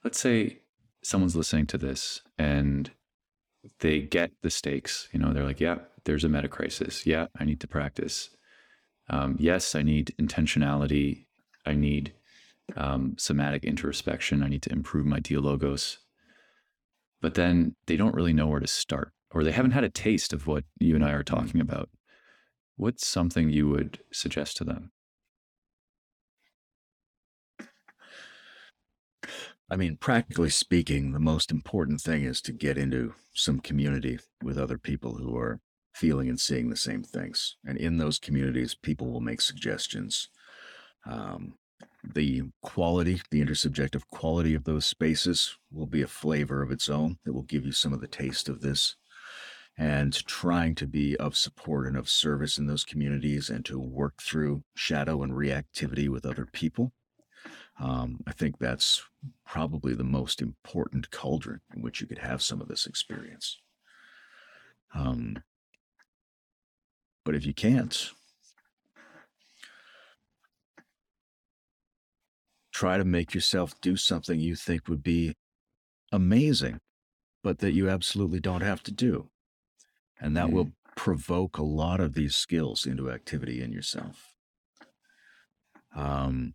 let's 0.05 0.21
say 0.21 0.61
someone's 1.03 1.37
listening 1.37 1.67
to 1.67 1.79
this 1.79 2.23
and 2.39 2.91
they 3.81 4.01
get 4.01 4.31
the 4.43 4.51
stakes. 4.51 5.09
You 5.13 5.21
know, 5.21 5.33
they're 5.33 5.45
like, 5.45 5.61
yeah, 5.61 5.79
there's 6.05 6.25
a 6.25 6.29
meta 6.29 6.49
crisis. 6.49 7.07
Yeah, 7.07 7.27
I 7.39 7.45
need 7.45 7.61
to 7.61 7.69
practice. 7.69 8.31
Um, 9.11 9.37
yes, 9.39 9.75
I 9.75 9.83
need 9.83 10.15
intentionality. 10.21 11.27
I 11.65 11.75
need 11.75 12.13
um, 12.77 13.15
somatic 13.19 13.65
introspection. 13.65 14.43
I 14.43 14.49
need 14.49 14.63
to 14.63 14.73
improve 14.73 15.07
my 15.07 15.21
dialogos. 15.21 15.99
But 17.21 17.35
then 17.35 17.75
they 17.87 17.97
don't 17.97 18.15
really 18.15 18.33
know 18.33 18.47
where 18.47 18.61
to 18.61 18.67
start, 18.67 19.13
or 19.31 19.43
they 19.43 19.53
haven't 19.53 19.73
had 19.73 19.85
a 19.85 19.91
taste 19.91 20.33
of 20.33 20.47
what 20.47 20.65
you 20.79 20.95
and 20.95 21.05
I 21.05 21.13
are 21.13 21.25
talking 21.25 21.61
about. 21.61 21.89
What's 22.77 23.07
something 23.07 23.51
you 23.51 23.69
would 23.69 23.99
suggest 24.13 24.57
to 24.59 24.65
them? 24.65 24.93
I 29.71 29.77
mean, 29.77 29.97
practically 29.97 30.49
speaking, 30.49 31.13
the 31.13 31.19
most 31.19 31.51
important 31.51 32.01
thing 32.01 32.25
is 32.25 32.41
to 32.43 32.53
get 32.53 32.79
into 32.79 33.15
some 33.35 33.61
community 33.61 34.19
with 34.43 34.57
other 34.57 34.79
people 34.79 35.17
who 35.17 35.37
are 35.37 35.61
feeling 35.93 36.29
and 36.29 36.41
seeing 36.41 36.71
the 36.71 36.77
same 36.77 37.03
things. 37.03 37.57
And 37.67 37.77
in 37.77 37.99
those 37.99 38.19
communities, 38.19 38.75
people 38.75 39.11
will 39.11 39.21
make 39.21 39.43
suggestions. 39.43 40.31
Um, 41.05 41.55
the 42.03 42.45
quality, 42.63 43.21
the 43.31 43.45
intersubjective 43.45 44.03
quality 44.11 44.55
of 44.55 44.65
those 44.65 44.87
spaces 44.87 45.57
will 45.71 45.87
be 45.87 46.01
a 46.01 46.07
flavor 46.07 46.63
of 46.63 46.71
its 46.71 46.89
own 46.89 47.19
that 47.25 47.35
will 47.35 47.43
give 47.43 47.67
you 47.67 47.73
some 47.73 47.93
of 47.93 48.01
the 48.01 48.09
taste 48.09 48.49
of 48.49 48.63
this. 48.63 48.97
And 49.77 50.13
trying 50.27 50.75
to 50.77 50.87
be 50.87 51.17
of 51.19 51.37
support 51.37 51.87
and 51.87 51.97
of 51.97 52.09
service 52.09 52.59
in 52.59 52.67
those 52.67 52.85
communities 52.85 53.49
and 53.49 53.65
to 53.67 53.79
work 53.79 54.21
through 54.21 54.65
shadow 54.75 55.23
and 55.23 55.33
reactivity 55.33 56.09
with 56.09 56.27
other 56.27 56.47
people 56.47 56.93
Um, 57.79 58.23
I 58.27 58.33
think 58.33 58.59
that's 58.59 59.05
probably 59.47 59.95
the 59.95 60.05
most 60.05 60.43
important 60.43 61.11
cauldron 61.11 61.61
in 61.75 61.83
which 61.83 62.01
you 62.01 62.07
could 62.07 62.19
have 62.19 62.43
some 62.43 62.61
of 62.61 62.69
this 62.69 62.87
experience. 62.87 63.61
Um, 64.95 65.43
but 67.25 67.35
if 67.35 67.47
you 67.47 67.55
can't, 67.55 68.11
try 72.73 72.97
to 72.97 73.05
make 73.05 73.35
yourself 73.35 73.81
do 73.81 73.97
something 73.97 74.41
you 74.41 74.57
think 74.57 74.89
would 74.89 75.03
be 75.03 75.35
amazing, 76.13 76.81
but 77.43 77.59
that 77.59 77.73
you 77.73 77.89
absolutely 77.89 78.41
don't 78.41 78.63
have 78.63 78.83
to 78.85 78.93
do. 78.93 79.31
And 80.21 80.37
that 80.37 80.49
Mm. 80.49 80.53
will 80.53 80.73
provoke 80.97 81.59
a 81.59 81.63
lot 81.63 82.01
of 82.01 82.15
these 82.15 82.35
skills 82.35 82.87
into 82.87 83.11
activity 83.11 83.63
in 83.63 83.73
yourself. 83.73 84.35
Um, 85.95 86.55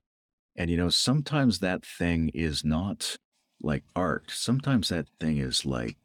and 0.55 0.69
you 0.69 0.77
know, 0.77 0.89
sometimes 0.89 1.59
that 1.59 1.85
thing 1.85 2.29
is 2.33 2.63
not 2.63 3.17
like 3.61 3.83
art. 3.95 4.31
Sometimes 4.31 4.89
that 4.89 5.07
thing 5.19 5.37
is 5.37 5.65
like 5.65 5.97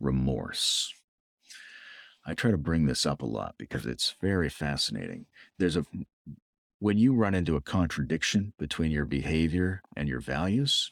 remorse. 0.00 0.92
I 2.26 2.34
try 2.34 2.50
to 2.50 2.58
bring 2.58 2.86
this 2.86 3.06
up 3.06 3.22
a 3.22 3.26
lot 3.26 3.54
because 3.56 3.86
it's 3.86 4.16
very 4.20 4.48
fascinating. 4.48 5.26
There's 5.58 5.76
a 5.76 5.84
when 6.78 6.98
you 6.98 7.14
run 7.14 7.34
into 7.34 7.56
a 7.56 7.60
contradiction 7.60 8.52
between 8.58 8.90
your 8.90 9.04
behavior 9.04 9.82
and 9.96 10.08
your 10.08 10.20
values, 10.20 10.90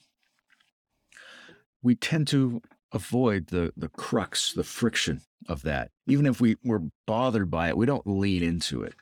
we 1.82 1.94
tend 1.94 2.28
to 2.28 2.62
avoid 2.92 3.48
the 3.48 3.72
the 3.76 3.88
crux, 3.88 4.52
the 4.52 4.64
friction 4.64 5.22
of 5.48 5.62
that. 5.62 5.90
Even 6.06 6.24
if 6.26 6.40
we 6.40 6.56
we're 6.62 6.82
bothered 7.06 7.50
by 7.50 7.68
it, 7.68 7.76
we 7.76 7.86
don't 7.86 8.06
lean 8.06 8.42
into 8.42 8.82
it. 8.82 8.94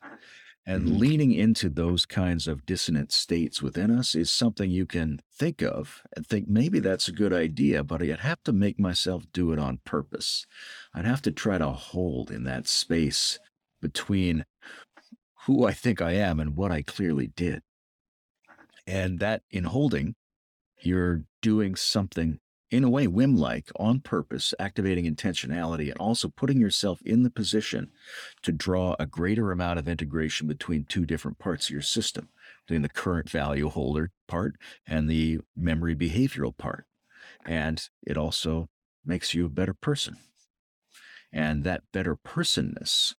And 0.65 0.89
Mhm. 0.89 0.99
leaning 0.99 1.33
into 1.33 1.69
those 1.69 2.07
kinds 2.07 2.47
of 2.47 2.65
dissonant 2.67 3.11
states 3.11 3.61
within 3.63 3.91
us 3.91 4.15
is 4.15 4.31
something 4.31 4.71
you 4.71 4.87
can 4.87 5.21
think 5.33 5.61
of 5.63 6.03
and 6.17 6.25
think 6.27 6.49
maybe 6.49 6.79
that's 6.79 7.09
a 7.09 7.13
good 7.13 7.33
idea, 7.33 7.83
but 7.83 8.01
I'd 8.01 8.21
have 8.21 8.43
to 8.45 8.53
make 8.53 8.79
myself 8.79 9.25
do 9.33 9.53
it 9.53 9.59
on 9.59 9.79
purpose. 9.85 10.47
I'd 10.95 11.05
have 11.05 11.23
to 11.23 11.33
try 11.33 11.59
to 11.59 11.71
hold 11.71 12.31
in 12.31 12.45
that 12.45 12.69
space 12.69 13.41
between 13.81 14.45
who 15.47 15.65
I 15.67 15.73
think 15.75 16.01
I 16.01 16.13
am 16.13 16.41
and 16.41 16.57
what 16.57 16.73
I 16.73 16.83
clearly 16.83 17.29
did. 17.29 17.63
And 18.87 19.19
that 19.21 19.43
in 19.51 19.65
holding, 19.65 20.15
you're 20.83 21.25
doing 21.43 21.77
something 21.77 22.41
in 22.73 22.85
a 22.85 22.91
way 22.91 23.07
whim 23.07 23.37
like 23.37 23.71
on 23.77 24.01
purpose, 24.01 24.55
activating 24.59 25.05
intentionality, 25.05 25.91
and 25.91 25.99
also 25.99 26.29
putting 26.29 26.59
yourself 26.59 27.03
in 27.03 27.23
the 27.23 27.31
position 27.31 27.91
to 28.43 28.51
draw 28.51 28.97
a 28.99 29.05
greater 29.05 29.53
amount 29.53 29.79
of 29.79 29.87
integration 29.87 30.49
between 30.49 30.85
two 30.85 31.05
different 31.05 31.39
parts 31.39 31.67
of 31.67 31.71
your 31.71 31.83
system, 31.83 32.31
between 32.67 32.81
the 32.81 32.89
current 32.89 33.29
value 33.29 33.69
holder 33.69 34.11
part 34.27 34.57
and 34.87 35.09
the 35.09 35.39
memory 35.55 35.95
behavioral 35.95 36.57
part. 36.57 36.87
And 37.45 37.87
it 38.07 38.17
also 38.17 38.71
makes 39.05 39.35
you 39.35 39.45
a 39.45 39.51
better 39.51 39.75
person. 39.75 40.17
And 41.31 41.65
that 41.65 41.83
better 41.93 42.17
personness 42.17 43.15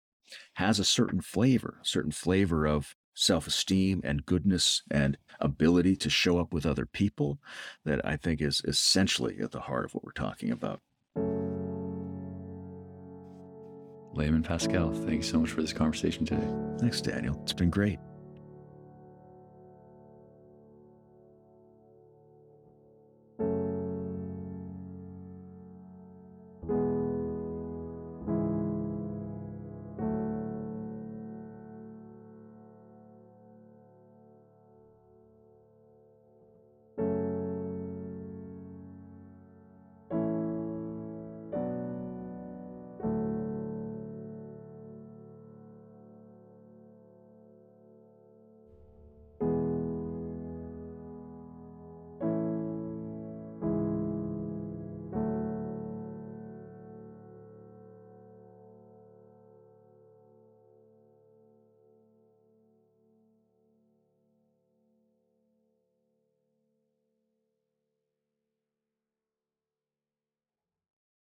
has 0.55 0.79
a 0.79 0.85
certain 0.85 1.21
flavor, 1.21 1.77
a 1.83 1.85
certain 1.85 2.11
flavor 2.11 2.65
of 2.65 2.95
self 3.13 3.47
esteem 3.47 4.01
and 4.03 4.25
goodness 4.25 4.81
and 4.89 5.17
ability 5.39 5.95
to 5.97 6.09
show 6.09 6.39
up 6.39 6.53
with 6.53 6.65
other 6.65 6.85
people 6.85 7.39
that 7.85 8.05
I 8.05 8.17
think 8.17 8.41
is 8.41 8.61
essentially 8.65 9.39
at 9.41 9.51
the 9.51 9.61
heart 9.61 9.85
of 9.85 9.93
what 9.93 10.03
we're 10.03 10.11
talking 10.11 10.51
about. 10.51 10.81
Layman 14.15 14.43
Pascal, 14.43 14.93
thank 14.93 15.17
you 15.17 15.23
so 15.23 15.39
much 15.39 15.49
for 15.49 15.61
this 15.61 15.73
conversation 15.73 16.25
today. 16.25 16.47
Thanks, 16.79 17.01
Daniel. 17.01 17.39
It's 17.43 17.53
been 17.53 17.71
great. 17.71 17.97